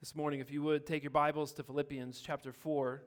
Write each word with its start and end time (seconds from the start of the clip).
This 0.00 0.14
morning, 0.14 0.40
if 0.40 0.50
you 0.50 0.62
would, 0.62 0.84
take 0.84 1.02
your 1.02 1.10
Bibles 1.10 1.54
to 1.54 1.62
Philippians 1.62 2.20
chapter 2.20 2.52
4. 2.52 3.02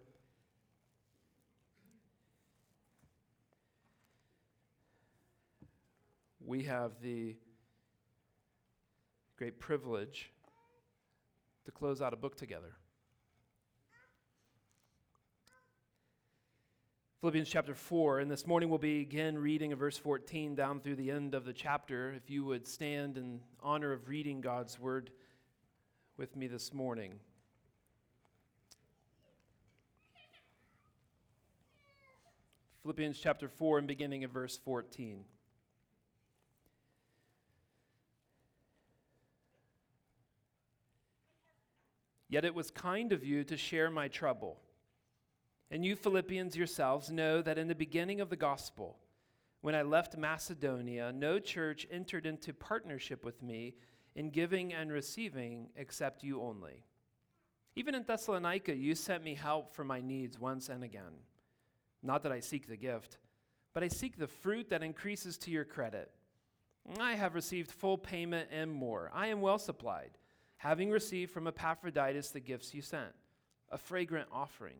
We 6.43 6.63
have 6.63 6.93
the 6.99 7.35
great 9.37 9.59
privilege 9.59 10.31
to 11.65 11.71
close 11.71 12.01
out 12.01 12.11
a 12.11 12.17
book 12.17 12.35
together. 12.35 12.73
Philippians 17.21 17.49
chapter 17.49 17.75
4, 17.75 18.21
and 18.21 18.31
this 18.31 18.47
morning 18.47 18.67
we'll 18.67 18.79
begin 18.79 19.37
reading 19.37 19.73
of 19.73 19.79
verse 19.79 19.97
14 19.97 20.55
down 20.55 20.79
through 20.79 20.95
the 20.95 21.11
end 21.11 21.35
of 21.35 21.45
the 21.45 21.53
chapter. 21.53 22.13
If 22.13 22.31
you 22.31 22.43
would 22.45 22.67
stand 22.67 23.15
in 23.15 23.41
honor 23.61 23.91
of 23.91 24.09
reading 24.09 24.41
God's 24.41 24.79
word 24.79 25.11
with 26.19 26.35
me 26.35 26.47
this 26.47 26.73
morning. 26.73 27.13
Philippians 32.81 33.17
chapter 33.17 33.47
4 33.47 33.77
and 33.77 33.87
beginning 33.87 34.25
of 34.25 34.31
verse 34.31 34.57
14. 34.57 35.23
Yet 42.27 42.43
it 42.43 42.53
was 42.53 42.69
kind 42.69 43.13
of 43.13 43.23
you 43.23 43.45
to 43.45 43.55
share 43.55 43.89
my 43.89 44.09
trouble. 44.09 44.59
And 45.71 45.85
you 45.85 45.95
Philippians 45.95 46.57
yourselves 46.57 47.09
know 47.09 47.41
that 47.41 47.57
in 47.57 47.69
the 47.69 47.75
beginning 47.75 48.19
of 48.19 48.29
the 48.29 48.35
gospel, 48.35 48.97
when 49.61 49.73
I 49.73 49.83
left 49.83 50.17
Macedonia, 50.17 51.13
no 51.13 51.39
church 51.39 51.87
entered 51.89 52.25
into 52.25 52.53
partnership 52.53 53.23
with 53.23 53.41
me 53.41 53.75
in 54.19 54.29
giving 54.29 54.73
and 54.73 54.91
receiving 54.91 55.69
except 55.77 56.25
you 56.25 56.41
only. 56.41 56.83
Even 57.77 57.95
in 57.95 58.03
Thessalonica, 58.03 58.75
you 58.75 58.93
sent 58.93 59.23
me 59.23 59.33
help 59.33 59.73
for 59.73 59.85
my 59.85 60.01
needs 60.01 60.37
once 60.37 60.67
and 60.67 60.83
again. 60.83 61.23
Not 62.03 62.23
that 62.23 62.33
I 62.33 62.41
seek 62.41 62.67
the 62.67 62.75
gift, 62.75 63.17
but 63.73 63.81
I 63.81 63.87
seek 63.87 64.17
the 64.17 64.27
fruit 64.27 64.71
that 64.71 64.83
increases 64.83 65.37
to 65.37 65.51
your 65.51 65.63
credit. 65.63 66.11
I 66.99 67.13
have 67.13 67.33
received 67.33 67.71
full 67.71 67.97
payment 67.97 68.49
and 68.51 68.69
more. 68.69 69.09
I 69.13 69.27
am 69.27 69.39
well 69.39 69.57
supplied, 69.57 70.17
having 70.57 70.91
received 70.91 71.31
from 71.31 71.47
Epaphroditus 71.47 72.31
the 72.31 72.41
gifts 72.41 72.73
you 72.73 72.81
sent 72.81 73.13
a 73.71 73.77
fragrant 73.77 74.27
offering 74.33 74.79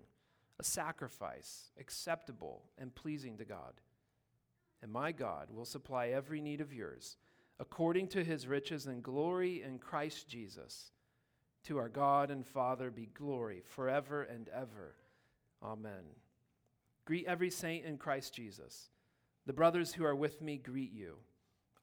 a 0.59 0.63
sacrifice 0.65 1.71
acceptable 1.79 2.63
and 2.77 2.93
pleasing 2.93 3.37
to 3.37 3.45
God. 3.45 3.79
And 4.81 4.91
my 4.91 5.13
God 5.13 5.47
will 5.49 5.63
supply 5.63 6.07
every 6.07 6.41
need 6.41 6.59
of 6.59 6.73
yours 6.73 7.15
according 7.59 8.07
to 8.07 8.23
his 8.23 8.47
riches 8.47 8.85
and 8.85 9.03
glory 9.03 9.61
in 9.61 9.79
Christ 9.79 10.27
Jesus. 10.27 10.91
To 11.65 11.77
our 11.77 11.89
God 11.89 12.31
and 12.31 12.45
Father 12.45 12.89
be 12.89 13.09
glory 13.13 13.61
forever 13.65 14.23
and 14.23 14.49
ever. 14.49 14.95
Amen. 15.61 16.15
Greet 17.05 17.27
every 17.27 17.49
saint 17.49 17.85
in 17.85 17.97
Christ 17.97 18.33
Jesus. 18.33 18.89
The 19.45 19.53
brothers 19.53 19.93
who 19.93 20.05
are 20.05 20.15
with 20.15 20.41
me 20.41 20.57
greet 20.57 20.93
you. 20.93 21.15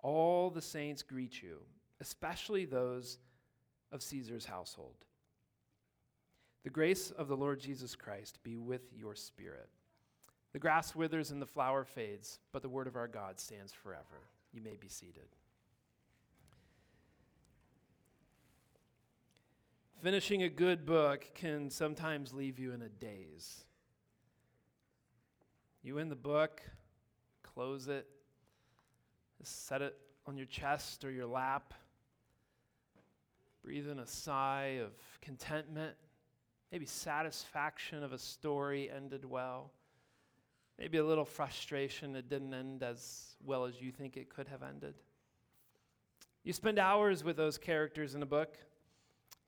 All 0.00 0.50
the 0.50 0.62
saints 0.62 1.02
greet 1.02 1.42
you, 1.42 1.58
especially 2.00 2.64
those 2.64 3.18
of 3.92 4.02
Caesar's 4.02 4.46
household. 4.46 5.05
The 6.64 6.70
grace 6.70 7.11
of 7.11 7.28
the 7.28 7.36
Lord 7.36 7.61
Jesus 7.61 7.94
Christ 7.94 8.38
be 8.42 8.56
with 8.56 8.83
your 8.96 9.14
spirit. 9.14 9.68
The 10.52 10.58
grass 10.58 10.94
withers 10.94 11.30
and 11.30 11.42
the 11.42 11.46
flower 11.46 11.84
fades, 11.84 12.38
but 12.52 12.62
the 12.62 12.68
word 12.68 12.86
of 12.86 12.96
our 12.96 13.08
God 13.08 13.38
stands 13.38 13.72
forever. 13.72 14.22
You 14.52 14.62
may 14.62 14.77
be 14.77 14.88
seated. 14.88 15.28
Finishing 20.02 20.42
a 20.42 20.48
good 20.48 20.86
book 20.86 21.27
can 21.34 21.70
sometimes 21.70 22.33
leave 22.33 22.58
you 22.58 22.72
in 22.72 22.83
a 22.83 22.89
daze. 22.89 23.64
You 25.83 25.98
in 25.98 26.08
the 26.08 26.16
book, 26.16 26.62
close 27.42 27.89
it, 27.89 28.07
set 29.42 29.83
it 29.83 29.96
on 30.27 30.36
your 30.36 30.46
chest 30.46 31.05
or 31.05 31.11
your 31.11 31.27
lap, 31.27 31.74
breathe 33.62 33.89
in 33.89 34.01
a 34.01 34.07
sigh 34.07 34.80
of 34.83 34.92
contentment 35.20 35.95
maybe 36.73 36.86
satisfaction 36.86 38.02
of 38.02 38.13
a 38.13 38.18
story 38.18 38.90
ended 38.90 39.24
well, 39.24 39.70
maybe 40.78 40.98
a 40.98 41.05
little 41.05 41.24
frustration 41.24 42.14
it 42.17 42.28
didn't 42.28 42.52
end 42.52 42.83
as 42.83 43.36
well 43.45 43.64
as 43.64 43.80
you 43.80 43.92
think 43.92 44.17
it 44.17 44.28
could 44.28 44.48
have 44.48 44.63
ended. 44.63 44.95
You 46.45 46.52
spend 46.52 46.78
hours 46.78 47.24
with 47.24 47.36
those 47.36 47.58
characters 47.58 48.14
in 48.14 48.23
a 48.23 48.27
book. 48.27 48.57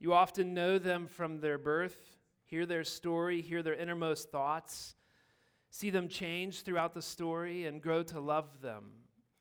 You 0.01 0.13
often 0.13 0.55
know 0.55 0.79
them 0.79 1.07
from 1.07 1.41
their 1.41 1.59
birth, 1.59 1.99
hear 2.45 2.67
their 2.67 2.85
story, 2.85 3.41
hear 3.41 3.63
their 3.63 3.75
innermost 3.75 4.31
thoughts, 4.31 4.95
see 5.71 5.91
them 5.91 6.09
change 6.09 6.63
throughout 6.63 6.95
the 6.95 7.03
story, 7.03 7.67
and 7.67 7.83
grow 7.83 8.03
to 8.05 8.21
love 8.21 8.61
them, 8.63 8.91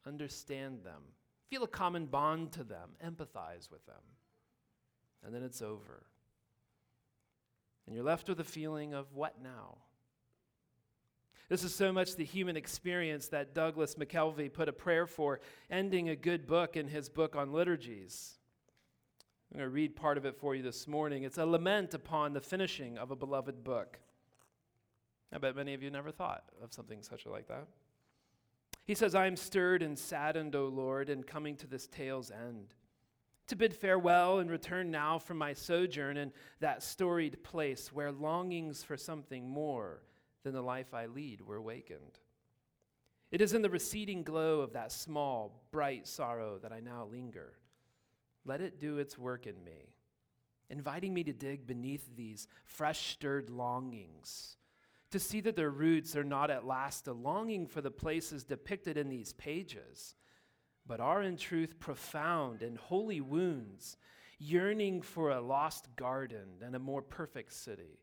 understand 0.06 0.84
them, 0.84 1.02
feel 1.50 1.64
a 1.64 1.68
common 1.68 2.08
bond 2.08 2.52
to 2.54 2.64
them, 2.64 2.90
empathize 3.06 3.70
with 3.72 3.86
them. 3.86 3.96
And 5.24 5.34
then 5.34 5.44
it's 5.44 5.62
over. 5.62 6.04
And 7.86 7.96
you're 7.96 8.04
left 8.04 8.28
with 8.28 8.40
a 8.40 8.46
feeling 8.46 8.94
of 8.94 9.14
what 9.14 9.42
now? 9.42 9.78
This 11.50 11.64
is 11.64 11.74
so 11.74 11.94
much 11.94 12.16
the 12.16 12.26
human 12.26 12.58
experience 12.58 13.30
that 13.30 13.54
Douglas 13.54 13.96
McKelvey 13.96 14.52
put 14.52 14.68
a 14.68 14.74
prayer 14.74 15.08
for, 15.08 15.40
ending 15.70 16.10
a 16.10 16.16
good 16.16 16.46
book 16.46 16.76
in 16.76 16.90
his 16.90 17.08
book 17.08 17.38
on 17.38 17.54
liturgies. 17.54 18.37
I'm 19.52 19.60
going 19.60 19.70
to 19.70 19.74
read 19.74 19.96
part 19.96 20.18
of 20.18 20.26
it 20.26 20.36
for 20.36 20.56
you 20.56 20.62
this 20.62 20.88
morning. 20.88 21.24
It's 21.24 21.38
a 21.38 21.46
lament 21.46 21.94
upon 21.94 22.34
the 22.34 22.42
finishing 22.42 22.98
of 22.98 23.12
a 23.12 23.16
beloved 23.16 23.64
book. 23.64 24.00
I 25.34 25.38
bet 25.38 25.56
many 25.56 25.74
of 25.74 25.82
you 25.82 25.90
never 25.90 26.12
thought 26.12 26.44
of 26.62 26.74
something 26.74 27.02
such 27.02 27.26
like 27.26 27.48
that. 27.48 27.68
He 28.86 28.96
says, 28.96 29.16
I 29.16 29.28
am 29.28 29.36
stirred 29.36 29.84
and 29.84 29.98
saddened, 29.98 30.56
O 30.56 30.68
Lord, 30.68 31.10
in 31.10 31.24
coming 31.24 31.56
to 31.58 31.68
this 31.68 31.88
tale's 31.88 32.32
end 32.32 32.74
to 33.48 33.56
bid 33.56 33.74
farewell 33.74 34.40
and 34.40 34.52
return 34.52 34.92
now 34.92 35.18
from 35.18 35.38
my 35.38 35.54
sojourn 35.54 36.18
in 36.18 36.32
that 36.60 36.84
storied 36.84 37.44
place 37.44 37.92
where 37.94 38.12
longings 38.12 38.84
for 38.84 38.98
something 38.98 39.50
more 39.50 40.04
than 40.44 40.54
the 40.54 40.62
life 40.62 40.94
I 40.94 41.06
lead 41.06 41.42
were 41.42 41.62
wakened. 41.62 42.20
It 43.32 43.42
is 43.42 43.54
in 43.54 43.62
the 43.62 43.70
receding 43.70 44.24
glow 44.24 44.62
of 44.62 44.74
that 44.74 44.92
small, 44.92 45.64
bright 45.72 46.08
sorrow 46.08 46.60
that 46.62 46.72
I 46.72 46.80
now 46.80 47.08
linger. 47.10 47.54
Let 48.48 48.62
it 48.62 48.80
do 48.80 48.98
its 48.98 49.18
work 49.18 49.46
in 49.46 49.64
me, 49.64 49.94
inviting 50.70 51.14
me 51.14 51.24
to 51.26 51.34
dig 51.34 51.68
beneath 51.68 52.10
these 52.16 52.48
fresh 52.66 53.12
stirred 53.12 53.52
longings, 53.52 54.58
to 55.12 55.20
see 55.20 55.42
that 55.42 55.56
their 55.56 55.70
roots 55.70 56.16
are 56.16 56.24
not 56.24 56.50
at 56.50 56.66
last 56.66 57.08
a 57.08 57.14
longing 57.14 57.68
for 57.68 57.82
the 57.82 57.92
places 57.92 58.44
depicted 58.44 58.98
in 58.98 59.10
these 59.10 59.34
pages 59.34 60.16
but 60.88 61.00
are 61.00 61.22
in 61.22 61.38
truth 61.38 61.80
profound 61.80 62.62
and 62.62 62.78
holy 62.78 63.22
wounds, 63.22 63.98
yearning 64.40 65.02
for 65.02 65.32
a 65.32 65.42
lost 65.42 65.94
garden 65.96 66.48
and 66.64 66.76
a 66.76 66.80
more 66.80 67.02
perfect 67.02 67.54
city, 67.54 68.00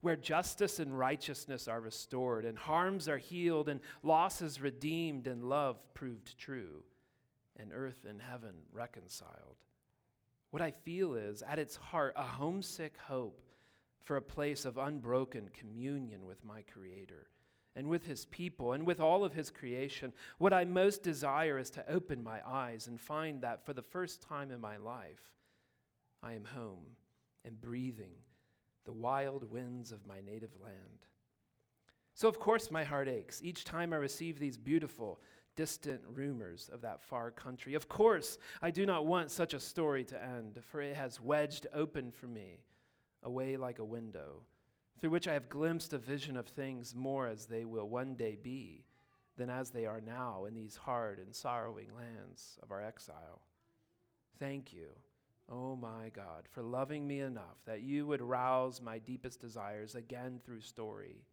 where 0.00 0.16
justice 0.16 0.78
and 0.78 0.98
righteousness 0.98 1.68
are 1.68 1.80
restored, 1.80 2.44
and 2.44 2.58
harms 2.58 3.08
are 3.08 3.18
healed, 3.18 3.68
and 3.68 3.80
losses 4.02 4.60
redeemed, 4.60 5.26
and 5.26 5.44
love 5.44 5.78
proved 5.94 6.36
true, 6.38 6.82
and 7.60 7.70
earth 7.74 8.06
and 8.08 8.20
heaven 8.20 8.54
reconciled. 8.72 9.56
What 10.50 10.62
I 10.62 10.70
feel 10.70 11.14
is, 11.14 11.42
at 11.42 11.58
its 11.58 11.76
heart, 11.76 12.14
a 12.16 12.22
homesick 12.22 12.94
hope 13.06 13.40
for 14.02 14.16
a 14.16 14.22
place 14.22 14.64
of 14.64 14.78
unbroken 14.78 15.50
communion 15.52 16.24
with 16.26 16.44
my 16.44 16.62
Creator 16.62 17.28
and 17.76 17.88
with 17.88 18.04
his 18.04 18.24
people 18.26 18.72
and 18.72 18.84
with 18.84 19.00
all 19.00 19.24
of 19.24 19.32
his 19.32 19.50
creation, 19.50 20.12
what 20.38 20.52
I 20.52 20.64
most 20.64 21.02
desire 21.02 21.58
is 21.58 21.70
to 21.70 21.88
open 21.88 22.22
my 22.22 22.40
eyes 22.46 22.88
and 22.88 23.00
find 23.00 23.42
that 23.42 23.64
for 23.64 23.72
the 23.72 23.82
first 23.82 24.22
time 24.22 24.50
in 24.50 24.60
my 24.60 24.76
life, 24.76 25.30
I 26.22 26.32
am 26.32 26.44
home 26.44 26.84
and 27.44 27.60
breathing 27.60 28.14
the 28.84 28.92
wild 28.92 29.50
winds 29.50 29.92
of 29.92 30.06
my 30.06 30.20
native 30.20 30.50
land. 30.62 31.06
So, 32.14 32.28
of 32.28 32.40
course, 32.40 32.70
my 32.70 32.84
heart 32.84 33.08
aches 33.08 33.40
each 33.42 33.64
time 33.64 33.92
I 33.92 33.96
receive 33.96 34.38
these 34.38 34.58
beautiful, 34.58 35.20
distant 35.60 36.00
rumors 36.14 36.70
of 36.72 36.80
that 36.80 37.02
far 37.02 37.30
country. 37.30 37.74
Of 37.74 37.86
course, 37.86 38.38
I 38.62 38.70
do 38.70 38.86
not 38.86 39.04
want 39.04 39.30
such 39.30 39.52
a 39.52 39.60
story 39.60 40.04
to 40.04 40.24
end, 40.24 40.58
for 40.64 40.80
it 40.80 40.96
has 40.96 41.20
wedged 41.20 41.66
open 41.74 42.12
for 42.12 42.26
me 42.26 42.60
a 43.22 43.30
way 43.30 43.58
like 43.58 43.78
a 43.78 43.84
window 43.84 44.40
through 44.98 45.10
which 45.10 45.28
I 45.28 45.34
have 45.34 45.50
glimpsed 45.50 45.92
a 45.92 45.98
vision 45.98 46.38
of 46.38 46.46
things 46.46 46.94
more 46.94 47.26
as 47.26 47.44
they 47.44 47.66
will 47.66 47.90
one 47.90 48.14
day 48.14 48.38
be 48.42 48.86
than 49.36 49.50
as 49.50 49.68
they 49.68 49.84
are 49.84 50.00
now 50.00 50.46
in 50.46 50.54
these 50.54 50.76
hard 50.76 51.18
and 51.18 51.34
sorrowing 51.34 51.88
lands 51.94 52.58
of 52.62 52.72
our 52.72 52.82
exile. 52.82 53.42
Thank 54.38 54.72
you, 54.72 54.88
oh 55.46 55.76
my 55.76 56.08
God, 56.14 56.48
for 56.50 56.62
loving 56.62 57.06
me 57.06 57.20
enough 57.20 57.58
that 57.66 57.82
you 57.82 58.06
would 58.06 58.22
rouse 58.22 58.80
my 58.80 58.98
deepest 58.98 59.42
desires 59.42 59.94
again 59.94 60.40
through 60.42 60.62
story, 60.62 61.26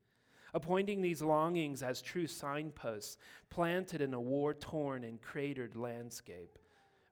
appointing 0.53 1.01
these 1.01 1.21
longings 1.21 1.83
as 1.83 2.01
true 2.01 2.27
signposts 2.27 3.17
planted 3.49 4.01
in 4.01 4.13
a 4.13 4.21
war 4.21 4.53
torn 4.53 5.03
and 5.03 5.21
cratered 5.21 5.75
landscape, 5.75 6.57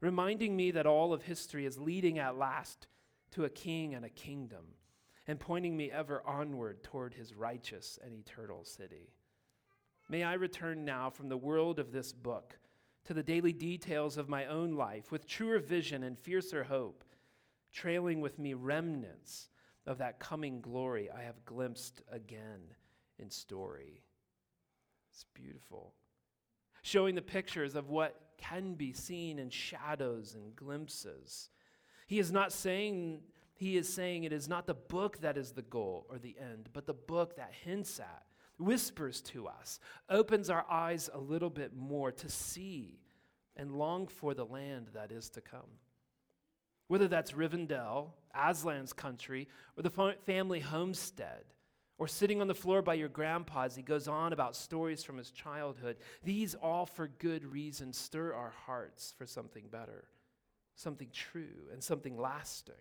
reminding 0.01 0.55
me 0.55 0.71
that 0.71 0.85
all 0.85 1.13
of 1.13 1.23
history 1.23 1.65
is 1.65 1.77
leading 1.77 2.19
at 2.19 2.37
last 2.37 2.87
to 3.31 3.45
a 3.45 3.49
king 3.49 3.93
and 3.93 4.05
a 4.05 4.09
kingdom, 4.09 4.65
and 5.27 5.39
pointing 5.39 5.75
me 5.75 5.91
ever 5.91 6.21
onward 6.25 6.83
toward 6.83 7.13
his 7.13 7.33
righteous 7.33 7.99
and 8.03 8.13
eternal 8.13 8.63
city. 8.63 9.09
May 10.07 10.23
I 10.23 10.33
return 10.33 10.85
now 10.85 11.09
from 11.09 11.29
the 11.29 11.37
world 11.37 11.79
of 11.79 11.91
this 11.91 12.13
book 12.13 12.57
to 13.05 13.13
the 13.13 13.23
daily 13.23 13.53
details 13.53 14.17
of 14.17 14.29
my 14.29 14.45
own 14.45 14.73
life 14.75 15.11
with 15.11 15.27
truer 15.27 15.59
vision 15.59 16.03
and 16.03 16.17
fiercer 16.17 16.63
hope, 16.63 17.03
trailing 17.71 18.21
with 18.21 18.39
me 18.39 18.53
remnants 18.53 19.49
of 19.85 19.97
that 19.97 20.19
coming 20.19 20.61
glory 20.61 21.09
I 21.09 21.23
have 21.23 21.43
glimpsed 21.45 22.01
again 22.11 22.61
in 23.19 23.29
story. 23.29 24.01
It's 25.11 25.25
beautiful. 25.33 25.93
Showing 26.81 27.15
the 27.15 27.21
pictures 27.21 27.75
of 27.75 27.89
what 27.89 28.19
can 28.37 28.73
be 28.73 28.93
seen 28.93 29.39
in 29.39 29.49
shadows 29.49 30.35
and 30.35 30.55
glimpses. 30.55 31.49
He 32.07 32.19
is 32.19 32.31
not 32.31 32.51
saying, 32.51 33.21
he 33.55 33.77
is 33.77 33.91
saying 33.91 34.23
it 34.23 34.33
is 34.33 34.47
not 34.47 34.67
the 34.67 34.73
book 34.73 35.21
that 35.21 35.37
is 35.37 35.51
the 35.51 35.61
goal 35.61 36.05
or 36.09 36.17
the 36.19 36.35
end, 36.39 36.69
but 36.73 36.85
the 36.85 36.93
book 36.93 37.37
that 37.37 37.53
hints 37.63 37.99
at, 37.99 38.23
whispers 38.59 39.21
to 39.21 39.47
us, 39.47 39.79
opens 40.09 40.49
our 40.49 40.65
eyes 40.69 41.09
a 41.13 41.19
little 41.19 41.49
bit 41.49 41.75
more 41.75 42.11
to 42.11 42.29
see 42.29 42.99
and 43.55 43.77
long 43.77 44.07
for 44.07 44.33
the 44.33 44.45
land 44.45 44.89
that 44.93 45.11
is 45.11 45.29
to 45.29 45.41
come. 45.41 45.79
Whether 46.87 47.07
that's 47.07 47.31
Rivendell, 47.31 48.09
Aslan's 48.37 48.93
country, 48.93 49.47
or 49.75 49.83
the 49.83 50.15
family 50.25 50.59
homestead, 50.59 51.45
or 51.97 52.07
sitting 52.07 52.41
on 52.41 52.47
the 52.47 52.53
floor 52.53 52.81
by 52.81 52.93
your 52.93 53.07
grandpa 53.07 53.63
as 53.63 53.75
he 53.75 53.81
goes 53.81 54.07
on 54.07 54.33
about 54.33 54.55
stories 54.55 55.03
from 55.03 55.17
his 55.17 55.31
childhood, 55.31 55.97
these 56.23 56.55
all 56.55 56.85
for 56.85 57.07
good 57.07 57.45
reason 57.45 57.93
stir 57.93 58.33
our 58.33 58.53
hearts 58.65 59.13
for 59.17 59.25
something 59.25 59.65
better, 59.71 60.05
something 60.75 61.09
true, 61.13 61.69
and 61.71 61.81
something 61.81 62.17
lasting. 62.17 62.75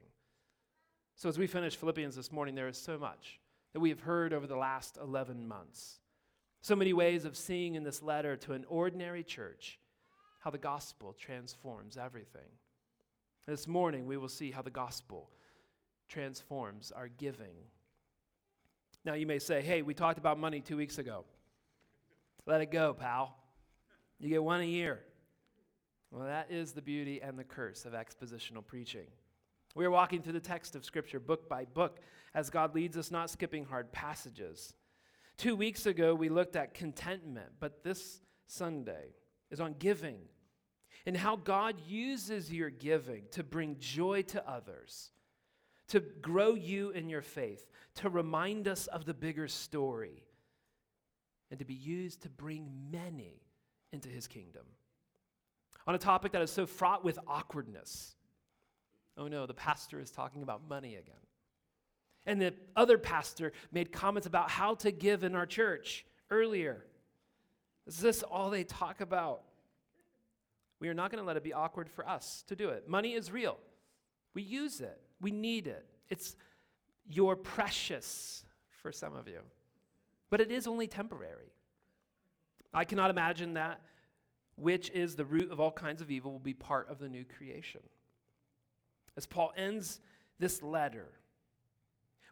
So, 1.17 1.29
as 1.29 1.39
we 1.39 1.47
finish 1.47 1.77
Philippians 1.77 2.17
this 2.17 2.33
morning, 2.33 2.57
there 2.57 2.67
is 2.67 2.77
so 2.77 2.99
much 2.99 3.39
that 3.73 3.81
we 3.81 3.91
have 3.91 4.01
heard 4.01 4.33
over 4.33 4.47
the 4.47 4.57
last 4.57 4.99
11 5.01 5.47
months. 5.47 6.01
So 6.61 6.75
many 6.75 6.93
ways 6.93 7.25
of 7.25 7.37
seeing 7.37 7.75
in 7.75 7.85
this 7.85 8.03
letter 8.03 8.37
to 8.39 8.55
an 8.55 8.65
ordinary 8.69 9.23
church 9.23 9.79
how 10.41 10.51
the 10.51 10.59
gospel 10.59 11.13
transforms 11.13 11.97
everything. 11.97 12.49
This 13.47 13.69
morning, 13.69 14.07
we 14.07 14.17
will 14.17 14.29
see 14.29 14.51
how 14.51 14.63
the 14.63 14.71
gospel 14.71 15.31
transforms 16.09 16.93
our 16.93 17.09
giving. 17.09 17.57
Now, 19.05 19.15
you 19.15 19.27
may 19.27 19.39
say, 19.39 19.61
hey, 19.61 19.83
we 19.83 19.95
talked 19.95 20.19
about 20.19 20.39
money 20.39 20.61
two 20.61 20.77
weeks 20.77 20.99
ago. 20.99 21.25
Let 22.47 22.61
it 22.61 22.71
go, 22.71 22.95
pal. 22.95 23.37
You 24.19 24.29
get 24.29 24.43
one 24.43 24.61
a 24.61 24.65
year. 24.65 25.01
Well, 26.11 26.27
that 26.27 26.51
is 26.51 26.73
the 26.73 26.83
beauty 26.83 27.21
and 27.21 27.39
the 27.39 27.45
curse 27.45 27.85
of 27.85 27.93
expositional 27.93 28.65
preaching. 28.65 29.07
We 29.75 29.85
are 29.85 29.91
walking 29.91 30.23
through 30.23 30.35
the 30.35 30.41
text 30.41 30.77
of 30.77 30.85
Scripture 30.85 31.19
book 31.19 31.49
by 31.49 31.65
book 31.65 31.99
as 32.35 32.49
God 32.49 32.75
leads 32.75 32.97
us, 32.97 33.11
not 33.11 33.31
skipping 33.31 33.65
hard 33.65 33.93
passages. 33.93 34.75
Two 35.37 35.57
weeks 35.57 35.87
ago, 35.87 36.15
we 36.15 36.29
looked 36.29 36.55
at 36.57 36.75
contentment, 36.75 37.51
but 37.59 37.83
this 37.83 38.21
Sunday 38.47 39.15
is 39.51 39.61
on 39.61 39.75
giving 39.79 40.19
and 41.07 41.17
how 41.17 41.37
God 41.37 41.77
uses 41.87 42.53
your 42.53 42.71
giving 42.71 43.25
to 43.33 43.43
bring 43.43 43.77
joy 43.79 44.23
to 44.23 44.49
others, 44.49 45.11
to 45.89 46.01
grow 46.01 46.55
you 46.55 46.91
in 46.91 47.09
your 47.09 47.23
faith, 47.23 47.69
to 47.97 48.09
remind 48.09 48.69
us 48.69 48.87
of 48.87 49.05
the 49.05 49.15
bigger 49.15 49.49
story, 49.49 50.25
and 51.51 51.59
to 51.59 51.65
be 51.65 51.75
used 51.75 52.23
to 52.23 52.29
bring 52.29 52.71
many 52.91 53.43
into 53.93 54.09
his 54.09 54.27
kingdom. 54.27 54.65
On 55.87 55.95
a 55.95 55.99
topic 55.99 56.33
that 56.33 56.43
is 56.43 56.51
so 56.51 56.67
fraught 56.67 57.05
with 57.05 57.19
awkwardness. 57.27 58.15
Oh 59.17 59.29
no, 59.29 59.47
the 59.47 59.55
pastor 59.55 60.01
is 60.01 60.11
talking 60.11 60.43
about 60.43 60.69
money 60.69 60.97
again. 60.97 61.15
And 62.27 62.41
the 62.41 62.55
other 62.75 62.97
pastor 62.97 63.53
made 63.71 63.93
comments 63.93 64.27
about 64.27 64.51
how 64.51 64.75
to 64.77 64.91
give 64.91 65.25
in 65.25 65.35
our 65.35 65.47
church 65.47 66.07
earlier. 66.31 66.85
Is 67.87 67.99
this 67.99 68.23
all 68.23 68.49
they 68.49 68.65
talk 68.65 69.03
about? 69.03 69.43
We 70.81 70.89
are 70.89 70.95
not 70.95 71.11
going 71.11 71.23
to 71.23 71.27
let 71.27 71.37
it 71.37 71.45
be 71.45 71.53
awkward 71.53 71.89
for 71.91 72.09
us 72.09 72.45
to 72.49 72.57
do 72.57 72.71
it. 72.71 72.89
Money 72.89 73.13
is 73.13 73.31
real. 73.31 73.59
We 74.33 74.43
use 74.43 74.81
it, 74.81 75.01
we 75.25 75.31
need 75.31 75.67
it. 75.67 75.87
It's 76.11 76.37
your 77.09 77.35
precious 77.35 78.45
for 78.83 78.93
some 78.93 79.17
of 79.17 79.27
you, 79.27 79.41
but 80.29 80.43
it 80.43 80.51
is 80.51 80.67
only 80.67 80.87
temporary. 80.87 81.51
I 82.75 82.85
cannot 82.85 83.09
imagine 83.09 83.55
that 83.55 83.81
which 84.57 84.91
is 84.91 85.17
the 85.17 85.25
root 85.25 85.51
of 85.51 85.61
all 85.61 85.73
kinds 85.73 86.03
of 86.03 86.11
evil 86.11 86.31
will 86.31 86.39
be 86.39 86.53
part 86.53 86.91
of 86.91 86.99
the 86.99 87.09
new 87.09 87.25
creation. 87.25 87.81
As 89.17 89.25
Paul 89.25 89.53
ends 89.57 89.99
this 90.39 90.63
letter, 90.63 91.09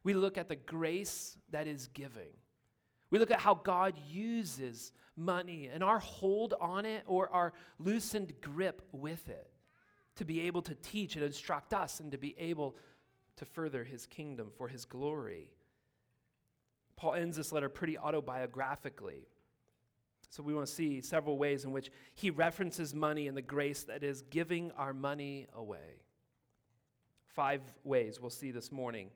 we 0.05 0.13
look 0.13 0.37
at 0.37 0.51
the 0.51 0.57
grace 0.57 1.39
that 1.51 1.67
is 1.67 1.89
giving. 1.95 2.35
We 3.11 3.19
look 3.19 3.31
at 3.31 3.41
how 3.41 3.55
God 3.55 3.95
uses 4.11 4.93
money 5.17 5.71
and 5.73 5.83
our 5.83 5.99
hold 5.99 6.53
on 6.61 6.85
it 6.85 7.05
or 7.07 7.31
our 7.31 7.55
loosened 7.79 8.35
grip 8.43 8.83
with 8.93 9.31
it 9.31 9.49
to 10.17 10.25
be 10.25 10.43
able 10.43 10.63
to 10.63 10.75
teach 10.75 11.17
and 11.17 11.25
instruct 11.25 11.73
us 11.75 12.01
and 12.01 12.13
to 12.13 12.19
be 12.19 12.35
able 12.39 12.77
to 13.37 13.45
further 13.45 13.85
his 13.85 14.07
kingdom 14.07 14.51
for 14.57 14.69
his 14.69 14.85
glory. 14.85 15.51
Paul 16.97 17.15
ends 17.15 17.37
this 17.37 17.53
letter 17.53 17.69
pretty 17.69 17.97
autobiographically. 17.97 19.27
So 20.31 20.43
we 20.43 20.55
want 20.55 20.67
to 20.67 20.73
see 20.73 21.01
several 21.01 21.37
ways 21.37 21.65
in 21.65 21.73
which 21.73 21.91
he 22.15 22.31
references 22.31 22.95
money 22.95 23.29
and 23.29 23.37
the 23.37 23.43
grace 23.43 23.83
that 23.85 24.03
is 24.03 24.23
giving 24.31 24.71
our 24.73 24.95
money 24.95 25.47
away. 25.55 26.01
Five 27.27 27.61
ways 27.85 28.21
we'll 28.21 28.31
see 28.31 28.51
this 28.51 28.73
morning 28.73 29.11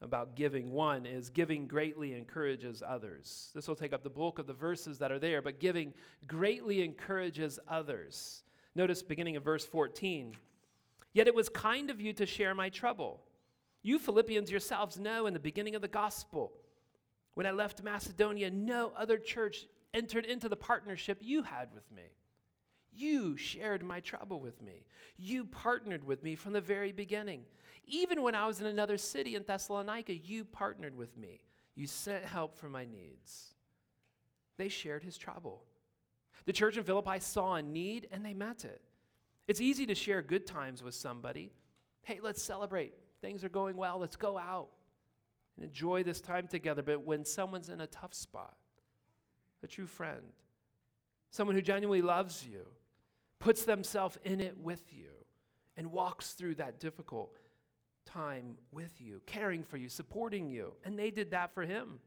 about 0.00 0.34
giving. 0.34 0.72
One 0.72 1.06
is 1.06 1.30
giving 1.30 1.66
greatly 1.66 2.14
encourages 2.14 2.82
others. 2.86 3.50
This 3.54 3.68
will 3.68 3.76
take 3.76 3.92
up 3.92 4.02
the 4.02 4.10
bulk 4.10 4.38
of 4.38 4.46
the 4.46 4.52
verses 4.52 4.98
that 4.98 5.12
are 5.12 5.18
there, 5.18 5.42
but 5.42 5.60
giving 5.60 5.94
greatly 6.26 6.82
encourages 6.82 7.58
others. 7.68 8.42
Notice 8.74 9.02
beginning 9.02 9.36
of 9.36 9.44
verse 9.44 9.64
14. 9.64 10.36
Yet 11.12 11.26
it 11.26 11.34
was 11.34 11.48
kind 11.48 11.90
of 11.90 12.00
you 12.00 12.12
to 12.14 12.26
share 12.26 12.54
my 12.54 12.70
trouble. 12.70 13.20
You 13.82 13.98
Philippians 13.98 14.50
yourselves 14.50 14.98
know 14.98 15.26
in 15.26 15.34
the 15.34 15.40
beginning 15.40 15.74
of 15.74 15.82
the 15.82 15.88
gospel, 15.88 16.52
when 17.34 17.46
I 17.46 17.50
left 17.50 17.82
Macedonia, 17.82 18.50
no 18.50 18.92
other 18.96 19.18
church 19.18 19.66
entered 19.94 20.24
into 20.24 20.48
the 20.48 20.56
partnership 20.56 21.18
you 21.20 21.42
had 21.42 21.68
with 21.74 21.90
me. 21.90 22.02
You 22.94 23.36
shared 23.36 23.82
my 23.82 24.00
trouble 24.00 24.40
with 24.40 24.60
me. 24.62 24.84
You 25.16 25.44
partnered 25.46 26.04
with 26.04 26.22
me 26.22 26.34
from 26.34 26.52
the 26.52 26.60
very 26.60 26.92
beginning. 26.92 27.44
Even 27.86 28.22
when 28.22 28.34
I 28.34 28.46
was 28.46 28.60
in 28.60 28.66
another 28.66 28.98
city 28.98 29.34
in 29.34 29.44
Thessalonica, 29.44 30.14
you 30.14 30.44
partnered 30.44 30.96
with 30.96 31.16
me. 31.16 31.40
You 31.74 31.86
sent 31.86 32.24
help 32.24 32.56
for 32.56 32.68
my 32.68 32.84
needs. 32.84 33.54
They 34.58 34.68
shared 34.68 35.02
his 35.02 35.16
trouble. 35.16 35.64
The 36.44 36.52
church 36.52 36.76
in 36.76 36.84
Philippi 36.84 37.20
saw 37.20 37.54
a 37.54 37.62
need 37.62 38.08
and 38.10 38.24
they 38.24 38.34
met 38.34 38.64
it. 38.64 38.80
It's 39.48 39.60
easy 39.60 39.86
to 39.86 39.94
share 39.94 40.22
good 40.22 40.46
times 40.46 40.82
with 40.82 40.94
somebody. 40.94 41.52
Hey, 42.02 42.20
let's 42.22 42.42
celebrate. 42.42 42.94
Things 43.20 43.44
are 43.44 43.48
going 43.48 43.76
well. 43.76 43.98
Let's 43.98 44.16
go 44.16 44.38
out 44.38 44.68
and 45.56 45.64
enjoy 45.64 46.02
this 46.02 46.20
time 46.20 46.48
together. 46.48 46.82
But 46.82 47.04
when 47.04 47.24
someone's 47.24 47.68
in 47.68 47.80
a 47.80 47.86
tough 47.86 48.14
spot, 48.14 48.56
a 49.62 49.66
true 49.66 49.86
friend, 49.86 50.22
someone 51.30 51.54
who 51.54 51.62
genuinely 51.62 52.02
loves 52.02 52.44
you, 52.44 52.66
puts 53.38 53.64
themselves 53.64 54.18
in 54.24 54.40
it 54.40 54.56
with 54.58 54.82
you, 54.92 55.10
and 55.76 55.90
walks 55.90 56.32
through 56.32 56.56
that 56.56 56.78
difficult 56.80 57.38
time 58.04 58.56
with 58.72 59.00
you, 59.00 59.20
caring 59.26 59.62
for 59.62 59.76
you, 59.76 59.88
supporting 59.88 60.48
you. 60.48 60.72
And 60.84 60.98
they 60.98 61.10
did 61.10 61.30
that 61.30 61.54
for 61.54 61.62
him. 61.62 61.98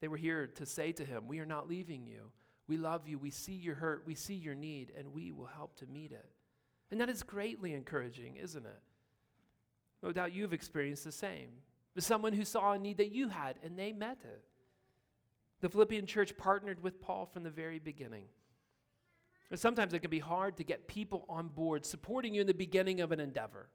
They 0.00 0.08
were 0.08 0.16
here 0.16 0.46
to 0.46 0.66
say 0.66 0.92
to 0.92 1.04
him, 1.04 1.26
We 1.26 1.38
are 1.38 1.46
not 1.46 1.68
leaving 1.68 2.06
you. 2.06 2.30
We 2.68 2.76
love 2.76 3.06
you. 3.06 3.18
We 3.18 3.30
see 3.30 3.52
your 3.52 3.76
hurt. 3.76 4.04
We 4.06 4.14
see 4.14 4.34
your 4.34 4.54
need, 4.54 4.92
and 4.96 5.12
we 5.12 5.30
will 5.30 5.46
help 5.46 5.76
to 5.76 5.86
meet 5.86 6.12
it. 6.12 6.28
And 6.90 7.00
that 7.00 7.08
is 7.08 7.22
greatly 7.22 7.74
encouraging, 7.74 8.36
isn't 8.36 8.64
it? 8.64 8.80
No 10.02 10.12
doubt 10.12 10.32
you've 10.32 10.52
experienced 10.52 11.04
the 11.04 11.12
same. 11.12 11.48
With 11.94 12.04
someone 12.04 12.32
who 12.32 12.44
saw 12.44 12.72
a 12.72 12.78
need 12.78 12.98
that 12.98 13.12
you 13.12 13.28
had, 13.28 13.56
and 13.62 13.78
they 13.78 13.92
met 13.92 14.18
it. 14.24 14.44
The 15.60 15.68
Philippian 15.68 16.06
church 16.06 16.36
partnered 16.36 16.82
with 16.82 17.00
Paul 17.00 17.26
from 17.26 17.42
the 17.42 17.50
very 17.50 17.78
beginning. 17.78 18.24
Sometimes 19.54 19.94
it 19.94 20.00
can 20.00 20.10
be 20.10 20.18
hard 20.18 20.56
to 20.56 20.64
get 20.64 20.88
people 20.88 21.24
on 21.28 21.48
board 21.48 21.86
supporting 21.86 22.34
you 22.34 22.40
in 22.40 22.46
the 22.46 22.54
beginning 22.54 23.00
of 23.00 23.12
an 23.12 23.20
endeavor. 23.20 23.68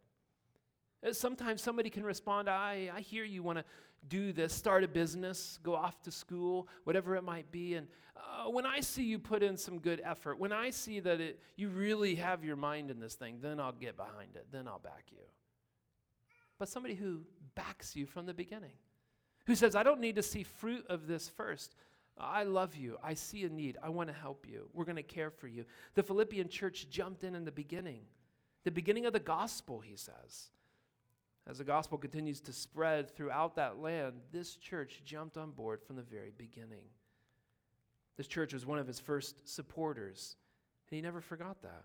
Uh, 1.06 1.14
sometimes 1.14 1.62
somebody 1.62 1.90
can 1.90 2.04
respond, 2.04 2.50
I, 2.50 2.90
I 2.96 3.02
hear 3.02 3.24
you 3.24 3.44
want 3.44 3.60
to 3.60 3.66
do 4.08 4.34
this, 4.34 4.54
start 4.54 4.84
a 4.84 4.88
business, 4.88 5.60
go 5.64 5.76
off 5.76 6.02
to 6.04 6.12
school, 6.12 6.68
whatever 6.84 7.16
it 7.16 7.24
might 7.24 7.52
be. 7.52 7.76
And 7.76 7.88
uh, 8.16 8.50
when 8.50 8.66
I 8.66 8.80
see 8.80 9.04
you 9.04 9.20
put 9.20 9.44
in 9.44 9.58
some 9.58 9.80
good 9.80 10.02
effort, 10.04 10.40
when 10.40 10.52
I 10.52 10.72
see 10.72 11.00
that 11.02 11.22
it, 11.22 11.40
you 11.56 11.70
really 11.70 12.16
have 12.16 12.44
your 12.44 12.56
mind 12.56 12.90
in 12.90 13.00
this 13.00 13.16
thing, 13.16 13.40
then 13.42 13.60
I'll 13.60 13.72
get 13.72 13.98
behind 13.98 14.36
it, 14.36 14.48
then 14.52 14.68
I'll 14.68 14.80
back 14.80 15.06
you. 15.12 15.24
But 16.58 16.70
somebody 16.70 16.96
who 16.96 17.22
backs 17.56 17.96
you 17.96 18.06
from 18.06 18.26
the 18.26 18.34
beginning, 18.34 18.74
who 19.48 19.56
says, 19.56 19.76
I 19.76 19.84
don't 19.84 20.00
need 20.00 20.16
to 20.16 20.24
see 20.24 20.44
fruit 20.44 20.86
of 20.88 21.08
this 21.08 21.28
first. 21.30 21.76
I 22.18 22.44
love 22.44 22.76
you. 22.76 22.98
I 23.04 23.16
see 23.16 23.44
a 23.46 23.50
need. 23.50 23.78
I 23.82 23.90
want 23.90 24.10
to 24.10 24.16
help 24.16 24.46
you. 24.48 24.70
We're 24.74 24.86
going 24.86 24.98
to 24.98 25.04
care 25.04 25.32
for 25.32 25.48
you. 25.48 25.66
The 25.96 26.04
Philippian 26.04 26.50
church 26.50 26.88
jumped 26.90 27.24
in 27.24 27.34
in 27.36 27.46
the 27.46 27.52
beginning 27.52 28.02
The 28.64 28.72
beginning 28.72 29.06
of 29.06 29.14
the 29.14 29.20
gospel, 29.20 29.80
he 29.80 29.96
says. 29.96 30.52
As 31.50 31.58
the 31.58 31.64
gospel 31.64 31.98
continues 31.98 32.40
to 32.42 32.54
spread 32.54 33.16
throughout 33.16 33.56
that 33.56 33.80
land, 33.80 34.14
this 34.32 34.56
church 34.56 35.02
jumped 35.04 35.38
on 35.38 35.52
board 35.52 35.82
from 35.82 35.96
the 35.96 36.02
very 36.04 36.32
beginning. 36.38 36.84
This 38.18 38.28
church 38.28 38.54
was 38.54 38.66
one 38.66 38.78
of 38.78 38.88
his 38.88 39.00
first 39.00 39.50
supporters, 39.50 40.36
and 40.90 40.96
he 40.96 41.02
never 41.02 41.22
forgot 41.22 41.62
that. 41.64 41.84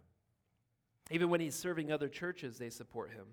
Even 1.10 1.30
when 1.30 1.40
he's 1.40 1.54
serving 1.54 1.90
other 1.90 2.08
churches, 2.08 2.58
they 2.58 2.68
support 2.68 3.10
him. 3.12 3.26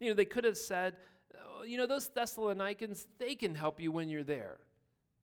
You 0.00 0.08
know, 0.08 0.14
they 0.14 0.24
could 0.24 0.44
have 0.44 0.56
said, 0.56 0.96
oh, 1.36 1.62
you 1.62 1.76
know, 1.76 1.86
those 1.86 2.08
Thessalonians, 2.08 3.06
they 3.18 3.34
can 3.34 3.54
help 3.54 3.80
you 3.80 3.92
when 3.92 4.08
you're 4.08 4.24
there. 4.24 4.58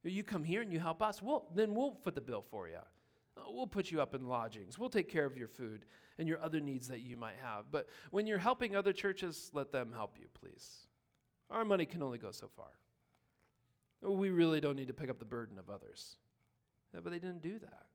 You 0.04 0.24
come 0.24 0.44
here 0.44 0.62
and 0.62 0.72
you 0.72 0.80
help 0.80 1.02
us, 1.02 1.22
well, 1.22 1.48
then 1.54 1.76
we'll 1.76 1.98
foot 2.04 2.16
the 2.16 2.22
bill 2.22 2.46
for 2.50 2.70
you. 2.70 2.78
We'll 3.52 3.68
put 3.68 3.92
you 3.92 4.02
up 4.02 4.14
in 4.16 4.28
lodgings. 4.28 4.78
We'll 4.78 4.90
take 4.90 5.10
care 5.10 5.26
of 5.26 5.38
your 5.38 5.48
food 5.48 5.86
and 6.18 6.28
your 6.28 6.42
other 6.42 6.60
needs 6.60 6.88
that 6.88 7.02
you 7.02 7.18
might 7.18 7.36
have. 7.42 7.66
But 7.72 7.88
when 8.12 8.28
you're 8.28 8.38
helping 8.38 8.76
other 8.76 8.94
churches, 8.94 9.50
let 9.54 9.72
them 9.72 9.92
help 9.94 10.18
you, 10.20 10.28
please. 10.40 10.88
Our 11.50 11.66
money 11.66 11.86
can 11.86 12.04
only 12.04 12.18
go 12.18 12.32
so 12.32 12.48
far. 12.56 12.68
We 14.02 14.30
really 14.30 14.60
don't 14.60 14.76
need 14.76 14.88
to 14.88 14.94
pick 14.94 15.10
up 15.10 15.20
the 15.20 15.26
burden 15.26 15.58
of 15.58 15.70
others. 15.70 16.18
Yeah, 16.94 17.00
but 17.04 17.12
they 17.12 17.20
didn't 17.20 17.42
do 17.42 17.60
that. 17.60 17.86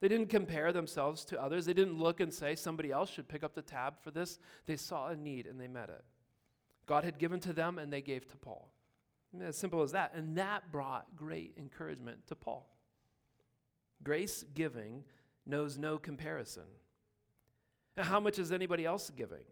They 0.00 0.08
didn't 0.08 0.28
compare 0.28 0.72
themselves 0.72 1.24
to 1.26 1.40
others. 1.40 1.64
They 1.64 1.72
didn't 1.72 1.98
look 1.98 2.20
and 2.20 2.32
say 2.32 2.56
somebody 2.56 2.90
else 2.90 3.10
should 3.10 3.28
pick 3.28 3.42
up 3.42 3.54
the 3.54 3.62
tab 3.62 3.94
for 4.02 4.10
this. 4.10 4.38
They 4.66 4.76
saw 4.76 5.08
a 5.08 5.16
need 5.16 5.46
and 5.46 5.58
they 5.58 5.68
met 5.68 5.88
it. 5.88 6.04
God 6.86 7.04
had 7.04 7.18
given 7.18 7.40
to 7.40 7.52
them 7.52 7.78
and 7.78 7.92
they 7.92 8.02
gave 8.02 8.28
to 8.28 8.36
Paul. 8.36 8.70
As 9.40 9.56
simple 9.56 9.82
as 9.82 9.92
that. 9.92 10.12
And 10.14 10.36
that 10.36 10.70
brought 10.70 11.16
great 11.16 11.54
encouragement 11.56 12.26
to 12.26 12.34
Paul. 12.34 12.73
Grace 14.02 14.44
giving 14.54 15.04
knows 15.46 15.78
no 15.78 15.98
comparison. 15.98 16.64
How 17.96 18.20
much 18.20 18.38
is 18.38 18.50
anybody 18.50 18.84
else 18.84 19.10
giving? 19.10 19.44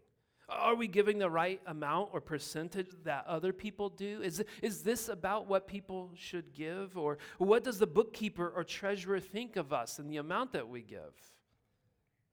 Are 0.49 0.75
we 0.75 0.87
giving 0.87 1.19
the 1.19 1.29
right 1.29 1.61
amount 1.67 2.09
or 2.11 2.19
percentage 2.19 2.89
that 3.05 3.25
other 3.27 3.53
people 3.53 3.89
do? 3.89 4.21
Is, 4.21 4.43
is 4.61 4.83
this 4.83 5.07
about 5.07 5.47
what 5.47 5.67
people 5.67 6.11
should 6.15 6.53
give? 6.53 6.97
Or 6.97 7.17
what 7.37 7.63
does 7.63 7.79
the 7.79 7.87
bookkeeper 7.87 8.51
or 8.53 8.63
treasurer 8.63 9.19
think 9.19 9.55
of 9.55 9.71
us 9.71 9.99
and 9.99 10.09
the 10.09 10.17
amount 10.17 10.51
that 10.51 10.67
we 10.67 10.81
give? 10.81 11.13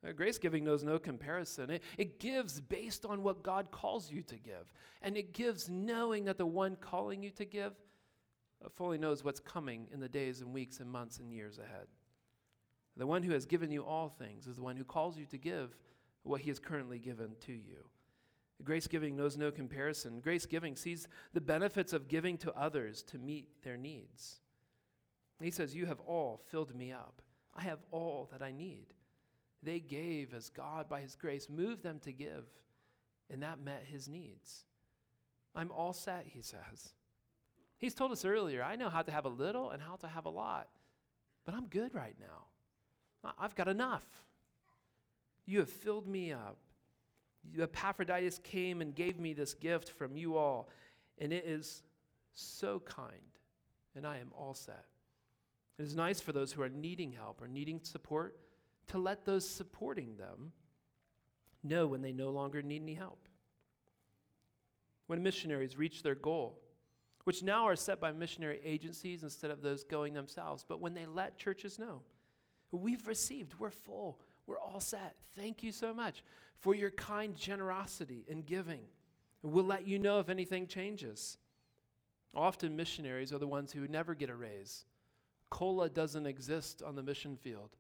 Uh, 0.07 0.13
grace 0.13 0.39
giving 0.39 0.65
knows 0.65 0.83
no 0.83 0.99
comparison. 0.99 1.71
It, 1.71 1.83
it 1.99 2.19
gives 2.19 2.61
based 2.61 3.05
on 3.05 3.23
what 3.23 3.43
God 3.43 3.71
calls 3.71 4.11
you 4.11 4.23
to 4.23 4.37
give. 4.37 4.73
And 5.03 5.17
it 5.17 5.33
gives 5.33 5.69
knowing 5.69 6.25
that 6.25 6.39
the 6.39 6.47
one 6.47 6.77
calling 6.77 7.23
you 7.23 7.31
to 7.33 7.45
give 7.45 7.75
uh, 8.65 8.69
fully 8.71 8.99
knows 8.99 9.23
what's 9.23 9.41
coming 9.41 9.87
in 9.93 10.01
the 10.01 10.09
days 10.09 10.41
and 10.41 10.53
weeks 10.53 10.81
and 10.81 10.91
months 10.91 11.19
and 11.19 11.33
years 11.33 11.59
ahead. 11.59 11.87
The 13.01 13.07
one 13.07 13.23
who 13.23 13.33
has 13.33 13.47
given 13.47 13.71
you 13.71 13.83
all 13.83 14.11
things 14.11 14.47
is 14.47 14.57
the 14.57 14.63
one 14.63 14.77
who 14.77 14.85
calls 14.85 15.17
you 15.17 15.25
to 15.31 15.39
give 15.39 15.75
what 16.23 16.43
he 16.43 16.51
has 16.51 16.59
currently 16.59 16.99
given 16.99 17.31
to 17.47 17.53
you. 17.53 17.89
Grace 18.63 18.87
giving 18.87 19.17
knows 19.17 19.39
no 19.39 19.51
comparison. 19.51 20.21
Grace 20.21 20.45
giving 20.45 20.77
sees 20.77 21.09
the 21.33 21.41
benefits 21.41 21.95
of 21.95 22.09
giving 22.09 22.37
to 22.37 22.53
others 22.53 23.03
to 23.05 23.17
meet 23.17 23.49
their 23.63 23.79
needs. 23.79 24.41
He 25.41 25.51
says, 25.51 25.75
You 25.75 25.87
have 25.87 26.01
all 26.01 26.43
filled 26.51 26.75
me 26.75 26.93
up. 26.93 27.23
I 27.57 27.63
have 27.63 27.79
all 27.91 28.29
that 28.33 28.43
I 28.43 28.53
need. 28.53 28.89
They 29.63 29.81
gave 29.81 30.35
as 30.35 30.51
God, 30.51 30.87
by 30.87 31.01
His 31.01 31.17
grace, 31.17 31.49
moved 31.49 31.83
them 31.83 32.01
to 32.01 32.13
give, 32.13 32.45
and 33.31 33.43
that 33.43 33.65
met 33.65 33.87
His 33.87 34.09
needs. 34.09 34.67
I'm 35.55 35.73
all 35.73 35.95
set, 35.95 36.27
He 36.27 36.43
says. 36.43 36.93
He's 37.79 37.95
told 37.95 38.13
us 38.13 38.27
earlier, 38.27 38.63
I 38.63 38.77
know 38.77 38.91
how 38.91 39.01
to 39.01 39.11
have 39.11 39.25
a 39.25 39.31
little 39.31 39.71
and 39.71 39.83
how 39.83 39.97
to 39.97 40.07
have 40.07 40.27
a 40.27 40.31
lot, 40.31 40.69
but 41.47 41.55
I'm 41.55 41.67
good 41.67 41.95
right 41.95 42.17
now. 42.21 42.50
I've 43.39 43.55
got 43.55 43.69
enough. 43.69 44.05
You 45.47 45.59
have 45.59 45.69
filled 45.69 46.07
me 46.07 46.33
up. 46.33 46.59
Epaphroditus 47.59 48.39
came 48.39 48.81
and 48.81 48.95
gave 48.95 49.19
me 49.19 49.33
this 49.33 49.55
gift 49.55 49.91
from 49.91 50.17
you 50.17 50.37
all, 50.37 50.69
and 51.19 51.33
it 51.33 51.45
is 51.47 51.83
so 52.33 52.81
kind, 52.81 53.15
and 53.97 54.07
I 54.07 54.19
am 54.19 54.31
all 54.37 54.55
set. 54.55 54.85
It 55.79 55.85
is 55.85 55.97
nice 55.97 56.21
for 56.21 56.33
those 56.33 56.53
who 56.53 56.63
are 56.63 56.69
needing 56.69 57.13
help 57.13 57.41
or 57.41 57.49
needing 57.49 57.81
support 57.83 58.37
to 58.89 58.99
let 58.99 59.25
those 59.25 59.49
supporting 59.49 60.17
them 60.17 60.53
know 61.63 61.87
when 61.87 62.03
they 62.03 62.13
no 62.13 62.31
longer 62.31 62.63
need 62.63 62.83
any 62.83 62.95
help. 62.95 63.29
When 65.07 65.23
missionaries 65.23 65.79
reach 65.79 66.03
their 66.03 66.15
goal, 66.15 66.59
which 67.25 67.43
now 67.43 67.67
are 67.67 67.77
set 67.77 68.01
by 68.01 68.13
missionary 68.13 68.61
agencies 68.65 69.23
instead 69.23 69.51
of 69.51 69.63
those 69.63 69.85
going 69.85 70.13
themselves, 70.15 70.65
but 70.69 70.81
when 70.81 70.95
they 70.95 71.07
let 71.07 71.39
churches 71.39 71.79
know, 71.79 72.03
we've 72.79 73.07
received, 73.07 73.55
we're 73.59 73.71
full, 73.71 74.19
we're 74.47 74.59
all 74.59 74.81
set. 74.81 75.17
Thank 75.37 75.63
you 75.63 75.73
so 75.73 75.93
much 75.95 76.23
for 76.61 76.75
your 76.75 76.91
kind 76.91 77.37
generosity 77.37 78.25
and 78.29 78.45
giving. 78.45 78.81
We'll 79.43 79.65
let 79.65 79.87
you 79.87 79.99
know 79.99 80.21
if 80.21 80.29
anything 80.29 80.67
changes. 80.67 81.39
Often 82.35 82.77
missionaries 82.77 83.33
are 83.33 83.39
the 83.39 83.47
ones 83.47 83.73
who 83.73 83.89
never 83.89 84.15
get 84.15 84.31
a 84.31 84.35
raise. 84.35 84.85
COLA 85.51 85.89
doesn't 85.89 86.27
exist 86.27 86.83
on 86.83 86.95
the 86.95 87.03
mission 87.03 87.37
field. 87.37 87.71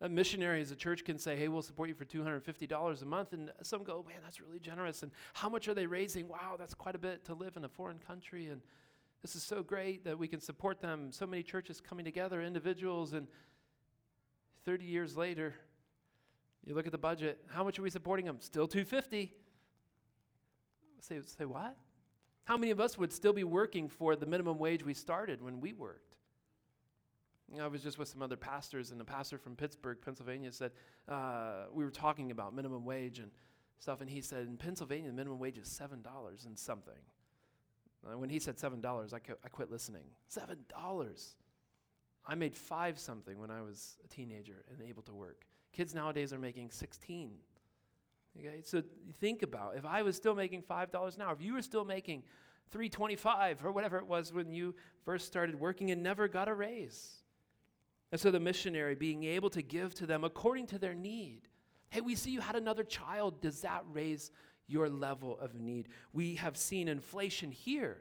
A 0.00 0.08
missionary 0.08 0.60
as 0.60 0.70
a 0.70 0.76
church 0.76 1.04
can 1.04 1.18
say, 1.18 1.36
hey, 1.36 1.48
we'll 1.48 1.62
support 1.62 1.88
you 1.88 1.94
for 1.94 2.04
$250 2.04 3.02
a 3.02 3.04
month. 3.04 3.32
And 3.32 3.50
some 3.62 3.82
go, 3.82 4.04
man, 4.06 4.18
that's 4.22 4.40
really 4.40 4.60
generous. 4.60 5.02
And 5.02 5.10
how 5.32 5.48
much 5.48 5.66
are 5.66 5.74
they 5.74 5.86
raising? 5.86 6.28
Wow, 6.28 6.56
that's 6.58 6.74
quite 6.74 6.94
a 6.94 6.98
bit 6.98 7.24
to 7.24 7.34
live 7.34 7.56
in 7.56 7.64
a 7.64 7.68
foreign 7.68 7.98
country. 7.98 8.46
And 8.46 8.60
this 9.22 9.34
is 9.34 9.42
so 9.42 9.62
great 9.62 10.04
that 10.04 10.16
we 10.16 10.28
can 10.28 10.40
support 10.40 10.80
them. 10.80 11.10
So 11.10 11.26
many 11.26 11.42
churches 11.42 11.80
coming 11.80 12.04
together, 12.04 12.42
individuals. 12.42 13.12
And 13.12 13.26
30 14.68 14.84
years 14.84 15.16
later, 15.16 15.54
you 16.62 16.74
look 16.74 16.84
at 16.84 16.92
the 16.92 16.98
budget. 16.98 17.40
How 17.46 17.64
much 17.64 17.78
are 17.78 17.82
we 17.82 17.88
supporting 17.88 18.26
them? 18.26 18.36
Still 18.40 18.68
250. 18.68 19.32
Say, 21.00 21.20
say 21.24 21.46
what? 21.46 21.74
How 22.44 22.58
many 22.58 22.70
of 22.70 22.78
us 22.78 22.98
would 22.98 23.10
still 23.10 23.32
be 23.32 23.44
working 23.44 23.88
for 23.88 24.14
the 24.14 24.26
minimum 24.26 24.58
wage 24.58 24.84
we 24.84 24.92
started 24.92 25.40
when 25.40 25.62
we 25.62 25.72
worked? 25.72 26.16
You 27.50 27.56
know, 27.56 27.64
I 27.64 27.68
was 27.68 27.82
just 27.82 27.98
with 27.98 28.08
some 28.08 28.20
other 28.20 28.36
pastors, 28.36 28.90
and 28.90 29.00
a 29.00 29.04
pastor 29.04 29.38
from 29.38 29.56
Pittsburgh, 29.56 29.96
Pennsylvania, 30.04 30.52
said 30.52 30.72
uh, 31.08 31.64
we 31.72 31.82
were 31.82 31.90
talking 31.90 32.30
about 32.30 32.54
minimum 32.54 32.84
wage 32.84 33.20
and 33.20 33.30
stuff, 33.78 34.02
and 34.02 34.10
he 34.10 34.20
said 34.20 34.46
in 34.46 34.58
Pennsylvania 34.58 35.08
the 35.08 35.16
minimum 35.16 35.38
wage 35.38 35.56
is 35.56 35.66
seven 35.66 36.02
dollars 36.02 36.44
and 36.44 36.58
something. 36.58 37.00
Uh, 38.06 38.18
when 38.18 38.28
he 38.28 38.38
said 38.38 38.58
seven 38.58 38.82
dollars, 38.82 39.14
I, 39.14 39.20
I 39.42 39.48
quit 39.48 39.70
listening. 39.70 40.04
Seven 40.26 40.58
dollars. 40.68 41.36
I 42.28 42.34
made 42.34 42.54
five 42.54 42.98
something 42.98 43.38
when 43.38 43.50
I 43.50 43.62
was 43.62 43.96
a 44.04 44.08
teenager 44.08 44.62
and 44.70 44.86
able 44.86 45.02
to 45.04 45.14
work. 45.14 45.46
Kids 45.72 45.94
nowadays 45.94 46.32
are 46.32 46.38
making 46.38 46.70
16. 46.70 47.30
Okay, 48.38 48.60
so 48.62 48.82
think 49.18 49.42
about 49.42 49.76
if 49.76 49.86
I 49.86 50.02
was 50.02 50.14
still 50.14 50.34
making 50.34 50.62
$5 50.62 51.16
an 51.16 51.22
hour, 51.22 51.32
if 51.32 51.40
you 51.40 51.54
were 51.54 51.62
still 51.62 51.86
making 51.86 52.22
325 52.70 53.64
or 53.64 53.72
whatever 53.72 53.96
it 53.96 54.06
was 54.06 54.32
when 54.32 54.52
you 54.52 54.74
first 55.04 55.26
started 55.26 55.58
working 55.58 55.90
and 55.90 56.02
never 56.02 56.28
got 56.28 56.48
a 56.48 56.54
raise. 56.54 57.16
And 58.12 58.20
so 58.20 58.30
the 58.30 58.40
missionary 58.40 58.94
being 58.94 59.24
able 59.24 59.50
to 59.50 59.62
give 59.62 59.94
to 59.94 60.06
them 60.06 60.22
according 60.22 60.66
to 60.68 60.78
their 60.78 60.94
need. 60.94 61.42
Hey, 61.88 62.02
we 62.02 62.14
see 62.14 62.30
you 62.30 62.40
had 62.40 62.56
another 62.56 62.84
child. 62.84 63.40
Does 63.40 63.62
that 63.62 63.84
raise 63.90 64.30
your 64.66 64.90
level 64.90 65.38
of 65.40 65.54
need? 65.54 65.88
We 66.12 66.34
have 66.36 66.56
seen 66.58 66.88
inflation 66.88 67.50
here 67.50 67.98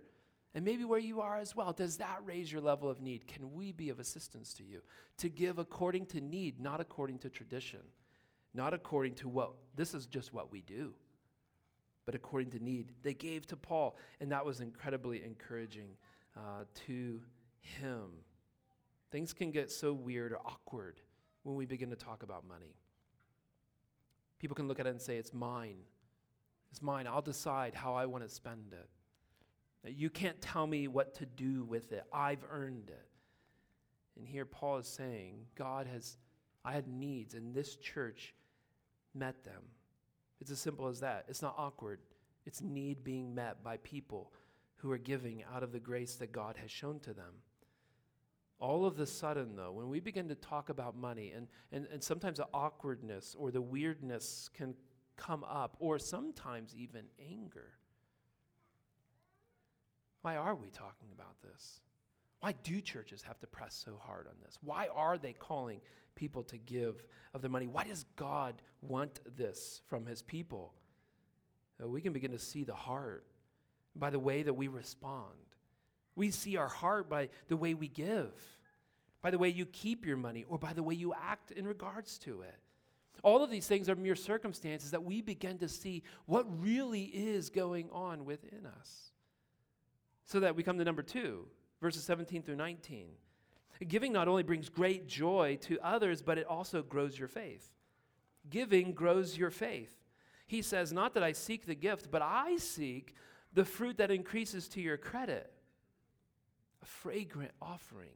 and 0.57 0.65
maybe 0.65 0.85
where 0.85 0.97
you 0.97 1.21
are 1.21 1.37
as 1.37 1.55
well. 1.55 1.71
Does 1.71 1.97
that 1.97 2.17
raise 2.25 2.51
your 2.51 2.61
level 2.61 2.89
of 2.89 2.99
need? 2.99 3.27
Can 3.27 3.53
we 3.53 3.71
be 3.71 3.91
of 3.91 3.99
assistance 3.99 4.55
to 4.55 4.63
you? 4.63 4.81
To 5.19 5.29
give 5.29 5.59
according 5.59 6.07
to 6.07 6.19
need, 6.19 6.59
not 6.59 6.81
according 6.81 7.19
to 7.19 7.29
tradition, 7.29 7.81
not 8.55 8.73
according 8.73 9.13
to 9.17 9.29
what, 9.29 9.51
this 9.75 9.93
is 9.93 10.07
just 10.07 10.33
what 10.33 10.51
we 10.51 10.61
do, 10.61 10.95
but 12.07 12.15
according 12.15 12.49
to 12.49 12.59
need. 12.59 12.91
They 13.03 13.13
gave 13.13 13.45
to 13.47 13.55
Paul, 13.55 13.97
and 14.19 14.31
that 14.31 14.47
was 14.47 14.59
incredibly 14.59 15.23
encouraging 15.23 15.89
uh, 16.35 16.63
to 16.87 17.21
him. 17.59 18.05
Things 19.11 19.33
can 19.33 19.51
get 19.51 19.69
so 19.69 19.93
weird 19.93 20.31
or 20.31 20.39
awkward 20.39 21.01
when 21.43 21.55
we 21.55 21.67
begin 21.67 21.91
to 21.91 21.95
talk 21.95 22.23
about 22.23 22.47
money. 22.47 22.73
People 24.39 24.55
can 24.55 24.67
look 24.67 24.79
at 24.79 24.87
it 24.87 24.89
and 24.89 25.01
say, 25.03 25.17
It's 25.17 25.35
mine. 25.35 25.77
It's 26.71 26.81
mine. 26.81 27.05
I'll 27.05 27.21
decide 27.21 27.75
how 27.75 27.93
I 27.93 28.07
want 28.07 28.23
to 28.23 28.29
spend 28.33 28.73
it. 28.73 28.89
You 29.85 30.09
can't 30.09 30.41
tell 30.41 30.67
me 30.67 30.87
what 30.87 31.15
to 31.15 31.25
do 31.25 31.63
with 31.63 31.91
it. 31.91 32.03
I've 32.11 32.43
earned 32.49 32.89
it. 32.89 33.07
And 34.17 34.27
here 34.27 34.45
Paul 34.45 34.77
is 34.77 34.87
saying, 34.87 35.45
God 35.55 35.87
has, 35.87 36.17
I 36.65 36.73
had 36.73 36.87
needs, 36.87 37.35
and 37.35 37.53
this 37.53 37.75
church 37.75 38.33
met 39.13 39.43
them. 39.43 39.61
It's 40.41 40.51
as 40.51 40.59
simple 40.59 40.87
as 40.87 40.99
that. 41.01 41.25
It's 41.27 41.41
not 41.41 41.55
awkward, 41.57 41.99
it's 42.45 42.61
need 42.61 43.03
being 43.03 43.35
met 43.35 43.63
by 43.63 43.77
people 43.77 44.31
who 44.77 44.91
are 44.91 44.97
giving 44.97 45.43
out 45.53 45.63
of 45.63 45.71
the 45.71 45.79
grace 45.79 46.15
that 46.15 46.31
God 46.31 46.55
has 46.61 46.71
shown 46.71 46.99
to 47.01 47.13
them. 47.13 47.33
All 48.59 48.85
of 48.85 48.97
the 48.97 49.05
sudden, 49.05 49.55
though, 49.55 49.71
when 49.71 49.89
we 49.89 49.99
begin 49.99 50.29
to 50.29 50.35
talk 50.35 50.69
about 50.69 50.97
money, 50.97 51.31
and, 51.35 51.47
and, 51.71 51.87
and 51.91 52.03
sometimes 52.03 52.37
the 52.37 52.47
awkwardness 52.53 53.35
or 53.37 53.51
the 53.51 53.61
weirdness 53.61 54.49
can 54.55 54.75
come 55.15 55.43
up, 55.43 55.75
or 55.79 55.99
sometimes 55.99 56.75
even 56.75 57.05
anger. 57.19 57.73
Why 60.21 60.35
are 60.35 60.55
we 60.55 60.69
talking 60.69 61.09
about 61.13 61.41
this? 61.41 61.81
Why 62.39 62.53
do 62.63 62.81
churches 62.81 63.23
have 63.23 63.39
to 63.39 63.47
press 63.47 63.81
so 63.85 63.99
hard 64.01 64.27
on 64.27 64.35
this? 64.43 64.57
Why 64.61 64.87
are 64.93 65.17
they 65.17 65.33
calling 65.33 65.81
people 66.15 66.43
to 66.43 66.57
give 66.57 67.03
of 67.33 67.41
their 67.41 67.49
money? 67.49 67.67
Why 67.67 67.83
does 67.83 68.05
God 68.15 68.61
want 68.81 69.19
this 69.37 69.81
from 69.87 70.05
his 70.05 70.21
people? 70.21 70.73
Uh, 71.81 71.87
we 71.87 72.01
can 72.01 72.13
begin 72.13 72.31
to 72.31 72.39
see 72.39 72.63
the 72.63 72.75
heart 72.75 73.25
by 73.95 74.09
the 74.09 74.19
way 74.19 74.43
that 74.43 74.53
we 74.53 74.67
respond. 74.67 75.33
We 76.15 76.31
see 76.31 76.57
our 76.57 76.67
heart 76.67 77.09
by 77.09 77.29
the 77.47 77.57
way 77.57 77.73
we 77.73 77.87
give, 77.87 78.33
by 79.21 79.31
the 79.31 79.37
way 79.37 79.49
you 79.49 79.65
keep 79.65 80.05
your 80.05 80.17
money, 80.17 80.45
or 80.47 80.57
by 80.57 80.73
the 80.73 80.83
way 80.83 80.95
you 80.95 81.13
act 81.13 81.51
in 81.51 81.67
regards 81.67 82.17
to 82.19 82.41
it. 82.41 82.55
All 83.23 83.43
of 83.43 83.49
these 83.49 83.67
things 83.67 83.89
are 83.89 83.95
mere 83.95 84.15
circumstances 84.15 84.91
that 84.91 85.03
we 85.03 85.21
begin 85.21 85.57
to 85.59 85.67
see 85.67 86.03
what 86.25 86.45
really 86.61 87.03
is 87.03 87.49
going 87.49 87.89
on 87.91 88.25
within 88.25 88.65
us. 88.79 89.11
So 90.27 90.41
that 90.41 90.55
we 90.55 90.61
come 90.61 90.77
to 90.77 90.83
number 90.83 91.01
two, 91.01 91.47
verses 91.81 92.03
17 92.03 92.43
through 92.43 92.57
19. 92.57 93.07
Giving 93.87 94.11
not 94.11 94.27
only 94.27 94.43
brings 94.43 94.69
great 94.69 95.07
joy 95.07 95.57
to 95.61 95.79
others, 95.81 96.21
but 96.21 96.37
it 96.37 96.45
also 96.45 96.81
grows 96.81 97.17
your 97.17 97.27
faith. 97.27 97.71
Giving 98.49 98.91
grows 98.91 99.37
your 99.37 99.49
faith. 99.49 99.95
He 100.45 100.61
says, 100.61 100.91
Not 100.91 101.13
that 101.13 101.23
I 101.23 101.31
seek 101.31 101.65
the 101.65 101.75
gift, 101.75 102.11
but 102.11 102.21
I 102.21 102.57
seek 102.57 103.15
the 103.53 103.65
fruit 103.65 103.97
that 103.97 104.11
increases 104.11 104.67
to 104.69 104.81
your 104.81 104.97
credit. 104.97 105.51
A 106.81 106.85
fragrant 106.85 107.51
offering, 107.61 108.11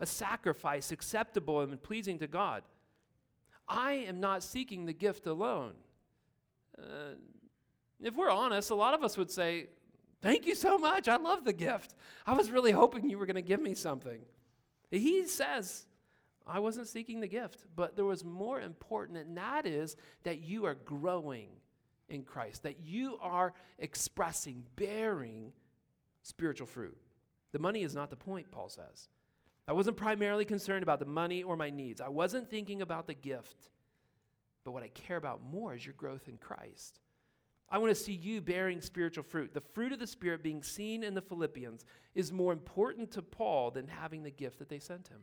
a 0.00 0.06
sacrifice 0.06 0.92
acceptable 0.92 1.60
and 1.60 1.82
pleasing 1.82 2.18
to 2.18 2.26
God. 2.26 2.62
I 3.66 3.92
am 3.92 4.20
not 4.20 4.42
seeking 4.42 4.84
the 4.84 4.92
gift 4.92 5.26
alone. 5.26 5.72
Uh, 6.78 7.14
if 8.02 8.14
we're 8.14 8.30
honest, 8.30 8.70
a 8.70 8.74
lot 8.74 8.94
of 8.94 9.02
us 9.02 9.16
would 9.16 9.30
say, 9.30 9.68
Thank 10.24 10.46
you 10.46 10.54
so 10.54 10.78
much. 10.78 11.06
I 11.06 11.16
love 11.16 11.44
the 11.44 11.52
gift. 11.52 11.94
I 12.26 12.32
was 12.32 12.50
really 12.50 12.72
hoping 12.72 13.10
you 13.10 13.18
were 13.18 13.26
going 13.26 13.36
to 13.36 13.42
give 13.42 13.60
me 13.60 13.74
something. 13.74 14.20
He 14.90 15.26
says, 15.26 15.84
I 16.46 16.60
wasn't 16.60 16.88
seeking 16.88 17.20
the 17.20 17.28
gift, 17.28 17.66
but 17.76 17.94
there 17.94 18.06
was 18.06 18.24
more 18.24 18.58
important, 18.58 19.18
and 19.18 19.36
that 19.36 19.66
is 19.66 19.96
that 20.22 20.40
you 20.40 20.64
are 20.64 20.76
growing 20.76 21.50
in 22.08 22.22
Christ, 22.22 22.62
that 22.62 22.80
you 22.82 23.18
are 23.20 23.52
expressing, 23.78 24.64
bearing 24.76 25.52
spiritual 26.22 26.68
fruit. 26.68 26.96
The 27.52 27.58
money 27.58 27.82
is 27.82 27.94
not 27.94 28.08
the 28.08 28.16
point, 28.16 28.50
Paul 28.50 28.70
says. 28.70 29.10
I 29.68 29.74
wasn't 29.74 29.98
primarily 29.98 30.46
concerned 30.46 30.82
about 30.82 31.00
the 31.00 31.04
money 31.04 31.42
or 31.42 31.54
my 31.54 31.68
needs. 31.68 32.00
I 32.00 32.08
wasn't 32.08 32.48
thinking 32.48 32.80
about 32.80 33.06
the 33.06 33.14
gift. 33.14 33.68
But 34.64 34.72
what 34.72 34.82
I 34.82 34.88
care 34.88 35.18
about 35.18 35.42
more 35.44 35.74
is 35.74 35.84
your 35.84 35.94
growth 35.98 36.28
in 36.28 36.38
Christ. 36.38 37.00
I 37.74 37.78
want 37.78 37.90
to 37.90 38.00
see 38.00 38.12
you 38.12 38.40
bearing 38.40 38.80
spiritual 38.80 39.24
fruit. 39.24 39.52
The 39.52 39.60
fruit 39.60 39.92
of 39.92 39.98
the 39.98 40.06
Spirit 40.06 40.44
being 40.44 40.62
seen 40.62 41.02
in 41.02 41.12
the 41.12 41.20
Philippians 41.20 41.84
is 42.14 42.30
more 42.30 42.52
important 42.52 43.10
to 43.10 43.20
Paul 43.20 43.72
than 43.72 43.88
having 43.88 44.22
the 44.22 44.30
gift 44.30 44.60
that 44.60 44.68
they 44.68 44.78
sent 44.78 45.08
him. 45.08 45.22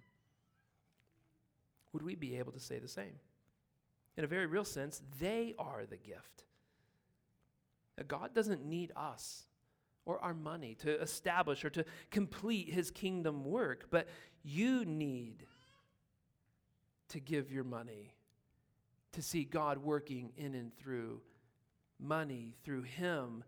Would 1.94 2.04
we 2.04 2.16
be 2.16 2.36
able 2.36 2.52
to 2.52 2.60
say 2.60 2.78
the 2.78 2.90
same? 2.90 3.14
In 4.18 4.26
a 4.26 4.28
very 4.28 4.48
real 4.48 4.66
sense, 4.66 5.02
they 5.18 5.56
are 5.58 5.86
the 5.90 5.96
gift. 5.96 6.44
God 8.10 8.36
doesn't 8.36 8.66
need 8.66 8.92
us 8.98 9.46
or 10.04 10.22
our 10.22 10.34
money 10.34 10.76
to 10.80 11.02
establish 11.02 11.64
or 11.64 11.70
to 11.70 11.86
complete 12.10 12.68
his 12.68 12.92
kingdom 12.92 13.46
work, 13.46 13.86
but 13.90 14.10
you 14.44 14.84
need 14.84 15.46
to 17.08 17.22
give 17.22 17.50
your 17.50 17.64
money 17.64 18.12
to 19.14 19.22
see 19.22 19.46
God 19.46 19.78
working 19.78 20.34
in 20.36 20.54
and 20.54 20.76
through 20.76 21.22
money, 22.02 22.56
through 22.64 22.84
him, 22.84 23.44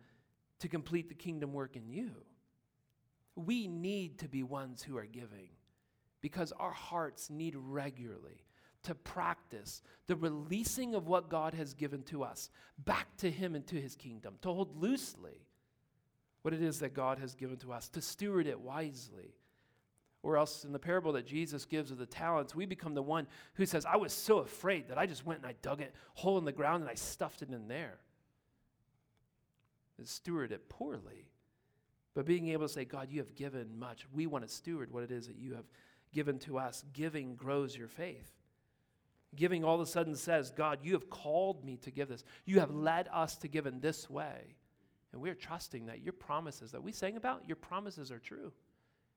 to 0.60 0.67
complete 0.67 1.10
the 1.10 1.15
kingdom 1.15 1.53
work 1.53 1.75
in 1.75 1.89
you. 1.89 2.12
We 3.36 3.67
need 3.67 4.19
to 4.19 4.27
be 4.27 4.43
ones 4.43 4.83
who 4.83 4.98
are 4.98 5.05
giving 5.05 5.50
because 6.22 6.53
our 6.53 6.72
hearts 6.72 7.29
need 7.29 7.55
regularly 7.57 8.45
to 8.83 8.95
practice 8.95 9.81
the 10.07 10.15
releasing 10.15 10.93
of 10.93 11.07
what 11.07 11.29
God 11.29 11.53
has 11.53 11.74
given 11.74 12.03
to 12.03 12.24
us 12.24 12.50
back 12.86 13.07
to 13.17 13.31
Him 13.31 13.55
and 13.55 13.65
to 13.67 13.79
His 13.79 13.95
kingdom, 13.95 14.36
to 14.41 14.50
hold 14.50 14.81
loosely 14.81 15.48
what 16.41 16.53
it 16.53 16.62
is 16.62 16.79
that 16.79 16.93
God 16.93 17.19
has 17.19 17.33
given 17.33 17.57
to 17.57 17.74
us, 17.74 17.89
to 17.89 18.01
steward 18.01 18.48
it 18.48 18.59
wisely. 18.59 19.35
Or 20.22 20.37
else, 20.37 20.63
in 20.63 20.72
the 20.72 20.79
parable 20.79 21.11
that 21.13 21.25
Jesus 21.25 21.66
gives 21.66 21.92
of 21.92 21.98
the 21.98 22.05
talents, 22.05 22.55
we 22.55 22.66
become 22.66 22.94
the 22.94 23.01
one 23.01 23.27
who 23.55 23.66
says, 23.66 23.85
I 23.85 23.98
was 23.98 24.13
so 24.13 24.37
afraid 24.37 24.87
that 24.87 24.98
I 24.98 25.05
just 25.05 25.25
went 25.25 25.42
and 25.42 25.48
I 25.50 25.55
dug 25.61 25.81
it 25.81 25.94
hole 26.13 26.37
in 26.37 26.46
the 26.46 26.53
ground 26.53 26.81
and 26.81 26.89
I 26.89 26.96
stuffed 26.96 27.42
it 27.42 27.50
in 27.50 27.68
there. 27.68 27.98
Steward 30.03 30.51
it 30.51 30.70
poorly. 30.70 31.29
But 32.14 32.25
being 32.25 32.50
able 32.50 32.68
to 32.68 32.74
say, 32.74 32.86
God, 32.86 33.08
you 33.10 33.20
have 33.20 33.36
given 33.36 33.77
much. 33.77 34.06
We 34.14 34.27
want 34.27 34.48
to 34.48 34.53
steward 34.53 34.92
what 34.92 35.03
it 35.03 35.12
is 35.12 35.27
that 35.27 35.38
you 35.38 35.53
have 35.53 35.66
given 36.12 36.40
to 36.40 36.58
us. 36.60 36.84
Giving 36.94 37.36
grows 37.36 37.75
your 37.75 37.88
faith. 37.88 38.32
Giving 39.36 39.64
all 39.64 39.75
of 39.75 39.82
a 39.82 39.86
sudden 39.86 40.16
says, 40.16 40.51
God, 40.51 40.79
you 40.84 40.94
have 40.94 41.10
called 41.10 41.66
me 41.66 41.77
to 41.77 41.92
give 41.92 42.10
this. 42.10 42.24
You 42.46 42.60
have 42.60 42.72
led 42.72 43.08
us 43.12 43.36
to 43.38 43.48
give 43.48 43.66
in 43.66 43.79
this 43.79 44.10
way. 44.10 44.56
And 45.12 45.22
we're 45.22 45.36
trusting 45.36 45.88
that 45.88 46.01
your 46.01 46.14
promises 46.14 46.72
that 46.72 46.84
we 46.84 46.92
sang 46.92 47.18
about, 47.18 47.48
your 47.48 47.56
promises 47.56 48.12
are 48.12 48.20
true. 48.20 48.51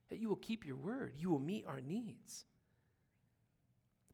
That 0.09 0.19
you 0.19 0.29
will 0.29 0.37
keep 0.37 0.65
your 0.65 0.77
word, 0.77 1.15
you 1.19 1.31
will 1.31 1.41
meet 1.41 1.67
our 1.67 1.81
needs. 1.81 2.45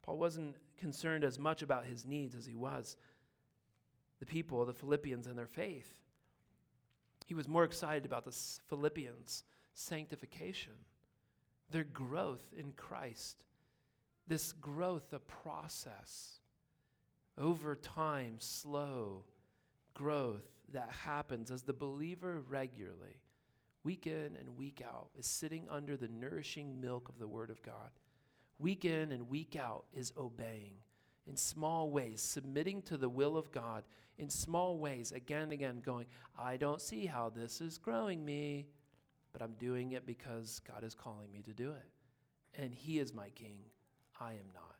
Paul 0.03 0.18
wasn't 0.18 0.57
concerned 0.79 1.22
as 1.22 1.38
much 1.38 1.62
about 1.62 1.85
his 1.85 2.05
needs 2.05 2.35
as 2.35 2.46
he 2.46 2.55
was 2.55 2.96
the 4.18 4.27
people, 4.27 4.64
the 4.64 4.72
Philippians, 4.72 5.27
and 5.27 5.37
their 5.37 5.46
faith. 5.48 5.94
He 7.26 7.35
was 7.35 7.48
more 7.48 7.64
excited 7.64 8.04
about 8.04 8.24
the 8.24 8.37
Philippians' 8.68 9.44
sanctification, 9.74 10.72
their 11.70 11.85
growth 11.85 12.52
in 12.56 12.72
Christ 12.72 13.44
this 14.26 14.52
growth, 14.52 15.12
a 15.12 15.18
process 15.18 16.40
over 17.38 17.74
time, 17.74 18.37
slow 18.38 19.24
growth 19.94 20.48
that 20.72 20.90
happens 21.04 21.50
as 21.50 21.62
the 21.62 21.72
believer 21.72 22.40
regularly, 22.48 23.20
week 23.85 24.06
in 24.06 24.37
and 24.38 24.56
week 24.56 24.82
out, 24.82 25.08
is 25.18 25.26
sitting 25.26 25.66
under 25.68 25.96
the 25.96 26.08
nourishing 26.08 26.80
milk 26.80 27.08
of 27.08 27.18
the 27.18 27.28
Word 27.28 27.50
of 27.50 27.62
God. 27.62 27.90
Week 28.58 28.85
in 28.85 29.12
and 29.12 29.28
week 29.28 29.56
out 29.56 29.85
is 29.92 30.12
obeying 30.16 30.76
in 31.26 31.37
small 31.37 31.90
ways, 31.90 32.22
submitting 32.22 32.82
to 32.82 32.96
the 32.96 33.08
will 33.08 33.37
of 33.37 33.52
God 33.52 33.85
in 34.18 34.29
small 34.29 34.79
ways, 34.79 35.12
again 35.12 35.42
and 35.42 35.53
again, 35.53 35.83
going, 35.85 36.07
I 36.38 36.57
don't 36.57 36.81
see 36.81 37.07
how 37.07 37.31
this 37.31 37.61
is 37.61 37.79
growing 37.79 38.25
me, 38.25 38.66
but 39.33 39.42
I'm 39.42 39.55
doing 39.59 39.92
it 39.92 40.07
because 40.07 40.61
God 40.70 40.85
is 40.85 40.94
calling 40.94 41.33
me 41.33 41.42
to 41.42 41.53
do 41.53 41.70
it. 41.70 42.61
And 42.61 42.75
He 42.75 42.98
is 42.98 43.14
my 43.14 43.31
King. 43.31 43.59
I 44.20 44.33
am 44.33 44.51
not. 44.55 44.77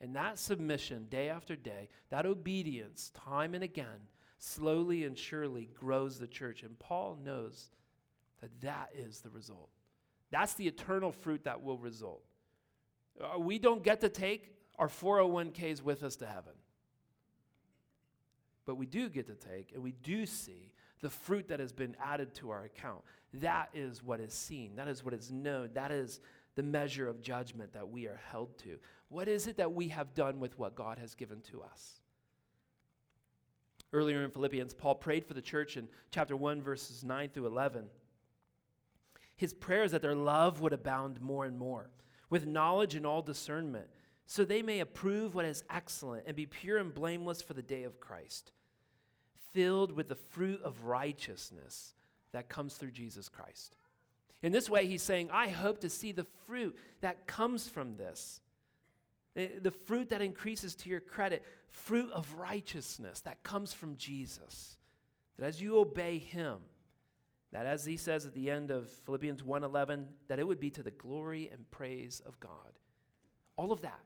And 0.00 0.14
that 0.14 0.38
submission, 0.38 1.06
day 1.10 1.28
after 1.28 1.56
day, 1.56 1.88
that 2.10 2.26
obedience, 2.26 3.10
time 3.14 3.54
and 3.54 3.64
again, 3.64 4.08
slowly 4.38 5.04
and 5.04 5.16
surely 5.16 5.70
grows 5.78 6.18
the 6.18 6.26
church. 6.26 6.62
And 6.62 6.78
Paul 6.78 7.18
knows 7.24 7.70
that 8.40 8.60
that 8.60 8.90
is 8.94 9.20
the 9.20 9.30
result. 9.30 9.70
That's 10.30 10.54
the 10.54 10.66
eternal 10.66 11.12
fruit 11.12 11.44
that 11.44 11.62
will 11.62 11.78
result. 11.78 12.22
Uh, 13.18 13.38
we 13.38 13.58
don't 13.58 13.82
get 13.82 14.00
to 14.02 14.08
take 14.08 14.52
our 14.78 14.88
401ks 14.88 15.82
with 15.82 16.02
us 16.02 16.16
to 16.16 16.26
heaven. 16.26 16.52
But 18.66 18.76
we 18.76 18.86
do 18.86 19.08
get 19.08 19.26
to 19.28 19.34
take, 19.34 19.72
and 19.72 19.82
we 19.82 19.92
do 20.02 20.26
see 20.26 20.72
the 21.00 21.10
fruit 21.10 21.48
that 21.48 21.60
has 21.60 21.72
been 21.72 21.96
added 22.02 22.34
to 22.34 22.50
our 22.50 22.64
account. 22.64 23.02
That 23.34 23.70
is 23.72 24.02
what 24.02 24.20
is 24.20 24.34
seen. 24.34 24.76
That 24.76 24.88
is 24.88 25.04
what 25.04 25.14
is 25.14 25.30
known. 25.30 25.70
That 25.74 25.92
is 25.92 26.20
the 26.56 26.62
measure 26.62 27.08
of 27.08 27.22
judgment 27.22 27.72
that 27.74 27.88
we 27.88 28.06
are 28.06 28.20
held 28.30 28.58
to. 28.58 28.78
What 29.08 29.28
is 29.28 29.46
it 29.46 29.58
that 29.58 29.72
we 29.72 29.88
have 29.88 30.14
done 30.14 30.40
with 30.40 30.58
what 30.58 30.74
God 30.74 30.98
has 30.98 31.14
given 31.14 31.40
to 31.52 31.62
us? 31.62 32.00
Earlier 33.92 34.24
in 34.24 34.30
Philippians, 34.30 34.74
Paul 34.74 34.96
prayed 34.96 35.24
for 35.26 35.34
the 35.34 35.40
church 35.40 35.76
in 35.76 35.88
chapter 36.10 36.36
1, 36.36 36.60
verses 36.60 37.04
9 37.04 37.30
through 37.30 37.46
11. 37.46 37.84
His 39.36 39.54
prayer 39.54 39.84
is 39.84 39.92
that 39.92 40.02
their 40.02 40.14
love 40.14 40.60
would 40.60 40.72
abound 40.72 41.20
more 41.20 41.44
and 41.44 41.58
more, 41.58 41.90
with 42.30 42.46
knowledge 42.46 42.94
and 42.94 43.06
all 43.06 43.22
discernment, 43.22 43.88
so 44.26 44.44
they 44.44 44.62
may 44.62 44.80
approve 44.80 45.34
what 45.34 45.44
is 45.44 45.62
excellent 45.70 46.24
and 46.26 46.34
be 46.36 46.46
pure 46.46 46.78
and 46.78 46.92
blameless 46.92 47.40
for 47.40 47.54
the 47.54 47.62
day 47.62 47.84
of 47.84 48.00
Christ, 48.00 48.52
filled 49.52 49.92
with 49.92 50.08
the 50.08 50.16
fruit 50.16 50.60
of 50.62 50.84
righteousness 50.84 51.94
that 52.32 52.48
comes 52.48 52.74
through 52.74 52.90
Jesus 52.90 53.28
Christ. 53.28 53.76
In 54.42 54.52
this 54.52 54.68
way, 54.68 54.86
he's 54.86 55.02
saying, 55.02 55.30
I 55.32 55.48
hope 55.48 55.80
to 55.80 55.88
see 55.88 56.12
the 56.12 56.26
fruit 56.46 56.76
that 57.00 57.26
comes 57.26 57.68
from 57.68 57.96
this. 57.96 58.40
The 59.34 59.74
fruit 59.84 60.10
that 60.10 60.22
increases 60.22 60.74
to 60.76 60.88
your 60.88 61.00
credit, 61.00 61.44
fruit 61.68 62.10
of 62.12 62.34
righteousness 62.34 63.20
that 63.20 63.42
comes 63.42 63.72
from 63.72 63.96
Jesus. 63.96 64.76
That 65.38 65.46
as 65.46 65.60
you 65.60 65.78
obey 65.78 66.18
him, 66.18 66.58
that 67.52 67.66
as 67.66 67.84
he 67.84 67.96
says 67.98 68.24
at 68.24 68.34
the 68.34 68.50
end 68.50 68.70
of 68.70 68.88
Philippians 69.04 69.42
1:11, 69.42 70.06
that 70.28 70.38
it 70.38 70.46
would 70.46 70.58
be 70.58 70.70
to 70.70 70.82
the 70.82 70.90
glory 70.90 71.50
and 71.52 71.70
praise 71.70 72.20
of 72.20 72.40
God. 72.40 72.78
All 73.56 73.72
of 73.72 73.82
that 73.82 74.00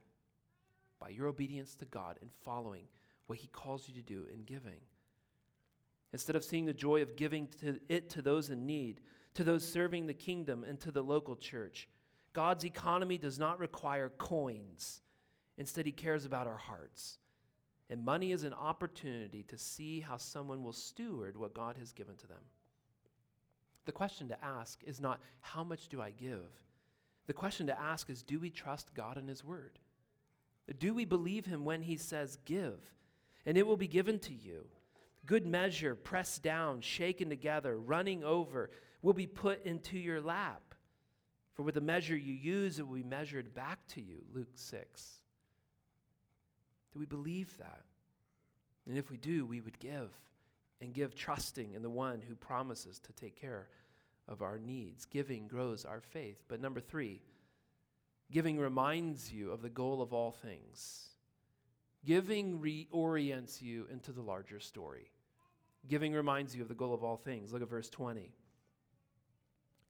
by 1.01 1.09
your 1.09 1.27
obedience 1.27 1.75
to 1.77 1.87
God 1.87 2.19
and 2.21 2.31
following 2.45 2.85
what 3.27 3.39
he 3.39 3.49
calls 3.49 3.89
you 3.89 3.95
to 3.95 4.03
do 4.03 4.27
in 4.33 4.43
giving. 4.43 4.81
Instead 6.13 6.37
of 6.37 6.45
seeing 6.45 6.67
the 6.67 6.73
joy 6.73 7.03
of 7.03 7.17
giving 7.17 7.49
to 7.61 7.81
it 7.89 8.11
to 8.11 8.23
those 8.23 8.51
in 8.51 8.67
need, 8.67 9.01
to 9.35 9.45
those 9.45 9.67
serving 9.67 10.07
the 10.07 10.15
kingdom 10.15 10.65
and 10.65 10.81
to 10.81 10.91
the 10.91 11.03
local 11.03 11.37
church. 11.37 11.89
God's 12.33 12.65
economy 12.65 13.19
does 13.19 13.39
not 13.39 13.59
require 13.59 14.09
coins. 14.19 15.03
Instead, 15.57 15.87
He 15.87 15.93
cares 15.93 16.25
about 16.25 16.47
our 16.47 16.57
hearts. 16.57 17.19
And 17.89 18.05
money 18.05 18.33
is 18.33 18.45
an 18.45 18.55
opportunity 18.55 19.43
to 19.45 19.59
see 19.59 20.01
how 20.01 20.17
someone 20.17 20.63
will 20.63 20.73
steward 20.73 21.37
what 21.37 21.55
God 21.55 21.77
has 21.79 21.93
given 21.93 22.17
to 22.17 22.27
them. 22.27 22.43
The 23.85 23.93
question 23.93 24.29
to 24.29 24.45
ask 24.45 24.81
is 24.85 25.01
not, 25.01 25.21
how 25.41 25.65
much 25.65 25.89
do 25.89 26.01
I 26.01 26.11
give? 26.11 26.51
The 27.27 27.33
question 27.33 27.67
to 27.67 27.81
ask 27.81 28.11
is, 28.11 28.23
do 28.23 28.39
we 28.39 28.51
trust 28.51 28.95
God 28.95 29.17
and 29.17 29.29
His 29.29 29.45
Word? 29.45 29.79
Do 30.79 30.95
we 30.95 31.05
believe 31.05 31.47
Him 31.47 31.65
when 31.65 31.83
He 31.83 31.97
says, 31.97 32.39
give, 32.45 32.79
and 33.45 33.59
it 33.59 33.67
will 33.67 33.77
be 33.77 33.89
given 33.89 34.19
to 34.21 34.33
you? 34.33 34.67
Good 35.27 35.47
measure, 35.47 35.95
pressed 35.95 36.43
down, 36.43 36.81
shaken 36.81 37.29
together, 37.29 37.77
running 37.77 38.25
over, 38.25 38.71
will 39.03 39.13
be 39.13 39.27
put 39.27 39.65
into 39.65 39.99
your 39.99 40.21
lap. 40.21 40.75
For 41.55 41.63
with 41.63 41.75
the 41.75 41.81
measure 41.81 42.17
you 42.17 42.33
use, 42.33 42.79
it 42.79 42.87
will 42.87 42.97
be 42.97 43.03
measured 43.03 43.55
back 43.55 43.79
to 43.89 44.01
you. 44.01 44.23
Luke 44.33 44.49
6. 44.55 45.21
Do 46.93 46.99
we 46.99 47.07
believe 47.07 47.57
that? 47.59 47.83
And 48.89 48.97
if 48.97 49.11
we 49.11 49.17
do, 49.17 49.47
we 49.47 49.61
would 49.61 49.79
give 49.79 50.11
and 50.81 50.95
give 50.95 51.15
trusting 51.15 51.75
in 51.75 51.83
the 51.83 51.91
one 51.91 52.23
who 52.27 52.35
promises 52.35 52.99
to 53.01 53.13
take 53.13 53.41
care 53.41 53.69
of 54.27 54.43
our 54.43 54.59
needs. 54.59 55.05
Giving 55.05 55.47
grows 55.49 55.85
our 55.85 56.01
faith. 56.01 56.43
But 56.49 56.61
number 56.61 56.81
three, 56.81 57.21
giving 58.31 58.59
reminds 58.59 59.33
you 59.33 59.51
of 59.51 59.63
the 59.63 59.69
goal 59.69 60.03
of 60.03 60.13
all 60.13 60.31
things. 60.31 61.09
Giving 62.05 62.61
reorients 62.61 63.61
you 63.61 63.87
into 63.93 64.13
the 64.13 64.23
larger 64.23 64.61
story. 64.61 65.11
Giving 65.89 66.13
reminds 66.13 66.55
you 66.55 66.63
of 66.63 66.69
the 66.69 66.75
goal 66.75 66.95
of 66.95 67.05
all 67.05 67.17
things. 67.17 67.53
Look 67.53 67.63
at 67.63 67.69
verse 67.69 67.91
20. 67.91 68.31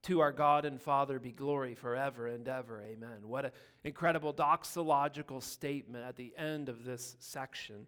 To 0.05 0.21
our 0.21 0.33
God 0.33 0.65
and 0.65 0.81
Father 0.81 1.19
be 1.19 1.31
glory 1.31 1.75
forever 1.75 2.27
and 2.27 2.49
ever. 2.49 2.83
Amen. 2.83 3.29
What 3.29 3.45
an 3.45 3.51
incredible 3.85 4.33
doxological 4.33 5.43
statement 5.43 6.05
at 6.07 6.17
the 6.17 6.33
end 6.39 6.69
of 6.69 6.85
this 6.85 7.17
section 7.21 7.87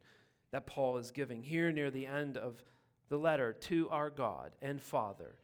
that 0.50 0.66
Paul 0.66 0.98
is 0.98 1.10
giving. 1.10 1.42
Here 1.42 1.72
near 1.72 1.90
the 1.90 2.06
end 2.06 2.36
of 2.36 2.62
the 3.08 3.16
letter, 3.16 3.54
to 3.54 3.88
our 3.90 4.10
God 4.10 4.52
and 4.60 4.80
Father 4.80 5.34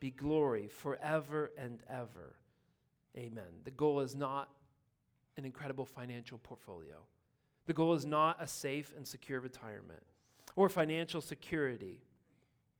be 0.00 0.10
glory 0.10 0.68
forever 0.68 1.50
and 1.58 1.82
ever. 1.88 2.36
Amen. 3.16 3.44
The 3.64 3.70
goal 3.70 4.00
is 4.00 4.14
not 4.14 4.50
an 5.36 5.44
incredible 5.44 5.84
financial 5.84 6.38
portfolio, 6.38 6.96
the 7.66 7.72
goal 7.72 7.94
is 7.94 8.06
not 8.06 8.36
a 8.40 8.46
safe 8.46 8.92
and 8.96 9.06
secure 9.06 9.40
retirement 9.40 10.02
or 10.54 10.68
financial 10.68 11.20
security. 11.20 12.00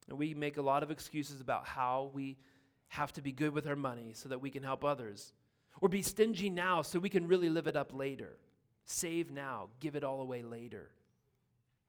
And 0.09 0.17
we 0.17 0.35
make 0.35 0.57
a 0.57 0.63
lot 0.63 0.83
of 0.83 0.91
excuses 0.91 1.41
about 1.41 1.67
how 1.67 2.11
we 2.15 2.39
have 2.89 3.13
to 3.15 3.23
be 3.23 3.33
good 3.33 3.53
with 3.53 3.67
our 3.67 3.77
money 3.77 4.13
so 4.15 4.29
that 4.29 4.41
we 4.41 4.51
can 4.51 4.63
help 4.63 4.85
others, 4.85 5.33
or 5.81 5.89
be 5.89 6.03
stingy 6.03 6.49
now 6.49 6.83
so 6.83 6.99
we 6.99 7.09
can 7.09 7.27
really 7.27 7.51
live 7.51 7.67
it 7.67 7.77
up 7.77 7.93
later. 7.93 8.39
Save 8.85 9.33
now, 9.33 9.69
give 9.81 9.97
it 9.97 10.05
all 10.05 10.21
away 10.21 10.43
later. 10.43 10.91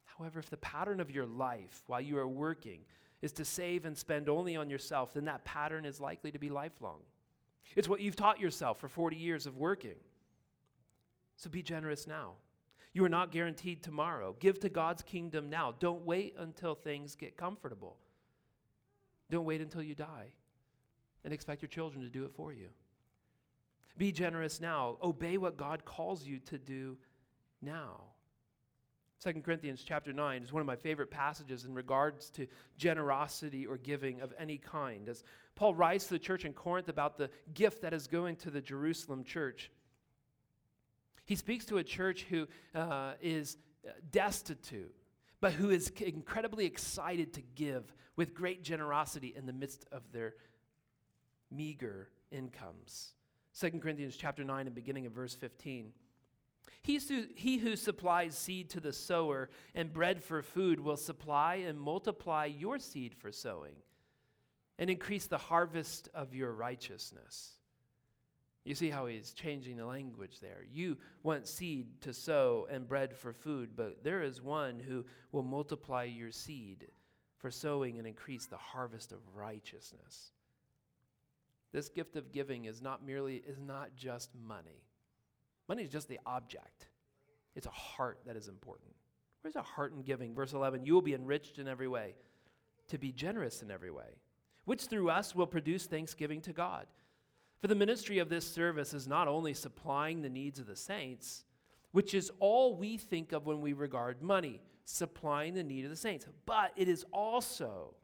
However, 0.06 0.40
if 0.40 0.50
the 0.50 0.58
pattern 0.58 1.00
of 1.00 1.12
your 1.12 1.28
life 1.28 1.84
while 1.86 2.02
you 2.02 2.18
are 2.18 2.28
working 2.28 2.80
is 3.22 3.32
to 3.34 3.46
save 3.46 3.86
and 3.86 3.96
spend 3.96 4.30
only 4.30 4.56
on 4.56 4.70
yourself, 4.70 5.14
then 5.14 5.26
that 5.26 5.46
pattern 5.46 5.86
is 5.86 6.02
likely 6.02 6.32
to 6.32 6.40
be 6.40 6.50
lifelong. 6.50 7.00
It's 7.76 7.90
what 7.90 8.02
you've 8.02 8.16
taught 8.16 8.40
yourself 8.40 8.80
for 8.80 8.88
40 8.88 9.16
years 9.16 9.46
of 9.46 9.58
working. 9.58 9.96
So 11.36 11.50
be 11.50 11.62
generous 11.62 12.08
now. 12.08 12.34
You 12.94 13.06
are 13.06 13.10
not 13.10 13.32
guaranteed 13.32 13.84
tomorrow. 13.84 14.36
Give 14.40 14.60
to 14.62 14.70
God's 14.70 15.04
kingdom 15.04 15.50
now. 15.50 15.76
Don't 15.80 16.06
wait 16.06 16.36
until 16.40 16.74
things 16.74 17.16
get 17.16 17.38
comfortable. 17.38 17.98
Don't 19.30 19.46
wait 19.46 19.62
until 19.62 19.84
you 19.84 19.94
die 19.94 20.32
and 21.24 21.34
expect 21.34 21.62
your 21.62 21.70
children 21.70 22.04
to 22.04 22.10
do 22.10 22.26
it 22.26 22.32
for 22.34 22.54
you. 22.54 22.70
Be 23.98 24.12
generous 24.12 24.62
now. 24.62 24.98
Obey 25.04 25.38
what 25.38 25.58
God 25.58 25.86
calls 25.86 26.26
you 26.26 26.40
to 26.40 26.58
do 26.58 26.98
now. 27.62 28.02
2 29.24 29.42
Corinthians 29.42 29.84
chapter 29.84 30.14
9 30.14 30.44
is 30.44 30.54
one 30.54 30.62
of 30.62 30.68
my 30.68 30.76
favorite 30.76 31.10
passages 31.10 31.66
in 31.66 31.74
regards 31.74 32.30
to 32.30 32.46
generosity 32.78 33.66
or 33.66 33.78
giving 33.78 34.22
of 34.22 34.32
any 34.38 34.58
kind. 34.58 35.10
As 35.10 35.24
Paul 35.56 35.74
writes 35.74 36.06
to 36.06 36.14
the 36.14 36.20
church 36.20 36.46
in 36.46 36.54
Corinth 36.54 36.88
about 36.88 37.18
the 37.18 37.30
gift 37.54 37.82
that 37.82 37.94
is 37.94 38.06
going 38.06 38.36
to 38.38 38.52
the 38.52 38.62
Jerusalem 38.62 39.24
church, 39.24 39.72
he 41.26 41.36
speaks 41.36 41.66
to 41.66 41.78
a 41.78 41.84
church 41.84 42.26
who 42.30 42.48
uh, 42.76 43.14
is 43.20 43.58
destitute, 44.12 44.96
but 45.42 45.52
who 45.52 45.72
is 45.72 45.90
incredibly 46.00 46.66
excited 46.66 47.34
to 47.34 47.42
give 47.56 47.94
with 48.16 48.36
great 48.36 48.64
generosity 48.64 49.34
in 49.36 49.46
the 49.46 49.54
midst 49.54 49.86
of 49.92 50.04
their 50.12 50.36
meager 51.52 52.10
incomes. 52.32 53.14
2 53.60 53.72
Corinthians 53.80 54.16
chapter 54.16 54.44
9 54.44 54.68
and 54.68 54.76
beginning 54.76 55.08
of 55.08 55.12
verse 55.12 55.34
15. 55.34 55.92
He 56.88 57.58
who 57.58 57.76
supplies 57.76 58.38
seed 58.38 58.70
to 58.70 58.80
the 58.80 58.94
sower 58.94 59.50
and 59.76 59.92
bread 59.92 60.24
for 60.24 60.42
food 60.42 60.80
will 60.80 60.96
supply 60.96 61.56
and 61.56 61.78
multiply 61.78 62.46
your 62.46 62.80
seed 62.80 63.14
for 63.14 63.30
sowing 63.30 63.76
and 64.80 64.90
increase 64.90 65.28
the 65.28 65.38
harvest 65.38 66.08
of 66.14 66.34
your 66.34 66.54
righteousness. 66.54 67.52
You 68.64 68.74
see 68.74 68.90
how 68.90 69.08
he's 69.08 69.34
changing 69.34 69.76
the 69.78 69.86
language 69.86 70.40
there. 70.40 70.64
You 70.72 70.98
want 71.24 71.48
seed 71.48 72.02
to 72.02 72.14
sow 72.14 72.68
and 72.70 72.88
bread 72.88 73.14
for 73.16 73.34
food, 73.34 73.72
but 73.76 74.04
there 74.04 74.24
is 74.24 74.42
one 74.42 74.80
who 74.80 75.06
will 75.34 75.44
multiply 75.44 76.04
your 76.04 76.32
seed 76.32 76.88
for 77.38 77.52
sowing 77.52 77.98
and 77.98 78.08
increase 78.08 78.46
the 78.46 78.58
harvest 78.58 79.12
of 79.12 79.20
righteousness. 79.36 80.32
This 81.74 81.90
gift 81.90 82.16
of 82.16 82.32
giving 82.32 82.64
is 82.66 82.82
not 82.82 83.06
merely 83.06 83.44
is 83.46 83.60
not 83.60 83.96
just 83.96 84.30
money. 84.36 84.87
Money 85.68 85.84
is 85.84 85.90
just 85.90 86.08
the 86.08 86.20
object. 86.26 86.88
It's 87.56 87.68
a 87.68 87.72
heart 87.72 88.20
that 88.26 88.36
is 88.36 88.48
important. 88.48 88.92
Where's 89.42 89.56
a 89.56 89.62
heart 89.62 89.94
in 89.94 90.02
giving? 90.02 90.34
Verse 90.34 90.54
11, 90.54 90.86
you 90.86 90.94
will 90.94 91.02
be 91.02 91.14
enriched 91.14 91.60
in 91.60 91.68
every 91.68 91.88
way, 91.88 92.16
to 92.88 92.98
be 92.98 93.12
generous 93.12 93.62
in 93.62 93.72
every 93.72 93.92
way, 93.92 94.20
which 94.66 94.84
through 94.84 95.10
us 95.10 95.36
will 95.36 95.48
produce 95.48 95.86
thanksgiving 95.86 96.42
to 96.42 96.54
God. 96.54 96.88
For 97.62 97.68
the 97.68 97.76
ministry 97.76 98.20
of 98.20 98.30
this 98.30 98.50
service 98.50 98.94
is 98.94 99.08
not 99.08 99.28
only 99.28 99.54
supplying 99.54 100.22
the 100.22 100.30
needs 100.30 100.60
of 100.60 100.68
the 100.68 100.76
saints, 100.76 101.46
which 101.92 102.14
is 102.14 102.32
all 102.40 102.76
we 102.76 102.98
think 102.98 103.32
of 103.32 103.46
when 103.46 103.62
we 103.62 103.74
regard 103.74 104.22
money, 104.22 104.62
supplying 104.86 105.54
the 105.54 105.64
need 105.64 105.86
of 105.86 105.90
the 105.90 105.96
saints, 105.96 106.28
but 106.46 106.72
it 106.76 106.88
is 106.88 107.06
also 107.12 107.96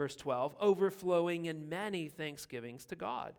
Verse 0.00 0.16
12, 0.16 0.56
overflowing 0.62 1.44
in 1.44 1.68
many 1.68 2.08
thanksgivings 2.08 2.86
to 2.86 2.96
God. 2.96 3.34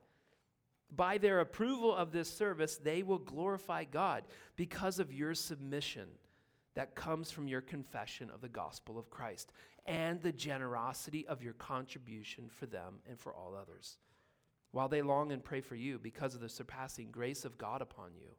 By 0.93 1.17
their 1.17 1.39
approval 1.39 1.95
of 1.95 2.11
this 2.11 2.29
service, 2.29 2.77
they 2.77 3.01
will 3.01 3.19
glorify 3.19 3.85
God 3.85 4.23
because 4.55 4.99
of 4.99 5.13
your 5.13 5.33
submission 5.33 6.07
that 6.75 6.95
comes 6.95 7.31
from 7.31 7.47
your 7.47 7.61
confession 7.61 8.29
of 8.33 8.41
the 8.41 8.49
gospel 8.49 8.97
of 8.97 9.09
Christ 9.09 9.51
and 9.85 10.21
the 10.21 10.31
generosity 10.31 11.25
of 11.27 11.41
your 11.41 11.53
contribution 11.53 12.49
for 12.49 12.65
them 12.65 12.99
and 13.09 13.19
for 13.19 13.33
all 13.33 13.55
others. 13.55 13.97
While 14.71 14.87
they 14.87 15.01
long 15.01 15.31
and 15.31 15.43
pray 15.43 15.61
for 15.61 15.75
you 15.75 15.99
because 15.99 16.33
of 16.33 16.41
the 16.41 16.49
surpassing 16.49 17.11
grace 17.11 17.45
of 17.45 17.57
God 17.57 17.81
upon 17.81 18.11
you, 18.15 18.29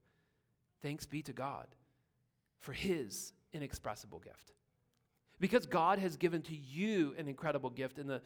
thanks 0.83 1.05
be 1.05 1.23
to 1.23 1.33
God 1.33 1.67
for 2.59 2.73
his 2.73 3.33
inexpressible 3.53 4.21
gift. 4.21 4.53
Because 5.41 5.67
God 5.67 5.99
has 5.99 6.17
given 6.17 6.43
to 6.43 6.57
you 6.57 7.15
an 7.19 7.29
incredible 7.29 7.71
gift 7.71 7.99
in 7.99 8.07
the 8.07 8.23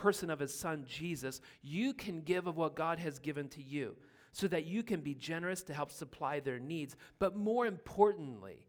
person 0.00 0.30
of 0.30 0.40
his 0.40 0.54
son 0.54 0.84
Jesus, 0.86 1.40
you 1.62 1.92
can 1.92 2.22
give 2.22 2.46
of 2.46 2.56
what 2.56 2.74
God 2.74 2.98
has 2.98 3.18
given 3.18 3.48
to 3.50 3.62
you 3.62 3.96
so 4.32 4.46
that 4.48 4.66
you 4.66 4.82
can 4.82 5.00
be 5.00 5.14
generous 5.14 5.62
to 5.64 5.74
help 5.74 5.90
supply 5.90 6.40
their 6.40 6.58
needs. 6.58 6.96
But 7.18 7.36
more 7.36 7.66
importantly, 7.66 8.64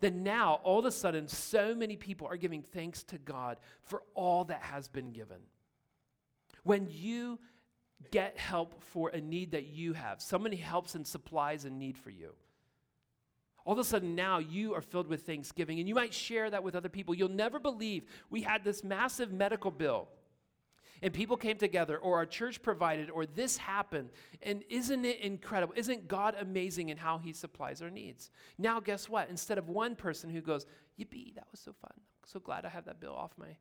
that 0.00 0.14
now 0.14 0.60
all 0.64 0.80
of 0.80 0.84
a 0.84 0.90
sudden 0.90 1.28
so 1.28 1.74
many 1.74 1.96
people 1.96 2.26
are 2.26 2.36
giving 2.36 2.62
thanks 2.62 3.02
to 3.04 3.18
God 3.18 3.58
for 3.82 4.02
all 4.14 4.44
that 4.44 4.62
has 4.62 4.88
been 4.88 5.12
given. 5.12 5.38
When 6.64 6.88
you 6.90 7.38
get 8.10 8.38
help 8.38 8.82
for 8.82 9.10
a 9.10 9.20
need 9.20 9.52
that 9.52 9.66
you 9.66 9.92
have, 9.92 10.20
somebody 10.20 10.56
helps 10.56 10.94
and 10.94 11.06
supplies 11.06 11.64
a 11.64 11.70
need 11.70 11.96
for 11.96 12.10
you 12.10 12.34
all 13.64 13.74
of 13.74 13.78
a 13.78 13.84
sudden, 13.84 14.14
now 14.14 14.38
you 14.38 14.74
are 14.74 14.80
filled 14.80 15.06
with 15.06 15.26
thanksgiving, 15.26 15.78
and 15.78 15.88
you 15.88 15.94
might 15.94 16.14
share 16.14 16.50
that 16.50 16.64
with 16.64 16.74
other 16.74 16.88
people. 16.88 17.14
You'll 17.14 17.28
never 17.28 17.58
believe 17.58 18.04
we 18.30 18.42
had 18.42 18.64
this 18.64 18.82
massive 18.82 19.32
medical 19.32 19.70
bill, 19.70 20.08
and 21.02 21.12
people 21.12 21.36
came 21.36 21.56
together, 21.56 21.96
or 21.98 22.16
our 22.16 22.26
church 22.26 22.62
provided, 22.62 23.10
or 23.10 23.26
this 23.26 23.56
happened. 23.56 24.10
And 24.42 24.62
isn't 24.68 25.04
it 25.04 25.20
incredible? 25.20 25.74
Isn't 25.76 26.08
God 26.08 26.34
amazing 26.38 26.90
in 26.90 26.96
how 26.96 27.18
He 27.18 27.32
supplies 27.32 27.82
our 27.82 27.90
needs? 27.90 28.30
Now, 28.58 28.80
guess 28.80 29.08
what? 29.08 29.30
Instead 29.30 29.58
of 29.58 29.68
one 29.68 29.96
person 29.96 30.30
who 30.30 30.40
goes, 30.40 30.66
Yippee, 30.98 31.34
that 31.34 31.46
was 31.50 31.60
so 31.60 31.72
fun. 31.72 31.92
I'm 31.94 32.02
so 32.26 32.40
glad 32.40 32.64
I 32.64 32.68
have 32.68 32.84
that 32.84 33.00
bill 33.00 33.14
off 33.14 33.32
my 33.38 33.56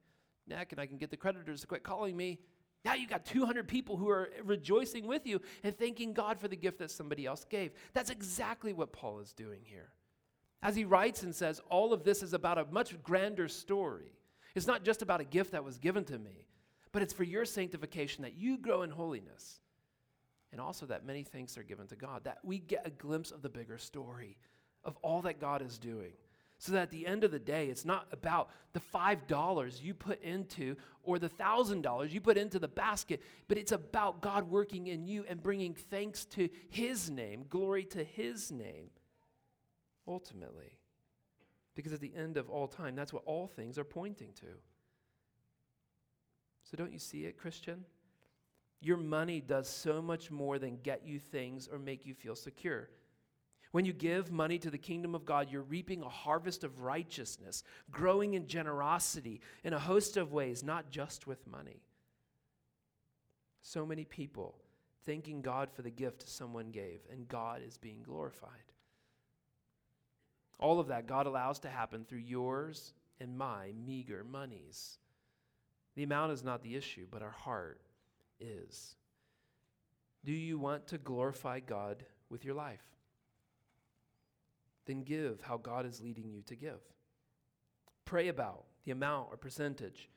neck, 0.47 0.71
and 0.71 0.81
I 0.81 0.85
can 0.85 0.97
get 0.97 1.11
the 1.11 1.17
creditors 1.17 1.61
to 1.61 1.67
quit 1.67 1.83
calling 1.83 2.17
me. 2.17 2.39
Now 2.85 2.93
you 2.93 3.07
got 3.07 3.25
200 3.25 3.67
people 3.67 3.97
who 3.97 4.09
are 4.09 4.29
rejoicing 4.43 5.05
with 5.05 5.27
you 5.27 5.41
and 5.63 5.77
thanking 5.77 6.13
God 6.13 6.39
for 6.39 6.47
the 6.47 6.55
gift 6.55 6.79
that 6.79 6.91
somebody 6.91 7.25
else 7.25 7.45
gave. 7.49 7.71
That's 7.93 8.09
exactly 8.09 8.73
what 8.73 8.93
Paul 8.93 9.19
is 9.19 9.33
doing 9.33 9.59
here. 9.63 9.89
As 10.61 10.75
he 10.75 10.85
writes 10.85 11.23
and 11.23 11.35
says, 11.35 11.61
all 11.69 11.93
of 11.93 12.03
this 12.03 12.23
is 12.23 12.33
about 12.33 12.57
a 12.57 12.65
much 12.71 13.01
grander 13.03 13.47
story. 13.47 14.13
It's 14.55 14.67
not 14.67 14.83
just 14.83 15.01
about 15.01 15.21
a 15.21 15.25
gift 15.25 15.51
that 15.51 15.63
was 15.63 15.77
given 15.77 16.03
to 16.05 16.17
me, 16.17 16.45
but 16.91 17.01
it's 17.01 17.13
for 17.13 17.23
your 17.23 17.45
sanctification 17.45 18.23
that 18.23 18.35
you 18.35 18.57
grow 18.57 18.81
in 18.81 18.89
holiness. 18.89 19.59
and 20.51 20.59
also 20.59 20.85
that 20.87 21.05
many 21.05 21.23
thanks 21.23 21.57
are 21.57 21.63
given 21.63 21.87
to 21.87 21.95
God, 21.95 22.23
that 22.23 22.39
we 22.43 22.59
get 22.59 22.85
a 22.85 22.89
glimpse 22.89 23.31
of 23.31 23.41
the 23.41 23.49
bigger 23.49 23.77
story 23.77 24.37
of 24.83 24.97
all 25.01 25.21
that 25.21 25.39
God 25.39 25.61
is 25.61 25.77
doing. 25.77 26.13
So 26.57 26.73
that 26.73 26.81
at 26.81 26.91
the 26.91 27.07
end 27.07 27.23
of 27.23 27.31
the 27.31 27.39
day, 27.39 27.67
it's 27.67 27.85
not 27.85 28.07
about 28.11 28.49
the 28.73 28.81
$5 28.81 29.81
you 29.81 29.93
put 29.93 30.21
into 30.21 30.75
or 31.03 31.17
the 31.17 31.29
$1,000 31.29 32.11
you 32.11 32.19
put 32.19 32.37
into 32.37 32.59
the 32.59 32.67
basket, 32.67 33.21
but 33.47 33.57
it's 33.57 33.71
about 33.71 34.21
God 34.21 34.49
working 34.49 34.87
in 34.87 35.05
you 35.05 35.23
and 35.29 35.41
bringing 35.41 35.73
thanks 35.73 36.25
to 36.25 36.49
His 36.69 37.09
name, 37.09 37.45
glory 37.49 37.85
to 37.85 38.03
His 38.03 38.51
name, 38.51 38.89
ultimately. 40.05 40.79
Because 41.75 41.93
at 41.93 42.01
the 42.01 42.13
end 42.13 42.35
of 42.35 42.49
all 42.49 42.67
time, 42.67 42.93
that's 42.93 43.13
what 43.13 43.23
all 43.25 43.47
things 43.47 43.77
are 43.77 43.85
pointing 43.85 44.33
to. 44.41 44.47
So 46.69 46.77
don't 46.77 46.93
you 46.93 46.99
see 46.99 47.25
it, 47.25 47.37
Christian? 47.37 47.83
Your 48.81 48.97
money 48.97 49.41
does 49.41 49.67
so 49.67 50.01
much 50.01 50.29
more 50.29 50.59
than 50.59 50.77
get 50.83 51.05
you 51.05 51.19
things 51.19 51.67
or 51.71 51.79
make 51.79 52.05
you 52.05 52.13
feel 52.13 52.35
secure. 52.35 52.89
When 53.71 53.85
you 53.85 53.93
give 53.93 54.31
money 54.31 54.57
to 54.59 54.69
the 54.69 54.77
kingdom 54.77 55.15
of 55.15 55.25
God, 55.25 55.49
you're 55.49 55.61
reaping 55.61 56.01
a 56.01 56.09
harvest 56.09 56.63
of 56.63 56.79
righteousness, 56.81 57.63
growing 57.91 58.33
in 58.35 58.47
generosity 58.47 59.41
in 59.63 59.73
a 59.73 59.79
host 59.79 60.17
of 60.17 60.31
ways, 60.31 60.63
not 60.63 60.91
just 60.91 61.27
with 61.27 61.45
money. 61.47 61.81
So 63.61 63.85
many 63.85 64.05
people 64.05 64.55
thanking 65.05 65.41
God 65.41 65.69
for 65.71 65.81
the 65.81 65.89
gift 65.89 66.27
someone 66.27 66.71
gave, 66.71 66.99
and 67.11 67.27
God 67.27 67.61
is 67.67 67.77
being 67.77 68.03
glorified. 68.03 68.49
All 70.59 70.79
of 70.79 70.87
that 70.87 71.07
God 71.07 71.25
allows 71.25 71.59
to 71.59 71.69
happen 71.69 72.05
through 72.05 72.19
yours 72.19 72.93
and 73.19 73.37
my 73.37 73.71
meager 73.85 74.23
monies. 74.23 74.99
The 75.95 76.03
amount 76.03 76.31
is 76.31 76.43
not 76.43 76.63
the 76.63 76.75
issue, 76.75 77.07
but 77.09 77.21
our 77.21 77.31
heart 77.31 77.81
is. 78.39 78.95
Do 80.23 80.31
you 80.31 80.57
want 80.57 80.87
to 80.87 80.97
glorify 80.97 81.59
God 81.59 82.03
with 82.29 82.45
your 82.45 82.55
life? 82.55 82.89
then 84.89 85.03
give 85.03 85.39
how 85.41 85.55
God 85.55 85.85
is 85.85 86.01
leading 86.01 86.31
you 86.31 86.41
to 86.47 86.55
give. 86.55 86.79
Pray 88.05 88.27
about 88.27 88.65
the 88.85 88.91
amount 88.91 89.27
or 89.29 89.37
percentage. 89.37 90.09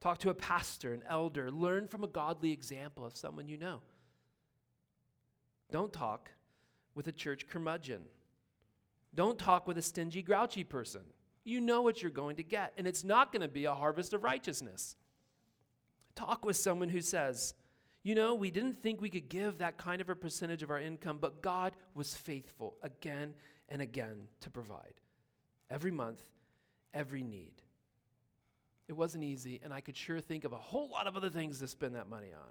Talk 0.00 0.18
to 0.18 0.30
a 0.30 0.34
pastor, 0.34 0.94
an 0.94 1.02
elder. 1.08 1.50
Learn 1.50 1.88
from 1.88 2.04
a 2.04 2.08
godly 2.08 2.52
example 2.52 3.04
of 3.04 3.16
someone 3.16 3.48
you 3.48 3.56
know. 3.56 3.80
Don't 5.72 5.92
talk 5.92 6.30
with 6.94 7.08
a 7.08 7.12
church 7.12 7.48
curmudgeon. 7.48 8.02
Don't 9.16 9.36
talk 9.36 9.66
with 9.66 9.78
a 9.78 9.82
stingy, 9.82 10.22
grouchy 10.22 10.62
person. 10.62 11.02
You 11.42 11.60
know 11.60 11.82
what 11.82 12.00
you're 12.00 12.12
going 12.12 12.36
to 12.36 12.44
get, 12.44 12.72
and 12.78 12.86
it's 12.86 13.02
not 13.02 13.32
going 13.32 13.42
to 13.42 13.48
be 13.48 13.64
a 13.64 13.74
harvest 13.74 14.12
of 14.12 14.22
righteousness. 14.22 14.94
Talk 16.14 16.44
with 16.44 16.56
someone 16.56 16.88
who 16.88 17.00
says, 17.00 17.54
You 18.02 18.14
know, 18.14 18.34
we 18.34 18.50
didn't 18.50 18.82
think 18.82 19.00
we 19.00 19.10
could 19.10 19.28
give 19.28 19.58
that 19.58 19.78
kind 19.78 20.00
of 20.00 20.08
a 20.08 20.14
percentage 20.14 20.62
of 20.62 20.70
our 20.70 20.80
income, 20.80 21.18
but 21.20 21.42
God 21.42 21.72
was 21.94 22.14
faithful 22.14 22.76
again 22.82 23.34
and 23.68 23.80
again 23.80 24.28
to 24.40 24.50
provide. 24.50 25.00
Every 25.70 25.90
month, 25.90 26.20
every 26.92 27.22
need. 27.22 27.52
It 28.88 28.94
wasn't 28.94 29.22
easy, 29.22 29.60
and 29.62 29.72
I 29.72 29.80
could 29.80 29.96
sure 29.96 30.20
think 30.20 30.44
of 30.44 30.52
a 30.52 30.56
whole 30.56 30.88
lot 30.90 31.06
of 31.06 31.16
other 31.16 31.30
things 31.30 31.60
to 31.60 31.68
spend 31.68 31.94
that 31.94 32.08
money 32.10 32.32
on. 32.34 32.50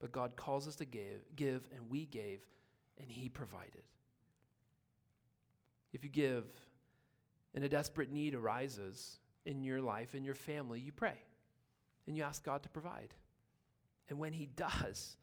But 0.00 0.12
God 0.12 0.34
calls 0.34 0.66
us 0.66 0.76
to 0.76 0.84
give, 0.84 1.24
give 1.36 1.68
and 1.72 1.88
we 1.88 2.06
gave, 2.06 2.40
and 2.98 3.08
He 3.08 3.28
provided. 3.28 3.84
If 5.92 6.04
you 6.04 6.10
give 6.10 6.44
and 7.54 7.64
a 7.64 7.68
desperate 7.68 8.12
need 8.12 8.34
arises 8.34 9.18
in 9.46 9.62
your 9.62 9.80
life, 9.80 10.14
in 10.14 10.24
your 10.24 10.34
family, 10.34 10.80
you 10.80 10.92
pray 10.92 11.16
and 12.06 12.16
you 12.16 12.22
ask 12.22 12.44
God 12.44 12.62
to 12.62 12.68
provide. 12.68 13.14
And 14.08 14.18
when 14.18 14.32
He 14.32 14.46
does, 14.46 15.16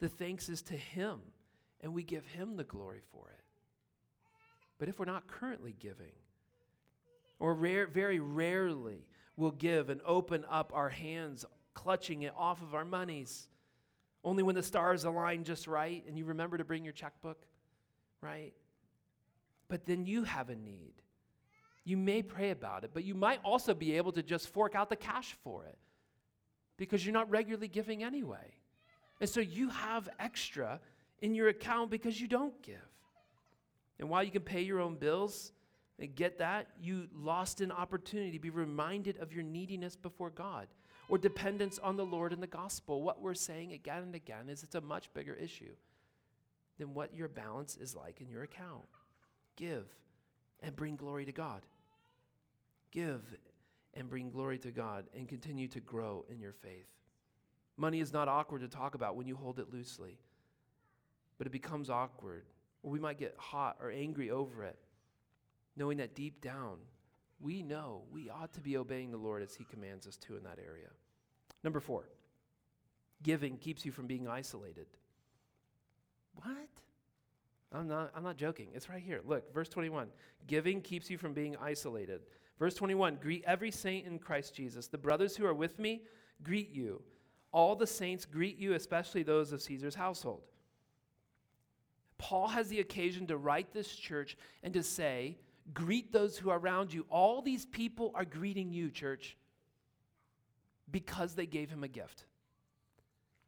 the 0.00 0.08
thanks 0.08 0.48
is 0.48 0.62
to 0.62 0.74
Him, 0.74 1.20
and 1.80 1.94
we 1.94 2.02
give 2.02 2.26
Him 2.26 2.56
the 2.56 2.64
glory 2.64 3.00
for 3.12 3.28
it. 3.30 3.44
But 4.78 4.88
if 4.88 4.98
we're 4.98 5.06
not 5.06 5.26
currently 5.26 5.74
giving, 5.78 6.12
or 7.38 7.54
rare, 7.54 7.86
very 7.86 8.18
rarely 8.18 9.06
will 9.36 9.50
give 9.52 9.90
and 9.90 10.00
open 10.04 10.44
up 10.50 10.72
our 10.74 10.88
hands, 10.88 11.44
clutching 11.74 12.22
it 12.22 12.34
off 12.36 12.62
of 12.62 12.74
our 12.74 12.84
monies, 12.84 13.48
only 14.24 14.42
when 14.42 14.56
the 14.56 14.62
stars 14.62 15.04
align 15.04 15.44
just 15.44 15.68
right 15.68 16.04
and 16.08 16.18
you 16.18 16.24
remember 16.24 16.58
to 16.58 16.64
bring 16.64 16.82
your 16.82 16.92
checkbook, 16.92 17.46
right? 18.20 18.52
But 19.68 19.86
then 19.86 20.04
you 20.04 20.24
have 20.24 20.50
a 20.50 20.56
need. 20.56 20.94
You 21.84 21.96
may 21.96 22.22
pray 22.22 22.50
about 22.50 22.84
it, 22.84 22.90
but 22.92 23.04
you 23.04 23.14
might 23.14 23.40
also 23.44 23.74
be 23.74 23.96
able 23.96 24.12
to 24.12 24.22
just 24.22 24.48
fork 24.48 24.74
out 24.74 24.90
the 24.90 24.96
cash 24.96 25.36
for 25.44 25.64
it 25.64 25.78
because 26.78 27.04
you're 27.04 27.12
not 27.12 27.28
regularly 27.28 27.68
giving 27.68 28.02
anyway. 28.02 28.54
And 29.20 29.28
so 29.28 29.40
you 29.40 29.68
have 29.68 30.08
extra 30.18 30.80
in 31.20 31.34
your 31.34 31.48
account 31.48 31.90
because 31.90 32.18
you 32.18 32.28
don't 32.28 32.60
give. 32.62 32.76
And 33.98 34.08
while 34.08 34.22
you 34.22 34.30
can 34.30 34.42
pay 34.42 34.62
your 34.62 34.80
own 34.80 34.94
bills 34.94 35.52
and 35.98 36.14
get 36.14 36.38
that, 36.38 36.68
you 36.80 37.08
lost 37.12 37.60
an 37.60 37.72
opportunity 37.72 38.30
to 38.30 38.38
be 38.38 38.50
reminded 38.50 39.18
of 39.18 39.32
your 39.32 39.42
neediness 39.42 39.96
before 39.96 40.30
God 40.30 40.68
or 41.08 41.18
dependence 41.18 41.78
on 41.80 41.96
the 41.96 42.06
Lord 42.06 42.32
and 42.32 42.42
the 42.42 42.46
gospel. 42.46 43.02
What 43.02 43.20
we're 43.20 43.34
saying 43.34 43.72
again 43.72 44.02
and 44.04 44.14
again 44.14 44.48
is 44.48 44.62
it's 44.62 44.76
a 44.76 44.80
much 44.80 45.12
bigger 45.14 45.34
issue 45.34 45.74
than 46.78 46.94
what 46.94 47.14
your 47.14 47.28
balance 47.28 47.76
is 47.76 47.96
like 47.96 48.20
in 48.20 48.28
your 48.28 48.44
account. 48.44 48.84
Give 49.56 49.86
and 50.62 50.76
bring 50.76 50.94
glory 50.94 51.24
to 51.24 51.32
God. 51.32 51.62
Give 52.92 53.22
and 53.94 54.08
bring 54.08 54.30
glory 54.30 54.58
to 54.58 54.70
God 54.70 55.06
and 55.16 55.28
continue 55.28 55.68
to 55.68 55.80
grow 55.80 56.24
in 56.30 56.40
your 56.40 56.52
faith. 56.52 56.88
Money 57.76 58.00
is 58.00 58.12
not 58.12 58.28
awkward 58.28 58.60
to 58.62 58.68
talk 58.68 58.94
about 58.94 59.16
when 59.16 59.26
you 59.26 59.36
hold 59.36 59.58
it 59.58 59.72
loosely, 59.72 60.18
but 61.36 61.46
it 61.46 61.50
becomes 61.50 61.90
awkward 61.90 62.44
or 62.82 62.90
we 62.90 63.00
might 63.00 63.18
get 63.18 63.34
hot 63.38 63.76
or 63.80 63.90
angry 63.90 64.30
over 64.30 64.64
it, 64.64 64.78
knowing 65.76 65.98
that 65.98 66.14
deep 66.14 66.40
down, 66.40 66.76
we 67.40 67.62
know 67.62 68.02
we 68.12 68.30
ought 68.30 68.52
to 68.54 68.60
be 68.60 68.76
obeying 68.76 69.10
the 69.10 69.16
Lord 69.16 69.42
as 69.42 69.54
He 69.54 69.64
commands 69.64 70.06
us 70.06 70.16
to 70.18 70.36
in 70.36 70.44
that 70.44 70.58
area. 70.64 70.88
Number 71.62 71.80
four, 71.80 72.08
giving 73.22 73.56
keeps 73.56 73.84
you 73.84 73.92
from 73.92 74.06
being 74.06 74.28
isolated. 74.28 74.86
What? 76.34 76.68
I'm 77.72 77.86
not, 77.86 78.10
I'm 78.14 78.22
not 78.22 78.36
joking. 78.36 78.68
It's 78.74 78.88
right 78.88 79.02
here. 79.02 79.20
Look, 79.26 79.52
verse 79.52 79.68
21. 79.68 80.08
Giving 80.46 80.80
keeps 80.80 81.10
you 81.10 81.18
from 81.18 81.34
being 81.34 81.56
isolated. 81.60 82.22
Verse 82.58 82.74
21 82.74 83.18
Greet 83.20 83.44
every 83.46 83.70
saint 83.70 84.06
in 84.06 84.18
Christ 84.18 84.54
Jesus. 84.54 84.86
The 84.86 84.98
brothers 84.98 85.36
who 85.36 85.46
are 85.46 85.54
with 85.54 85.78
me 85.78 86.02
greet 86.42 86.70
you. 86.70 87.02
All 87.52 87.76
the 87.76 87.86
saints 87.86 88.24
greet 88.24 88.58
you, 88.58 88.74
especially 88.74 89.22
those 89.22 89.52
of 89.52 89.62
Caesar's 89.62 89.94
household. 89.94 90.42
Paul 92.18 92.48
has 92.48 92.68
the 92.68 92.80
occasion 92.80 93.26
to 93.28 93.36
write 93.36 93.72
this 93.72 93.94
church 93.94 94.36
and 94.62 94.74
to 94.74 94.82
say, 94.82 95.38
Greet 95.74 96.12
those 96.12 96.36
who 96.38 96.50
are 96.50 96.58
around 96.58 96.92
you. 96.92 97.04
All 97.10 97.42
these 97.42 97.66
people 97.66 98.10
are 98.14 98.24
greeting 98.24 98.72
you, 98.72 98.90
church, 98.90 99.36
because 100.90 101.34
they 101.34 101.46
gave 101.46 101.68
him 101.68 101.84
a 101.84 101.88
gift. 101.88 102.24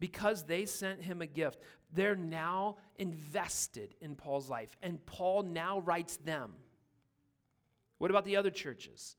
Because 0.00 0.44
they 0.44 0.66
sent 0.66 1.02
him 1.02 1.22
a 1.22 1.26
gift. 1.26 1.60
They're 1.92 2.16
now 2.16 2.78
invested 2.96 3.94
in 4.00 4.16
Paul's 4.16 4.48
life, 4.48 4.76
and 4.82 5.04
Paul 5.06 5.42
now 5.42 5.80
writes 5.80 6.16
them. 6.16 6.54
What 7.98 8.10
about 8.10 8.24
the 8.24 8.36
other 8.36 8.50
churches? 8.50 9.16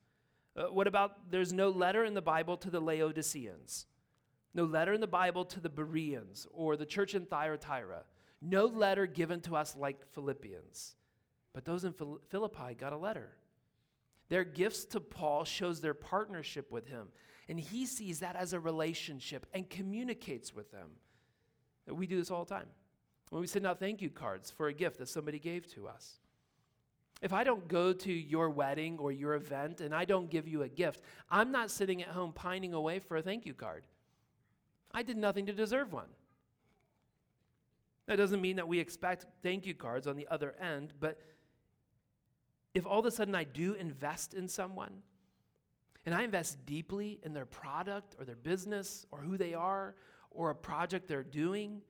Uh, 0.56 0.63
what 0.63 0.88
about 0.88 1.32
there's 1.32 1.54
no 1.54 1.70
letter 1.70 2.04
in 2.04 2.13
the 2.13 2.22
Bible 2.22 2.58
to 2.58 2.70
the 2.70 2.82
Laodiceans? 2.82 3.86
No 4.54 4.65
letter 4.65 4.91
in 4.91 5.00
the 5.00 5.08
Bible 5.08 5.46
to 5.46 5.60
the 5.62 5.70
Bereans 5.70 6.48
or 6.52 6.76
the 6.76 6.86
church 6.86 7.15
in 7.15 7.26
Thyatira? 7.26 8.04
No 8.41 8.65
letter 8.65 9.06
given 9.06 9.39
to 9.41 9.56
us 9.56 9.76
like 9.78 10.06
Philippians. 10.13 10.96
But 11.54 11.63
those 11.63 11.84
in 11.84 11.94
Philippi 12.30 12.74
got 12.78 12.91
a 12.91 12.98
letter. 12.98 13.30
Their 14.30 14.44
gifts 14.44 14.86
to 14.86 15.00
Paul 15.00 15.44
shows 15.44 15.80
their 15.80 15.94
partnership 15.94 16.72
with 16.72 16.88
him, 16.88 17.10
and 17.52 17.60
he 17.60 17.86
sees 17.86 18.22
that 18.22 18.38
as 18.38 18.54
a 18.54 18.60
relationship 18.62 19.46
and 19.54 19.70
communicates 19.70 20.56
with 20.56 20.72
them. 20.72 20.88
We 21.86 22.08
do 22.08 22.16
this 22.16 22.32
all 22.32 22.46
the 22.46 22.56
time. 22.56 22.68
When 23.30 23.42
we 23.42 23.48
send 23.48 23.68
out 23.68 23.78
thank 23.78 24.02
you 24.02 24.10
cards 24.10 24.50
for 24.50 24.70
a 24.70 24.74
gift 24.74 25.00
that 25.00 25.10
somebody 25.10 25.38
gave 25.38 25.70
to 25.74 25.86
us. 25.86 26.22
If 27.22 27.34
I 27.34 27.44
don't 27.44 27.68
go 27.68 27.92
to 27.92 28.10
your 28.10 28.50
wedding 28.50 28.98
or 29.00 29.12
your 29.12 29.34
event 29.34 29.82
and 29.82 29.94
I 29.94 30.06
don't 30.06 30.30
give 30.30 30.48
you 30.48 30.62
a 30.62 30.70
gift, 30.70 31.02
I'm 31.30 31.52
not 31.52 31.70
sitting 31.70 32.02
at 32.02 32.08
home 32.08 32.32
pining 32.32 32.74
away 32.74 33.00
for 33.00 33.18
a 33.18 33.22
thank 33.22 33.46
you 33.46 33.54
card. 33.54 33.84
I 34.94 35.04
did 35.04 35.18
nothing 35.18 35.46
to 35.48 35.54
deserve 35.54 35.92
one. 35.92 36.08
That 38.06 38.16
doesn't 38.16 38.40
mean 38.40 38.56
that 38.56 38.68
we 38.70 38.80
expect 38.80 39.26
thank 39.44 39.66
you 39.66 39.74
cards 39.74 40.08
on 40.08 40.16
the 40.16 40.28
other 40.32 40.56
end, 40.62 40.94
but 41.02 41.20
if 42.74 42.86
all 42.86 43.02
of 43.02 43.06
a 43.06 43.12
sudden 43.12 43.36
I 43.36 43.44
do 43.44 43.74
invest 43.74 44.34
in 44.34 44.48
someone, 44.48 45.04
and 46.06 46.16
I 46.16 46.24
invest 46.24 46.66
deeply 46.66 47.20
in 47.24 47.34
their 47.34 47.46
product 47.46 48.16
or 48.18 48.26
their 48.26 48.36
business 48.36 49.06
or 49.12 49.20
who 49.20 49.38
they 49.38 49.54
are 49.54 49.96
or 50.32 50.50
a 50.50 50.56
project 50.56 51.08
they're 51.08 51.24
doing, 51.24 51.82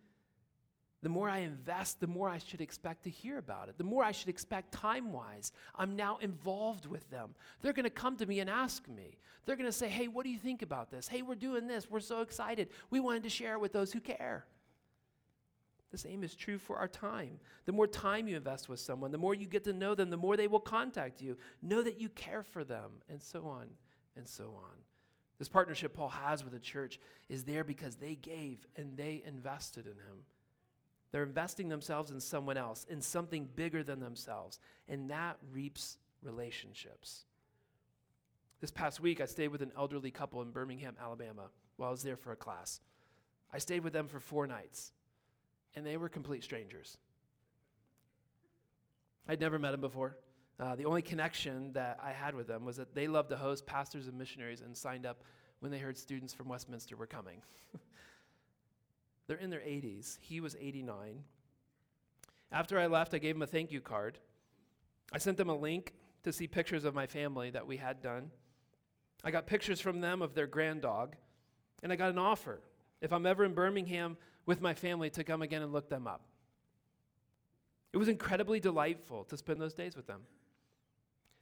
the 1.01 1.09
more 1.09 1.29
I 1.29 1.39
invest, 1.39 1.99
the 1.99 2.07
more 2.07 2.29
I 2.29 2.37
should 2.37 2.61
expect 2.61 3.03
to 3.03 3.09
hear 3.09 3.37
about 3.37 3.69
it. 3.69 3.77
The 3.77 3.83
more 3.83 4.03
I 4.03 4.11
should 4.11 4.29
expect 4.29 4.71
time 4.71 5.11
wise. 5.11 5.51
I'm 5.75 5.95
now 5.95 6.17
involved 6.21 6.85
with 6.85 7.09
them. 7.09 7.33
They're 7.61 7.73
going 7.73 7.85
to 7.85 7.89
come 7.89 8.17
to 8.17 8.25
me 8.25 8.39
and 8.39 8.49
ask 8.49 8.87
me. 8.87 9.17
They're 9.45 9.55
going 9.55 9.69
to 9.69 9.71
say, 9.71 9.89
hey, 9.89 10.07
what 10.07 10.25
do 10.25 10.29
you 10.29 10.37
think 10.37 10.61
about 10.61 10.91
this? 10.91 11.07
Hey, 11.07 11.23
we're 11.23 11.35
doing 11.35 11.67
this. 11.67 11.89
We're 11.89 12.01
so 12.01 12.21
excited. 12.21 12.69
We 12.91 12.99
wanted 12.99 13.23
to 13.23 13.29
share 13.29 13.53
it 13.53 13.61
with 13.61 13.73
those 13.73 13.91
who 13.91 13.99
care. 13.99 14.45
The 15.91 15.97
same 15.97 16.23
is 16.23 16.35
true 16.35 16.59
for 16.59 16.77
our 16.77 16.87
time. 16.87 17.39
The 17.65 17.71
more 17.71 17.87
time 17.87 18.27
you 18.27 18.37
invest 18.37 18.69
with 18.69 18.79
someone, 18.79 19.11
the 19.11 19.17
more 19.17 19.33
you 19.33 19.47
get 19.47 19.63
to 19.63 19.73
know 19.73 19.95
them, 19.95 20.09
the 20.09 20.17
more 20.17 20.37
they 20.37 20.47
will 20.47 20.59
contact 20.59 21.19
you. 21.21 21.37
Know 21.63 21.81
that 21.81 21.99
you 21.99 22.09
care 22.09 22.43
for 22.43 22.63
them, 22.63 22.91
and 23.09 23.21
so 23.21 23.47
on 23.47 23.67
and 24.15 24.27
so 24.27 24.53
on. 24.55 24.77
This 25.39 25.49
partnership 25.49 25.93
Paul 25.93 26.09
has 26.09 26.43
with 26.43 26.53
the 26.53 26.59
church 26.59 26.99
is 27.27 27.43
there 27.43 27.63
because 27.63 27.95
they 27.95 28.15
gave 28.15 28.67
and 28.75 28.95
they 28.95 29.23
invested 29.25 29.85
in 29.85 29.93
him. 29.93 30.25
They're 31.11 31.23
investing 31.23 31.67
themselves 31.67 32.11
in 32.11 32.19
someone 32.19 32.57
else, 32.57 32.85
in 32.89 33.01
something 33.01 33.49
bigger 33.55 33.83
than 33.83 33.99
themselves, 33.99 34.59
and 34.87 35.09
that 35.09 35.37
reaps 35.51 35.97
relationships. 36.23 37.25
This 38.61 38.71
past 38.71 38.99
week, 38.99 39.19
I 39.19 39.25
stayed 39.25 39.49
with 39.49 39.61
an 39.61 39.71
elderly 39.75 40.11
couple 40.11 40.41
in 40.41 40.51
Birmingham, 40.51 40.95
Alabama, 41.01 41.49
while 41.77 41.89
I 41.89 41.91
was 41.91 42.03
there 42.03 42.15
for 42.15 42.31
a 42.31 42.37
class. 42.37 42.79
I 43.51 43.57
stayed 43.57 43.83
with 43.83 43.93
them 43.93 44.07
for 44.07 44.19
four 44.19 44.45
nights, 44.47 44.91
and 45.75 45.85
they 45.85 45.97
were 45.97 46.07
complete 46.07 46.43
strangers. 46.43 46.97
I'd 49.27 49.41
never 49.41 49.57
met 49.57 49.71
them 49.71 49.81
before. 49.81 50.15
Uh, 50.61 50.75
the 50.75 50.85
only 50.85 51.01
connection 51.01 51.73
that 51.73 51.99
I 52.03 52.11
had 52.11 52.35
with 52.35 52.45
them 52.45 52.63
was 52.63 52.77
that 52.77 52.93
they 52.93 53.07
loved 53.07 53.29
to 53.31 53.35
host 53.35 53.65
pastors 53.65 54.07
and 54.07 54.15
missionaries 54.15 54.61
and 54.61 54.77
signed 54.77 55.07
up 55.07 55.23
when 55.59 55.71
they 55.71 55.79
heard 55.79 55.97
students 55.97 56.35
from 56.35 56.49
Westminster 56.49 56.95
were 56.95 57.07
coming. 57.07 57.41
They're 59.27 59.37
in 59.37 59.49
their 59.49 59.61
80s. 59.61 60.19
He 60.21 60.39
was 60.39 60.55
89. 60.59 61.23
After 62.51 62.77
I 62.77 62.85
left, 62.85 63.15
I 63.15 63.17
gave 63.17 63.35
him 63.35 63.41
a 63.41 63.47
thank 63.47 63.71
you 63.71 63.81
card. 63.81 64.19
I 65.11 65.17
sent 65.17 65.37
them 65.37 65.49
a 65.49 65.57
link 65.57 65.93
to 66.23 66.31
see 66.31 66.45
pictures 66.45 66.85
of 66.85 66.93
my 66.93 67.07
family 67.07 67.49
that 67.49 67.65
we 67.65 67.77
had 67.77 67.99
done. 67.99 68.29
I 69.23 69.31
got 69.31 69.47
pictures 69.47 69.81
from 69.81 69.99
them 69.99 70.21
of 70.21 70.35
their 70.35 70.47
grand 70.47 70.81
dog, 70.81 71.15
and 71.81 71.91
I 71.91 71.95
got 71.95 72.11
an 72.11 72.19
offer 72.19 72.61
if 73.01 73.11
I'm 73.11 73.25
ever 73.25 73.43
in 73.45 73.55
Birmingham 73.55 74.15
with 74.45 74.61
my 74.61 74.75
family 74.75 75.09
to 75.11 75.23
come 75.23 75.41
again 75.41 75.63
and 75.63 75.73
look 75.73 75.89
them 75.89 76.05
up. 76.05 76.21
It 77.93 77.97
was 77.97 78.09
incredibly 78.09 78.59
delightful 78.59 79.23
to 79.25 79.37
spend 79.37 79.59
those 79.59 79.73
days 79.73 79.95
with 79.95 80.05
them. 80.05 80.21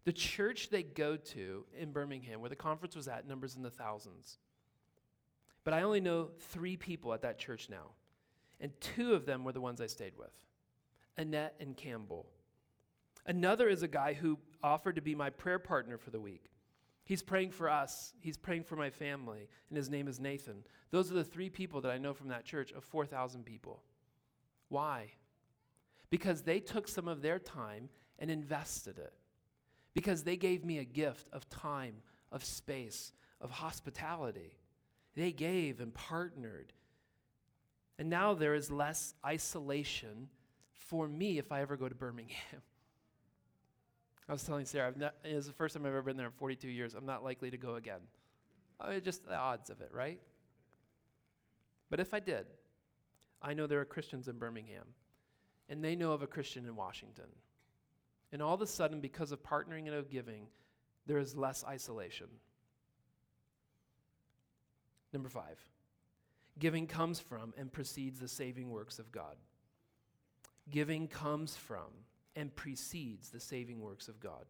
The 0.05 0.13
church 0.13 0.69
they 0.69 0.83
go 0.83 1.17
to 1.17 1.65
in 1.77 1.91
Birmingham, 1.91 2.39
where 2.39 2.49
the 2.49 2.55
conference 2.55 2.95
was 2.95 3.07
at, 3.07 3.27
numbers 3.27 3.55
in 3.55 3.63
the 3.63 3.69
thousands. 3.69 4.37
But 5.63 5.73
I 5.73 5.81
only 5.81 5.99
know 5.99 6.29
three 6.39 6.77
people 6.77 7.13
at 7.13 7.21
that 7.21 7.37
church 7.37 7.69
now, 7.69 7.91
and 8.59 8.71
two 8.79 9.13
of 9.13 9.25
them 9.25 9.43
were 9.43 9.51
the 9.51 9.61
ones 9.61 9.81
I 9.81 9.87
stayed 9.87 10.17
with 10.17 10.31
Annette 11.17 11.55
and 11.59 11.75
Campbell. 11.75 12.27
Another 13.25 13.67
is 13.67 13.83
a 13.83 13.87
guy 13.87 14.13
who 14.13 14.39
offered 14.63 14.95
to 14.95 15.01
be 15.01 15.15
my 15.15 15.29
prayer 15.29 15.59
partner 15.59 15.97
for 15.97 16.09
the 16.11 16.19
week. 16.19 16.49
He's 17.03 17.21
praying 17.21 17.51
for 17.51 17.69
us, 17.69 18.13
he's 18.21 18.37
praying 18.37 18.63
for 18.63 18.75
my 18.75 18.89
family, 18.89 19.49
and 19.69 19.77
his 19.77 19.89
name 19.89 20.07
is 20.07 20.19
Nathan. 20.19 20.63
Those 20.91 21.11
are 21.11 21.15
the 21.15 21.23
three 21.23 21.49
people 21.49 21.81
that 21.81 21.91
I 21.91 21.97
know 21.97 22.13
from 22.13 22.29
that 22.29 22.45
church 22.45 22.71
of 22.71 22.83
4,000 22.83 23.45
people. 23.45 23.83
Why? 24.69 25.07
Because 26.09 26.43
they 26.43 26.59
took 26.59 26.87
some 26.87 27.07
of 27.07 27.21
their 27.21 27.39
time 27.39 27.89
and 28.19 28.31
invested 28.31 28.97
it 28.97 29.13
because 29.99 30.23
they 30.23 30.37
gave 30.37 30.63
me 30.63 30.77
a 30.77 30.85
gift 30.85 31.27
of 31.33 31.49
time, 31.49 31.95
of 32.31 32.41
space, 32.41 33.11
of 33.41 33.51
hospitality. 33.51 34.57
They 35.13 35.33
gave 35.33 35.81
and 35.81 35.93
partnered. 35.93 36.71
And 37.97 38.09
now 38.09 38.33
there 38.33 38.55
is 38.55 38.71
less 38.71 39.13
isolation 39.25 40.29
for 40.71 41.05
me 41.05 41.37
if 41.37 41.51
I 41.51 41.59
ever 41.59 41.75
go 41.75 41.89
to 41.89 41.95
Birmingham. 41.95 42.61
I 44.29 44.31
was 44.31 44.41
telling 44.45 44.63
Sarah, 44.63 44.93
not, 44.95 45.15
it's 45.25 45.47
the 45.47 45.51
first 45.51 45.75
time 45.75 45.85
I've 45.85 45.89
ever 45.89 46.01
been 46.01 46.15
there 46.15 46.27
in 46.27 46.31
42 46.31 46.69
years. 46.69 46.93
I'm 46.93 47.05
not 47.05 47.21
likely 47.21 47.51
to 47.51 47.57
go 47.57 47.75
again. 47.75 47.99
I 48.79 48.91
mean, 48.91 49.01
just 49.03 49.27
the 49.27 49.35
odds 49.35 49.69
of 49.69 49.81
it, 49.81 49.89
right? 49.91 50.21
But 51.89 51.99
if 51.99 52.13
I 52.13 52.21
did, 52.21 52.45
I 53.41 53.53
know 53.53 53.67
there 53.67 53.81
are 53.81 53.85
Christians 53.85 54.29
in 54.29 54.37
Birmingham, 54.37 54.85
and 55.67 55.83
they 55.83 55.97
know 55.97 56.13
of 56.13 56.21
a 56.21 56.27
Christian 56.27 56.65
in 56.65 56.77
Washington. 56.77 57.27
And 58.31 58.41
all 58.41 58.53
of 58.53 58.61
a 58.61 58.67
sudden, 58.67 58.99
because 58.99 59.31
of 59.31 59.41
partnering 59.43 59.87
and 59.87 59.95
of 59.95 60.09
giving, 60.09 60.47
there 61.05 61.17
is 61.17 61.35
less 61.35 61.63
isolation. 61.63 62.27
Number 65.11 65.29
five, 65.29 65.59
giving 66.59 66.85
comes 66.85 67.19
from 67.19 67.53
and 67.57 67.71
precedes 67.71 68.19
the 68.19 68.27
saving 68.27 68.69
works 68.69 68.99
of 68.99 69.11
God. 69.11 69.35
Giving 70.69 71.07
comes 71.07 71.55
from 71.55 71.87
and 72.35 72.55
precedes 72.55 73.29
the 73.29 73.39
saving 73.39 73.81
works 73.81 74.07
of 74.07 74.19
God. 74.19 74.45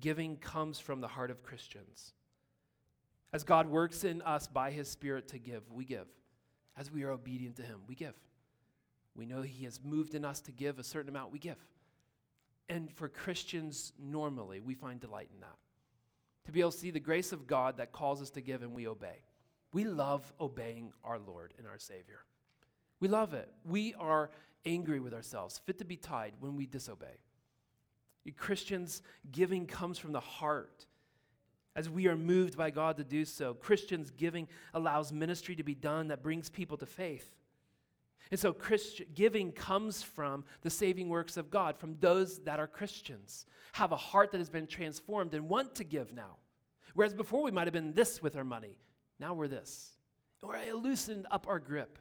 Giving 0.00 0.36
comes 0.36 0.78
from 0.78 1.00
the 1.00 1.08
heart 1.08 1.30
of 1.30 1.42
Christians. 1.42 2.14
As 3.32 3.44
God 3.44 3.68
works 3.68 4.04
in 4.04 4.22
us 4.22 4.46
by 4.46 4.70
his 4.70 4.88
Spirit 4.88 5.28
to 5.28 5.38
give, 5.38 5.70
we 5.70 5.84
give. 5.84 6.06
As 6.76 6.90
we 6.90 7.02
are 7.02 7.10
obedient 7.10 7.56
to 7.56 7.62
him, 7.62 7.80
we 7.86 7.94
give. 7.94 8.14
We 9.14 9.26
know 9.26 9.42
he 9.42 9.64
has 9.64 9.80
moved 9.82 10.14
in 10.14 10.24
us 10.24 10.40
to 10.42 10.52
give 10.52 10.78
a 10.78 10.84
certain 10.84 11.10
amount, 11.10 11.32
we 11.32 11.38
give. 11.38 11.58
And 12.68 12.92
for 12.92 13.08
Christians, 13.08 13.92
normally, 13.98 14.60
we 14.60 14.74
find 14.74 15.00
delight 15.00 15.30
in 15.32 15.40
that. 15.40 15.56
To 16.46 16.52
be 16.52 16.60
able 16.60 16.72
to 16.72 16.78
see 16.78 16.90
the 16.90 17.00
grace 17.00 17.32
of 17.32 17.46
God 17.46 17.76
that 17.78 17.92
calls 17.92 18.22
us 18.22 18.30
to 18.30 18.40
give 18.40 18.62
and 18.62 18.74
we 18.74 18.86
obey. 18.86 19.22
We 19.72 19.84
love 19.84 20.32
obeying 20.40 20.92
our 21.04 21.18
Lord 21.18 21.54
and 21.58 21.66
our 21.66 21.78
Savior. 21.78 22.24
We 23.00 23.08
love 23.08 23.34
it. 23.34 23.48
We 23.64 23.94
are 23.94 24.30
angry 24.64 25.00
with 25.00 25.14
ourselves, 25.14 25.60
fit 25.66 25.78
to 25.78 25.84
be 25.84 25.96
tied 25.96 26.32
when 26.40 26.56
we 26.56 26.66
disobey. 26.66 27.18
Christians, 28.36 29.02
giving 29.30 29.66
comes 29.66 29.98
from 29.98 30.12
the 30.12 30.20
heart 30.20 30.86
as 31.74 31.88
we 31.88 32.08
are 32.08 32.16
moved 32.16 32.56
by 32.56 32.70
God 32.70 32.96
to 32.96 33.04
do 33.04 33.24
so. 33.24 33.54
Christians, 33.54 34.10
giving 34.10 34.48
allows 34.74 35.12
ministry 35.12 35.54
to 35.56 35.62
be 35.62 35.74
done 35.74 36.08
that 36.08 36.22
brings 36.22 36.50
people 36.50 36.76
to 36.78 36.86
faith. 36.86 37.37
And 38.30 38.38
so 38.38 38.54
giving 39.14 39.52
comes 39.52 40.02
from 40.02 40.44
the 40.62 40.70
saving 40.70 41.08
works 41.08 41.36
of 41.36 41.50
God, 41.50 41.78
from 41.78 41.96
those 42.00 42.40
that 42.40 42.60
are 42.60 42.66
Christians, 42.66 43.46
have 43.72 43.92
a 43.92 43.96
heart 43.96 44.32
that 44.32 44.38
has 44.38 44.50
been 44.50 44.66
transformed 44.66 45.34
and 45.34 45.48
want 45.48 45.74
to 45.76 45.84
give 45.84 46.12
now. 46.12 46.36
Whereas 46.94 47.14
before 47.14 47.42
we 47.42 47.50
might 47.50 47.66
have 47.66 47.74
been 47.74 47.94
this 47.94 48.22
with 48.22 48.36
our 48.36 48.44
money, 48.44 48.76
now 49.18 49.34
we're 49.34 49.48
this. 49.48 49.92
I 50.44 50.72
loosened 50.72 51.26
up 51.30 51.46
our 51.48 51.58
grip 51.58 51.98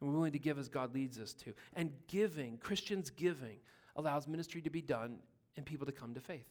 and 0.00 0.10
we're 0.10 0.16
willing 0.16 0.32
to 0.32 0.38
give 0.38 0.58
as 0.58 0.68
God 0.68 0.94
leads 0.94 1.18
us 1.18 1.32
to. 1.34 1.54
And 1.74 1.92
giving, 2.08 2.58
Christians 2.58 3.10
giving, 3.10 3.56
allows 3.96 4.26
ministry 4.26 4.60
to 4.62 4.70
be 4.70 4.82
done 4.82 5.18
and 5.56 5.64
people 5.64 5.86
to 5.86 5.92
come 5.92 6.14
to 6.14 6.20
faith. 6.20 6.48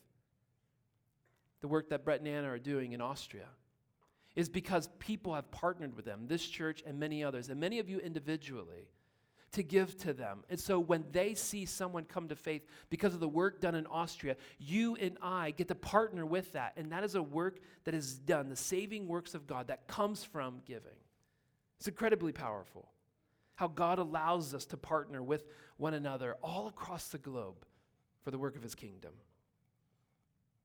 The 1.62 1.67
work 1.67 1.89
that 1.89 2.03
Brett 2.03 2.19
and 2.19 2.27
Anna 2.27 2.49
are 2.49 2.60
doing 2.60 2.93
in 2.93 3.01
Austria 3.01 3.47
is 4.36 4.50
because 4.50 4.89
people 5.00 5.36
have 5.36 5.50
partnered 5.52 5.96
with 5.96 6.06
them, 6.06 6.26
this 6.28 6.46
church 6.46 6.84
and 6.86 7.00
many 7.00 7.24
others, 7.24 7.50
and 7.50 7.60
many 7.60 7.80
of 7.80 7.89
you 7.89 8.00
individually, 8.00 8.88
to 9.52 9.62
give 9.62 9.96
to 10.00 10.13
them. 10.13 10.43
And 10.50 10.60
so 10.60 10.80
when 10.80 11.06
they 11.12 11.36
see 11.36 11.65
someone 11.65 12.06
come 12.06 12.28
to 12.30 12.36
faith 12.36 12.65
because 12.89 13.13
of 13.13 13.19
the 13.19 13.28
work 13.28 13.62
done 13.62 13.76
in 13.76 13.86
Austria, 13.86 14.36
you 14.58 14.96
and 14.96 15.17
I 15.22 15.52
get 15.52 15.67
to 15.67 15.76
partner 15.76 16.26
with 16.26 16.52
that. 16.54 16.74
And 16.76 16.91
that 16.91 17.04
is 17.04 17.13
a 17.13 17.22
work 17.22 17.60
that 17.84 17.93
is 17.93 18.15
done, 18.15 18.50
the 18.50 18.56
saving 18.56 19.08
works 19.08 19.36
of 19.36 19.46
God 19.46 19.67
that 19.67 19.88
comes 19.88 20.24
from 20.24 20.62
giving. 20.65 20.98
It's 21.78 21.88
incredibly 21.88 22.32
powerful 22.32 22.89
how 23.56 23.67
God 23.67 24.00
allows 24.00 24.56
us 24.56 24.65
to 24.67 24.78
partner 24.78 25.22
with 25.22 25.46
one 25.78 25.93
another 25.93 26.36
all 26.41 26.67
across 26.67 27.10
the 27.10 27.19
globe 27.19 27.65
for 28.24 28.32
the 28.32 28.38
work 28.38 28.56
of 28.56 28.63
his 28.63 28.74
kingdom. 28.74 29.13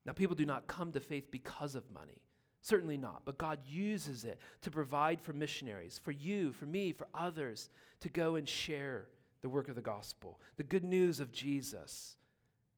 Now, 0.07 0.13
people 0.13 0.35
do 0.35 0.47
not 0.47 0.67
come 0.67 0.93
to 0.93 1.01
faith 1.01 1.31
because 1.31 1.75
of 1.75 1.85
money. 1.93 2.23
Certainly 2.61 2.99
not. 2.99 3.23
But 3.25 3.39
God 3.39 3.59
uses 3.67 4.25
it 4.25 4.39
to 4.63 4.71
provide 4.71 5.21
for 5.21 5.33
missionaries, 5.33 6.01
for 6.03 6.13
you, 6.13 6.53
for 6.53 6.67
me, 6.67 6.93
for 6.93 7.07
others, 7.15 7.71
to 8.01 8.09
go 8.09 8.37
and 8.37 8.49
share 8.49 9.07
the 9.43 9.49
work 9.49 9.69
of 9.69 9.77
the 9.77 9.81
gospel, 9.81 10.41
the 10.57 10.63
good 10.63 10.85
news 10.85 11.21
of 11.21 11.33
Jesus. 11.33 12.17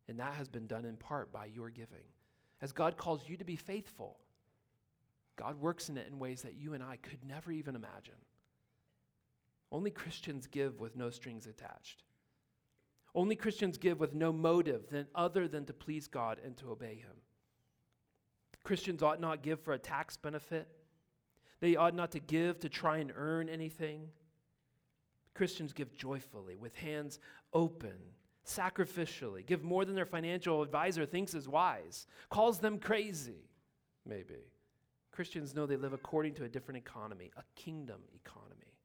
And 0.09 0.19
that 0.19 0.35
has 0.35 0.49
been 0.49 0.67
done 0.67 0.85
in 0.85 0.97
part 0.97 1.33
by 1.33 1.47
your 1.47 1.71
giving. 1.71 2.05
As 2.61 2.73
God 2.73 2.97
calls 2.97 3.23
you 3.27 3.37
to 3.37 3.45
be 3.45 3.57
faithful, 3.57 4.19
God 5.37 5.59
works 5.61 5.89
in 5.89 5.97
it 5.97 6.07
in 6.07 6.19
ways 6.19 6.43
that 6.43 6.59
you 6.59 6.75
and 6.75 6.83
I 6.83 6.97
could 6.97 7.25
never 7.27 7.51
even 7.51 7.75
imagine. 7.75 8.15
Only 9.73 9.91
Christians 9.91 10.47
give 10.47 10.81
with 10.81 10.97
no 10.97 11.11
strings 11.11 11.47
attached. 11.47 12.03
Only 13.15 13.37
Christians 13.37 13.79
give 13.79 13.99
with 13.99 14.15
no 14.15 14.33
motive 14.33 14.91
than 14.91 15.07
other 15.15 15.49
than 15.49 15.65
to 15.67 15.73
please 15.73 16.07
God 16.07 16.39
and 16.45 16.57
to 16.59 16.71
obey 16.71 16.97
him. 16.97 17.17
Christians 18.71 19.03
ought 19.03 19.21
not 19.21 19.43
give 19.43 19.59
for 19.59 19.73
a 19.73 19.79
tax 19.81 20.17
benefit. 20.17 20.69
They 21.59 21.75
ought 21.75 21.93
not 21.93 22.13
to 22.13 22.21
give 22.21 22.61
to 22.61 22.69
try 22.69 22.99
and 22.99 23.13
earn 23.17 23.49
anything. 23.49 24.11
Christians 25.35 25.73
give 25.73 25.93
joyfully, 25.93 26.55
with 26.55 26.77
hands 26.77 27.19
open, 27.53 27.97
sacrificially, 28.47 29.45
give 29.45 29.65
more 29.65 29.85
than 29.85 29.97
their 29.97 30.07
financial 30.07 30.63
advisor 30.63 31.05
thinks 31.05 31.35
is 31.35 31.49
wise, 31.49 32.07
calls 32.29 32.61
them 32.61 32.79
crazy, 32.79 33.49
maybe. 34.07 34.39
Christians 35.11 35.53
know 35.53 35.67
they 35.67 35.77
live 35.77 35.93
according 35.93 36.35
to 36.35 36.45
a 36.45 36.49
different 36.49 36.79
economy, 36.79 37.33
a 37.37 37.43
kingdom 37.57 38.03
economy. 38.15 38.77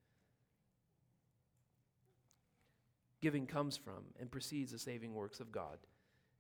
Giving 3.22 3.46
comes 3.46 3.78
from 3.78 4.06
and 4.20 4.32
precedes 4.32 4.72
the 4.72 4.80
saving 4.80 5.14
works 5.14 5.40
of 5.40 5.52
God. 5.52 5.78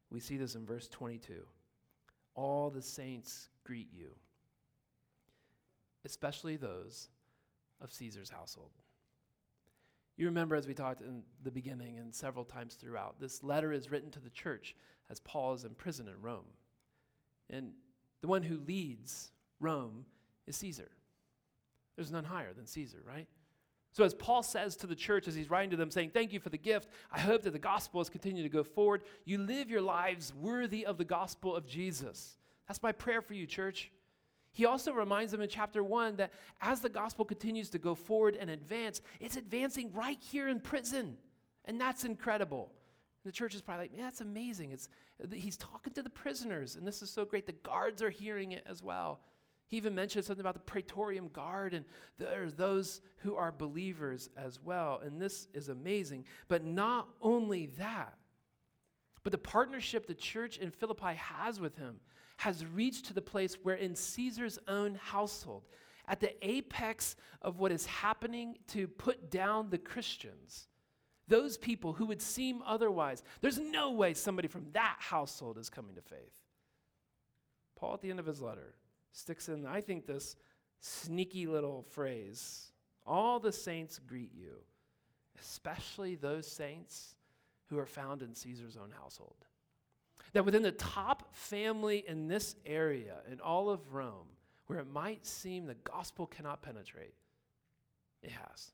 We 0.10 0.20
see 0.20 0.38
this 0.38 0.56
in 0.56 0.66
verse 0.66 0.88
22. 0.88 1.44
All 2.36 2.70
the 2.70 2.82
saints 2.82 3.50
greet 3.64 3.88
you, 3.94 4.10
especially 6.06 6.58
those 6.58 7.10
of 7.82 7.92
Caesar's 7.92 8.30
household. 8.30 8.72
You 10.18 10.28
remember, 10.28 10.56
as 10.56 10.68
we 10.68 10.74
talked 10.74 11.02
in 11.02 11.24
the 11.44 11.52
beginning 11.52 11.98
and 11.98 12.14
several 12.14 12.46
times 12.46 12.76
throughout, 12.76 13.20
this 13.20 13.44
letter 13.44 13.74
is 13.74 13.92
written 13.92 14.12
to 14.12 14.20
the 14.20 14.30
church 14.30 14.76
as 15.10 15.20
Paul 15.20 15.54
is 15.54 15.66
in 15.66 15.72
prison 15.72 16.08
in 16.08 16.22
Rome. 16.22 16.46
And 17.50 17.72
the 18.22 18.28
one 18.28 18.44
who 18.44 18.60
leads 18.66 19.32
Rome 19.60 20.06
is 20.48 20.56
Caesar. 20.58 20.90
There's 21.96 22.12
none 22.12 22.24
higher 22.24 22.54
than 22.54 22.66
Caesar, 22.66 23.00
right? 23.06 23.28
So, 23.96 24.04
as 24.04 24.14
Paul 24.14 24.44
says 24.44 24.76
to 24.78 24.88
the 24.88 24.96
church 24.96 25.26
as 25.26 25.36
he's 25.36 25.50
writing 25.50 25.70
to 25.70 25.78
them, 25.78 25.90
saying, 25.90 26.10
Thank 26.14 26.34
you 26.34 26.42
for 26.42 26.50
the 26.50 26.58
gift. 26.58 26.90
I 27.14 27.20
hope 27.20 27.44
that 27.44 27.54
the 27.54 27.60
gospel 27.60 28.02
has 28.02 28.10
continued 28.10 28.44
to 28.44 28.50
go 28.50 28.62
forward. 28.62 29.04
You 29.24 29.38
live 29.38 29.70
your 29.70 29.80
lives 29.80 30.34
worthy 30.34 30.86
of 30.86 30.98
the 30.98 31.06
gospel 31.06 31.56
of 31.56 31.66
Jesus. 31.66 32.36
That's 32.68 32.84
my 32.84 32.92
prayer 32.92 33.22
for 33.22 33.36
you, 33.36 33.48
church. 33.48 33.90
He 34.52 34.66
also 34.66 34.92
reminds 34.92 35.32
them 35.32 35.40
in 35.40 35.48
chapter 35.48 35.82
one 35.82 36.18
that 36.18 36.34
as 36.60 36.82
the 36.82 36.90
gospel 36.90 37.24
continues 37.24 37.70
to 37.70 37.80
go 37.80 37.96
forward 37.96 38.36
and 38.38 38.50
advance, 38.50 39.00
it's 39.22 39.38
advancing 39.38 39.94
right 39.94 40.20
here 40.20 40.50
in 40.50 40.60
prison. 40.60 41.16
And 41.64 41.80
that's 41.80 42.04
incredible. 42.04 42.74
The 43.24 43.32
church 43.32 43.56
is 43.56 43.62
probably 43.62 43.86
like, 43.86 43.96
man, 43.96 44.04
that's 44.04 44.22
amazing. 44.22 44.72
It's, 44.72 44.90
he's 45.34 45.56
talking 45.56 45.94
to 45.94 46.04
the 46.04 46.10
prisoners, 46.10 46.76
and 46.76 46.86
this 46.86 47.02
is 47.02 47.10
so 47.10 47.24
great. 47.24 47.46
The 47.46 47.54
guards 47.54 48.02
are 48.02 48.10
hearing 48.10 48.52
it 48.52 48.64
as 48.70 48.84
well. 48.84 49.22
He 49.68 49.78
even 49.78 49.96
mentions 49.96 50.28
something 50.28 50.42
about 50.42 50.54
the 50.54 50.60
Praetorian 50.60 51.30
Guard, 51.30 51.74
and 51.74 51.86
there's 52.18 52.54
those 52.54 53.02
who 53.18 53.36
are 53.36 53.52
believers 53.52 54.30
as 54.38 54.60
well. 54.62 55.02
And 55.04 55.20
this 55.20 55.48
is 55.54 55.70
amazing. 55.70 56.26
But 56.48 56.64
not 56.64 57.08
only 57.22 57.68
that, 57.78 58.14
but 59.24 59.32
the 59.32 59.38
partnership 59.40 60.06
the 60.06 60.14
church 60.14 60.58
in 60.58 60.70
Philippi 60.70 61.16
has 61.16 61.60
with 61.60 61.76
him 61.78 62.00
has 62.38 62.66
reached 62.66 63.06
to 63.06 63.14
the 63.14 63.22
place 63.22 63.56
where 63.64 63.76
in 63.76 63.96
Caesar's 63.96 64.60
own 64.68 64.96
household, 64.96 65.64
at 66.08 66.20
the 66.20 66.48
apex 66.48 67.16
of 67.42 67.58
what 67.58 67.72
is 67.72 67.86
happening 67.88 68.58
to 68.68 68.88
put 68.88 69.32
down 69.32 69.70
the 69.70 69.78
Christians, 69.78 70.68
those 71.28 71.58
people 71.58 71.94
who 71.94 72.06
would 72.06 72.22
seem 72.22 72.62
otherwise, 72.64 73.24
there's 73.42 73.58
no 73.58 73.92
way 73.92 74.14
somebody 74.14 74.48
from 74.48 74.68
that 74.74 74.98
household 75.00 75.58
is 75.58 75.70
coming 75.70 75.96
to 75.96 76.02
faith. 76.02 76.40
Paul, 77.76 77.96
at 77.96 78.02
the 78.02 78.12
end 78.12 78.20
of 78.20 78.28
his 78.28 78.42
letter, 78.42 78.76
sticks 79.16 79.50
in, 79.50 79.66
I 79.66 79.82
think, 79.82 80.06
this 80.06 80.36
sneaky 80.80 81.48
little 81.48 81.84
phrase 81.90 82.72
All 83.06 83.40
the 83.40 83.52
saints 83.52 84.00
greet 84.00 84.32
you, 84.34 84.58
especially 85.40 86.16
those 86.16 86.48
saints 86.48 87.16
who 87.70 87.80
are 87.80 87.86
found 87.86 88.22
in 88.22 88.36
Caesar's 88.36 88.78
own 88.78 88.92
household 88.92 89.46
that 90.36 90.44
within 90.44 90.64
the 90.64 90.72
top 90.74 91.34
family 91.34 92.04
in 92.06 92.28
this 92.28 92.58
area, 92.66 93.16
in 93.32 93.40
all 93.40 93.70
of 93.70 93.94
Rome, 93.94 94.28
where 94.68 94.80
it 94.80 94.92
might 94.92 95.26
seem 95.26 95.66
the 95.66 95.76
gospel 95.76 96.28
cannot 96.28 96.62
penetrate, 96.62 97.14
it 98.22 98.32
has. 98.32 98.72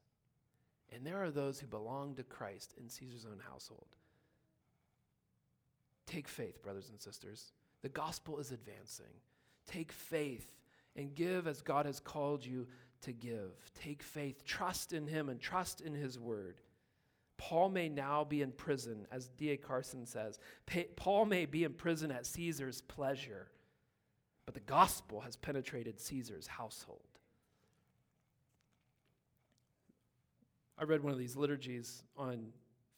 And 0.92 1.06
there 1.06 1.24
are 1.24 1.30
those 1.30 1.60
who 1.60 1.68
belong 1.68 2.16
to 2.16 2.24
Christ 2.24 2.74
in 2.82 2.89
Caesar's 2.89 3.28
own 3.28 3.39
household. 3.48 3.86
Take 6.08 6.28
faith, 6.28 6.64
brothers 6.64 6.89
and 6.89 7.00
sisters. 7.00 7.54
The 7.84 7.89
gospel 7.89 8.39
is 8.39 8.52
advancing. 8.52 9.14
Take 9.72 9.91
faith 9.91 10.51
and 10.95 11.15
give 11.15 11.47
as 11.47 11.61
God 11.61 11.86
has 11.86 11.99
called 11.99 12.45
you 12.45 12.67
to 13.01 13.11
give. 13.11 13.51
Take 13.74 14.03
faith, 14.03 14.43
trust 14.45 14.93
in 14.93 15.07
Him, 15.07 15.30
and 15.30 15.39
trust 15.39 15.82
in 15.82 15.93
His 15.93 16.19
word. 16.19 16.55
Paul 17.38 17.69
may 17.69 17.89
now 17.89 18.24
be 18.24 18.41
in 18.41 18.51
prison, 18.51 19.07
as 19.11 19.30
D.A. 19.30 19.57
Carson 19.57 20.05
says. 20.05 20.38
Paul 20.95 21.26
may 21.26 21.45
be 21.45 21.63
in 21.63 21.74
prison 21.74 22.11
at 22.11 22.28
Caesar's 22.28 22.82
pleasure, 22.82 23.47
but 24.45 24.53
the 24.53 24.59
gospel 24.59 25.22
has 25.22 25.38
penetrated 25.38 25.99
Caesar's 25.99 26.45
household. 26.45 27.01
I 30.78 30.84
read 30.84 31.01
one 31.01 31.13
of 31.13 31.19
these 31.19 31.36
liturgies 31.36 32.03
on 32.17 32.47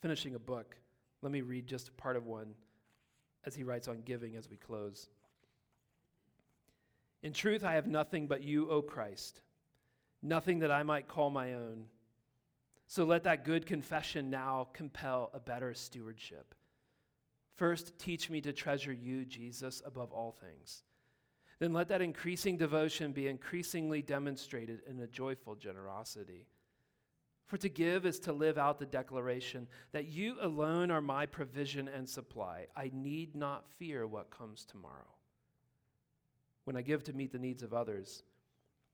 finishing 0.01 0.35
a 0.35 0.39
book. 0.39 0.75
Let 1.21 1.31
me 1.31 1.41
read 1.41 1.67
just 1.67 1.89
a 1.89 1.93
part 1.93 2.17
of 2.17 2.25
one 2.25 2.53
as 3.45 3.55
he 3.55 3.63
writes 3.63 3.87
on 3.87 4.01
giving 4.05 4.35
as 4.35 4.49
we 4.49 4.57
close. 4.57 5.07
In 7.23 7.31
truth, 7.31 7.63
I 7.63 7.75
have 7.75 7.87
nothing 7.87 8.27
but 8.27 8.43
you, 8.43 8.69
O 8.69 8.81
Christ, 8.81 9.41
nothing 10.21 10.59
that 10.59 10.71
I 10.71 10.83
might 10.83 11.07
call 11.07 11.29
my 11.29 11.53
own. 11.53 11.85
So 12.87 13.05
let 13.05 13.23
that 13.23 13.45
good 13.45 13.65
confession 13.65 14.29
now 14.29 14.67
compel 14.73 15.31
a 15.33 15.39
better 15.39 15.73
stewardship. 15.73 16.53
First, 17.55 17.97
teach 17.97 18.29
me 18.29 18.41
to 18.41 18.51
treasure 18.51 18.91
you, 18.91 19.25
Jesus, 19.25 19.81
above 19.85 20.11
all 20.11 20.31
things. 20.31 20.83
Then 21.59 21.71
let 21.71 21.87
that 21.87 22.01
increasing 22.01 22.57
devotion 22.57 23.13
be 23.13 23.27
increasingly 23.27 24.01
demonstrated 24.01 24.81
in 24.89 24.99
a 24.99 25.07
joyful 25.07 25.55
generosity. 25.55 26.47
For 27.45 27.57
to 27.57 27.69
give 27.69 28.05
is 28.05 28.19
to 28.21 28.33
live 28.33 28.57
out 28.57 28.79
the 28.79 28.85
declaration 28.85 29.67
that 29.93 30.07
you 30.07 30.35
alone 30.41 30.91
are 30.91 31.01
my 31.01 31.25
provision 31.25 31.87
and 31.87 32.09
supply. 32.09 32.67
I 32.75 32.91
need 32.93 33.35
not 33.35 33.69
fear 33.77 34.07
what 34.07 34.29
comes 34.29 34.65
tomorrow. 34.65 35.15
When 36.65 36.75
I 36.77 36.81
give 36.81 37.03
to 37.05 37.13
meet 37.13 37.31
the 37.31 37.39
needs 37.39 37.63
of 37.63 37.73
others, 37.73 38.23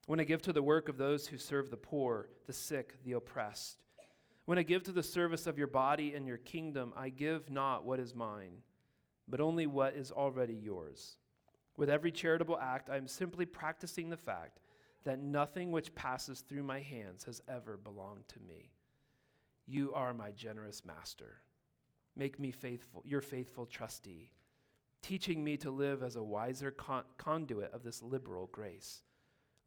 when 0.08 0.20
I 0.20 0.24
give 0.24 0.42
to 0.44 0.54
the 0.54 0.64
work 0.64 0.90
of 0.90 0.98
those 0.98 1.28
who 1.28 1.38
serve 1.38 1.70
the 1.70 1.78
poor, 1.78 2.30
the 2.48 2.54
sick, 2.54 2.96
the 3.04 3.14
oppressed, 3.14 3.84
when 4.46 4.58
I 4.58 4.64
give 4.64 4.82
to 4.84 4.92
the 4.92 5.04
service 5.04 5.46
of 5.46 5.60
your 5.60 5.68
body 5.68 6.16
and 6.16 6.26
your 6.26 6.38
kingdom, 6.38 6.94
I 6.98 7.10
give 7.10 7.52
not 7.52 7.86
what 7.86 8.00
is 8.00 8.16
mine, 8.16 8.64
but 9.28 9.40
only 9.40 9.68
what 9.68 9.94
is 9.94 10.12
already 10.12 10.56
yours. 10.56 11.18
With 11.78 11.90
every 11.90 12.12
charitable 12.12 12.58
act, 12.60 12.90
I 12.90 12.98
am 12.98 13.08
simply 13.08 13.46
practicing 13.46 14.10
the 14.10 14.18
fact 14.18 14.60
that 15.04 15.20
nothing 15.20 15.72
which 15.72 15.94
passes 15.94 16.42
through 16.42 16.64
my 16.64 16.80
hands 16.80 17.24
has 17.26 17.42
ever 17.48 17.78
belonged 17.78 18.28
to 18.30 18.40
me. 18.40 18.72
You 19.68 19.94
are 19.94 20.14
my 20.14 20.32
generous 20.32 20.84
master. 20.84 21.42
Make 22.16 22.40
me 22.40 22.52
faithful, 22.52 23.04
your 23.06 23.22
faithful 23.22 23.68
trustee, 23.68 24.32
teaching 25.02 25.44
me 25.44 25.58
to 25.58 25.72
live 25.72 26.04
as 26.04 26.16
a 26.16 26.24
wiser 26.24 26.72
con- 26.72 27.04
conduit 27.18 27.74
of 27.74 27.84
this 27.84 28.02
liberal 28.02 28.48
grace 28.52 29.02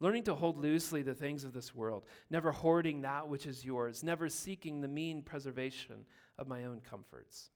learning 0.03 0.23
to 0.23 0.35
hold 0.35 0.57
loosely 0.57 1.01
the 1.01 1.15
things 1.15 1.45
of 1.45 1.53
this 1.53 1.73
world, 1.73 2.03
never 2.29 2.51
hoarding 2.51 3.01
that 3.01 3.29
which 3.29 3.45
is 3.45 3.63
yours, 3.63 4.03
never 4.03 4.27
seeking 4.27 4.81
the 4.81 4.87
mean 4.87 5.21
preservation 5.21 6.05
of 6.37 6.45
my 6.45 6.65
own 6.65 6.81
comforts. 6.81 7.51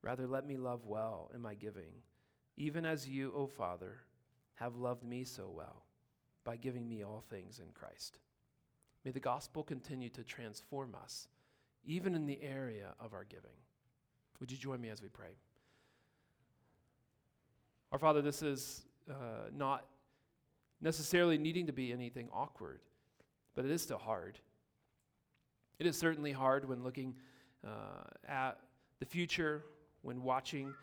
Rather, 0.00 0.28
let 0.28 0.46
me 0.46 0.56
love 0.56 0.86
well 0.86 1.32
in 1.34 1.42
my 1.42 1.54
giving, 1.54 1.90
even 2.56 2.86
as 2.86 3.08
you, 3.08 3.32
O 3.34 3.48
Father, 3.48 3.96
have 4.54 4.76
loved 4.76 5.02
me 5.02 5.24
so 5.24 5.50
well 5.52 5.84
by 6.44 6.56
giving 6.56 6.88
me 6.88 7.02
all 7.02 7.24
things 7.28 7.58
in 7.58 7.72
Christ. 7.74 8.18
May 9.04 9.10
the 9.10 9.18
gospel 9.18 9.64
continue 9.64 10.10
to 10.10 10.22
transform 10.22 10.94
us, 11.02 11.26
even 11.84 12.14
in 12.14 12.26
the 12.26 12.40
area 12.40 12.94
of 13.00 13.14
our 13.14 13.24
giving. 13.24 13.56
Would 14.38 14.52
you 14.52 14.58
join 14.58 14.80
me 14.80 14.90
as 14.90 15.02
we 15.02 15.08
pray? 15.08 15.38
Our 17.94 17.98
Father, 18.00 18.22
this 18.22 18.42
is 18.42 18.82
uh, 19.08 19.14
not 19.56 19.86
necessarily 20.80 21.38
needing 21.38 21.68
to 21.68 21.72
be 21.72 21.92
anything 21.92 22.28
awkward, 22.32 22.80
but 23.54 23.64
it 23.64 23.70
is 23.70 23.82
still 23.82 23.98
hard. 23.98 24.40
It 25.78 25.86
is 25.86 25.96
certainly 25.96 26.32
hard 26.32 26.68
when 26.68 26.82
looking 26.82 27.14
uh, 27.64 28.02
at 28.28 28.58
the 28.98 29.06
future, 29.06 29.62
when 30.02 30.24
watching 30.24 30.74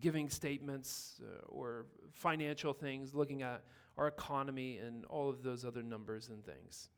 giving 0.00 0.30
statements 0.30 1.20
uh, 1.22 1.44
or 1.48 1.84
financial 2.14 2.72
things, 2.72 3.14
looking 3.14 3.42
at 3.42 3.62
our 3.98 4.06
economy 4.06 4.78
and 4.78 5.04
all 5.04 5.28
of 5.28 5.42
those 5.42 5.66
other 5.66 5.82
numbers 5.82 6.30
and 6.30 6.42
things. 6.46 6.88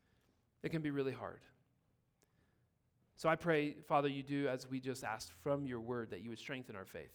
It 0.63 0.69
can 0.69 0.81
be 0.81 0.91
really 0.91 1.11
hard. 1.11 1.41
So 3.17 3.27
I 3.27 3.35
pray, 3.35 3.75
Father, 3.85 4.07
you 4.07 4.23
do 4.23 4.47
as 4.47 4.65
we 4.65 4.79
just 4.79 5.03
asked 5.03 5.33
from 5.43 5.65
your 5.65 5.81
word, 5.81 6.11
that 6.11 6.21
you 6.21 6.29
would 6.29 6.39
strengthen 6.39 6.77
our 6.77 6.85
faith, 6.85 7.11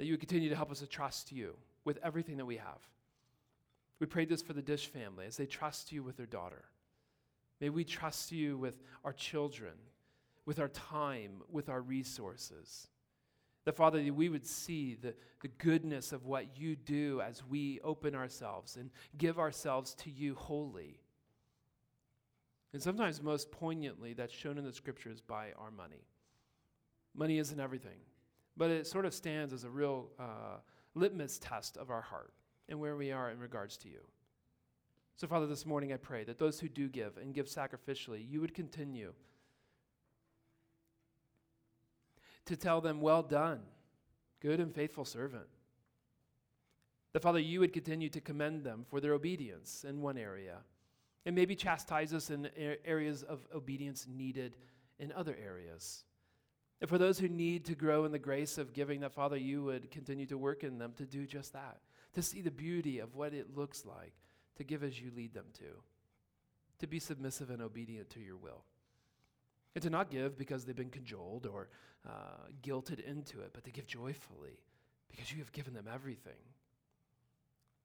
that 0.00 0.06
you 0.06 0.14
would 0.14 0.20
continue 0.20 0.48
to 0.48 0.56
help 0.56 0.70
us 0.70 0.78
to 0.78 0.86
trust 0.86 1.30
you 1.30 1.54
with 1.84 1.98
everything 2.02 2.38
that 2.38 2.46
we 2.46 2.56
have. 2.56 2.78
We 3.98 4.06
prayed 4.06 4.30
this 4.30 4.40
for 4.40 4.54
the 4.54 4.62
Dish 4.62 4.86
family 4.86 5.26
as 5.26 5.36
they 5.36 5.44
trust 5.44 5.92
you 5.92 6.02
with 6.02 6.16
their 6.16 6.24
daughter. 6.24 6.64
May 7.60 7.68
we 7.68 7.84
trust 7.84 8.32
you 8.32 8.56
with 8.56 8.80
our 9.04 9.12
children, 9.12 9.74
with 10.46 10.58
our 10.58 10.68
time, 10.70 11.42
with 11.52 11.68
our 11.68 11.82
resources. 11.82 12.88
That, 13.66 13.76
Father, 13.76 14.02
we 14.10 14.30
would 14.30 14.46
see 14.46 14.94
the, 14.94 15.14
the 15.42 15.48
goodness 15.48 16.12
of 16.12 16.24
what 16.24 16.58
you 16.58 16.76
do 16.76 17.20
as 17.20 17.42
we 17.44 17.78
open 17.84 18.14
ourselves 18.14 18.76
and 18.76 18.88
give 19.18 19.38
ourselves 19.38 19.92
to 19.96 20.10
you 20.10 20.34
wholly. 20.34 20.98
And 22.72 22.82
sometimes, 22.82 23.22
most 23.22 23.50
poignantly, 23.50 24.14
that's 24.14 24.32
shown 24.32 24.56
in 24.56 24.64
the 24.64 24.72
scriptures 24.72 25.20
by 25.20 25.48
our 25.58 25.70
money. 25.70 26.06
Money 27.14 27.36
isn't 27.36 27.60
everything, 27.60 27.98
but 28.56 28.70
it 28.70 28.86
sort 28.86 29.06
of 29.06 29.14
stands 29.14 29.52
as 29.52 29.64
a 29.64 29.70
real 29.70 30.08
uh, 30.18 30.58
litmus 30.94 31.38
test 31.38 31.76
of 31.76 31.90
our 31.90 32.02
heart 32.02 32.32
and 32.68 32.78
where 32.78 32.96
we 32.96 33.12
are 33.12 33.30
in 33.30 33.38
regards 33.38 33.76
to 33.78 33.88
you. 33.88 34.00
So, 35.16 35.26
Father, 35.26 35.46
this 35.46 35.66
morning 35.66 35.92
I 35.92 35.96
pray 35.96 36.24
that 36.24 36.38
those 36.38 36.60
who 36.60 36.68
do 36.68 36.88
give 36.88 37.18
and 37.18 37.34
give 37.34 37.46
sacrificially, 37.46 38.24
you 38.26 38.40
would 38.40 38.54
continue 38.54 39.12
to 42.46 42.56
tell 42.56 42.80
them, 42.80 43.00
Well 43.00 43.22
done, 43.22 43.60
good 44.40 44.60
and 44.60 44.74
faithful 44.74 45.04
servant. 45.04 45.46
That, 47.12 47.22
Father, 47.22 47.38
you 47.38 47.60
would 47.60 47.72
continue 47.72 48.08
to 48.08 48.20
commend 48.20 48.64
them 48.64 48.84
for 48.88 49.00
their 49.00 49.12
obedience 49.12 49.84
in 49.86 50.00
one 50.00 50.16
area, 50.16 50.58
And 51.26 51.34
maybe 51.34 51.54
chastise 51.54 52.14
us 52.14 52.30
in 52.30 52.48
areas 52.84 53.22
of 53.22 53.46
obedience 53.54 54.06
needed 54.08 54.56
in 54.98 55.12
other 55.12 55.36
areas. 55.42 56.04
And 56.80 56.88
for 56.88 56.98
those 56.98 57.18
who 57.18 57.28
need 57.28 57.66
to 57.66 57.74
grow 57.74 58.04
in 58.04 58.12
the 58.12 58.18
grace 58.18 58.56
of 58.56 58.72
giving, 58.72 59.00
that 59.00 59.12
Father, 59.12 59.36
you 59.36 59.62
would 59.64 59.90
continue 59.90 60.26
to 60.26 60.38
work 60.38 60.64
in 60.64 60.78
them 60.78 60.92
to 60.96 61.04
do 61.04 61.26
just 61.26 61.52
that, 61.52 61.78
to 62.14 62.22
see 62.22 62.40
the 62.40 62.50
beauty 62.50 63.00
of 63.00 63.14
what 63.14 63.34
it 63.34 63.56
looks 63.56 63.84
like 63.84 64.14
to 64.56 64.64
give 64.64 64.82
as 64.82 65.00
you 65.00 65.10
lead 65.14 65.34
them 65.34 65.46
to, 65.54 65.82
to 66.78 66.86
be 66.86 66.98
submissive 66.98 67.50
and 67.50 67.60
obedient 67.60 68.08
to 68.10 68.20
your 68.20 68.36
will. 68.36 68.64
And 69.74 69.82
to 69.82 69.90
not 69.90 70.10
give 70.10 70.36
because 70.36 70.64
they've 70.64 70.74
been 70.74 70.90
cajoled 70.90 71.46
or 71.46 71.68
uh, 72.08 72.48
guilted 72.62 73.00
into 73.00 73.40
it, 73.40 73.50
but 73.52 73.64
to 73.64 73.70
give 73.70 73.86
joyfully 73.86 74.58
because 75.08 75.30
you 75.30 75.38
have 75.38 75.52
given 75.52 75.74
them 75.74 75.86
everything. 75.92 76.32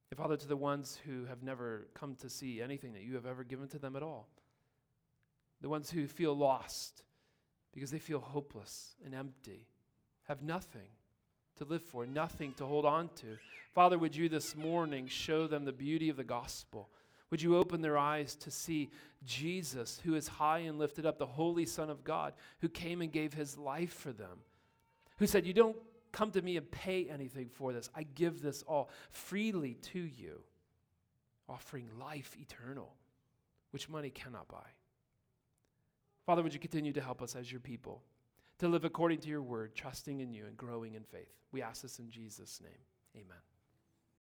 And 0.10 0.18
Father, 0.18 0.38
to 0.38 0.48
the 0.48 0.58
ones 0.58 0.98
who 1.06 1.26
have 1.26 1.44
never 1.44 1.88
come 1.94 2.16
to 2.16 2.30
see 2.30 2.62
anything 2.62 2.94
that 2.94 3.04
you 3.04 3.16
have 3.16 3.26
ever 3.26 3.44
given 3.44 3.68
to 3.70 3.80
them 3.80 3.96
at 3.96 4.04
all, 4.04 4.30
the 5.62 5.70
ones 5.70 5.92
who 5.92 6.08
feel 6.08 6.36
lost 6.36 7.04
because 7.76 7.92
they 7.92 8.00
feel 8.00 8.22
hopeless 8.22 8.96
and 9.06 9.14
empty, 9.14 9.68
have 10.24 10.42
nothing 10.42 10.88
to 11.58 11.66
live 11.66 11.84
for, 11.84 12.06
nothing 12.06 12.54
to 12.54 12.66
hold 12.66 12.86
on 12.86 13.10
to. 13.16 13.38
Father, 13.74 14.00
would 14.00 14.16
you 14.16 14.30
this 14.30 14.56
morning 14.56 15.08
show 15.08 15.46
them 15.46 15.66
the 15.66 15.74
beauty 15.74 16.10
of 16.10 16.16
the 16.16 16.24
gospel? 16.24 16.90
Would 17.30 17.42
you 17.42 17.58
open 17.58 17.82
their 17.82 17.98
eyes 17.98 18.36
to 18.36 18.50
see 18.50 18.90
Jesus, 19.26 20.00
who 20.06 20.16
is 20.16 20.28
high 20.28 20.60
and 20.60 20.80
lifted 20.80 21.06
up, 21.06 21.20
the 21.20 21.26
Holy 21.26 21.66
Son 21.66 21.90
of 21.90 22.06
God, 22.06 22.34
who 22.62 22.70
came 22.70 23.02
and 23.02 23.12
gave 23.12 23.34
his 23.34 23.58
life 23.58 23.94
for 23.94 24.14
them, 24.14 24.40
who 25.18 25.28
said, 25.28 25.46
You 25.46 25.54
don't 25.54 25.76
come 26.14 26.32
to 26.32 26.42
me 26.42 26.56
and 26.56 26.72
pay 26.72 27.10
anything 27.10 27.50
for 27.50 27.74
this. 27.74 27.90
I 27.94 28.04
give 28.04 28.42
this 28.42 28.64
all 28.64 28.90
freely 29.12 29.74
to 29.74 30.00
you, 30.00 30.40
offering 31.50 31.90
life 32.00 32.38
eternal, 32.40 32.94
which 33.72 33.90
money 33.90 34.12
cannot 34.12 34.48
buy. 34.48 34.64
Father, 36.26 36.42
would 36.42 36.54
you 36.54 36.60
continue 36.60 36.94
to 36.94 37.02
help 37.02 37.22
us 37.22 37.36
as 37.36 37.52
your 37.52 37.62
people 37.62 38.02
to 38.60 38.68
live 38.68 38.86
according 38.86 39.20
to 39.20 39.28
your 39.28 39.44
word, 39.44 39.76
trusting 39.76 40.20
in 40.20 40.34
you 40.34 40.46
and 40.46 40.58
growing 40.58 40.96
in 40.96 41.04
faith? 41.04 41.32
We 41.52 41.62
ask 41.62 41.82
this 41.82 42.00
in 42.00 42.10
Jesus' 42.10 42.62
name. 42.62 42.72
Amen. 43.16 43.55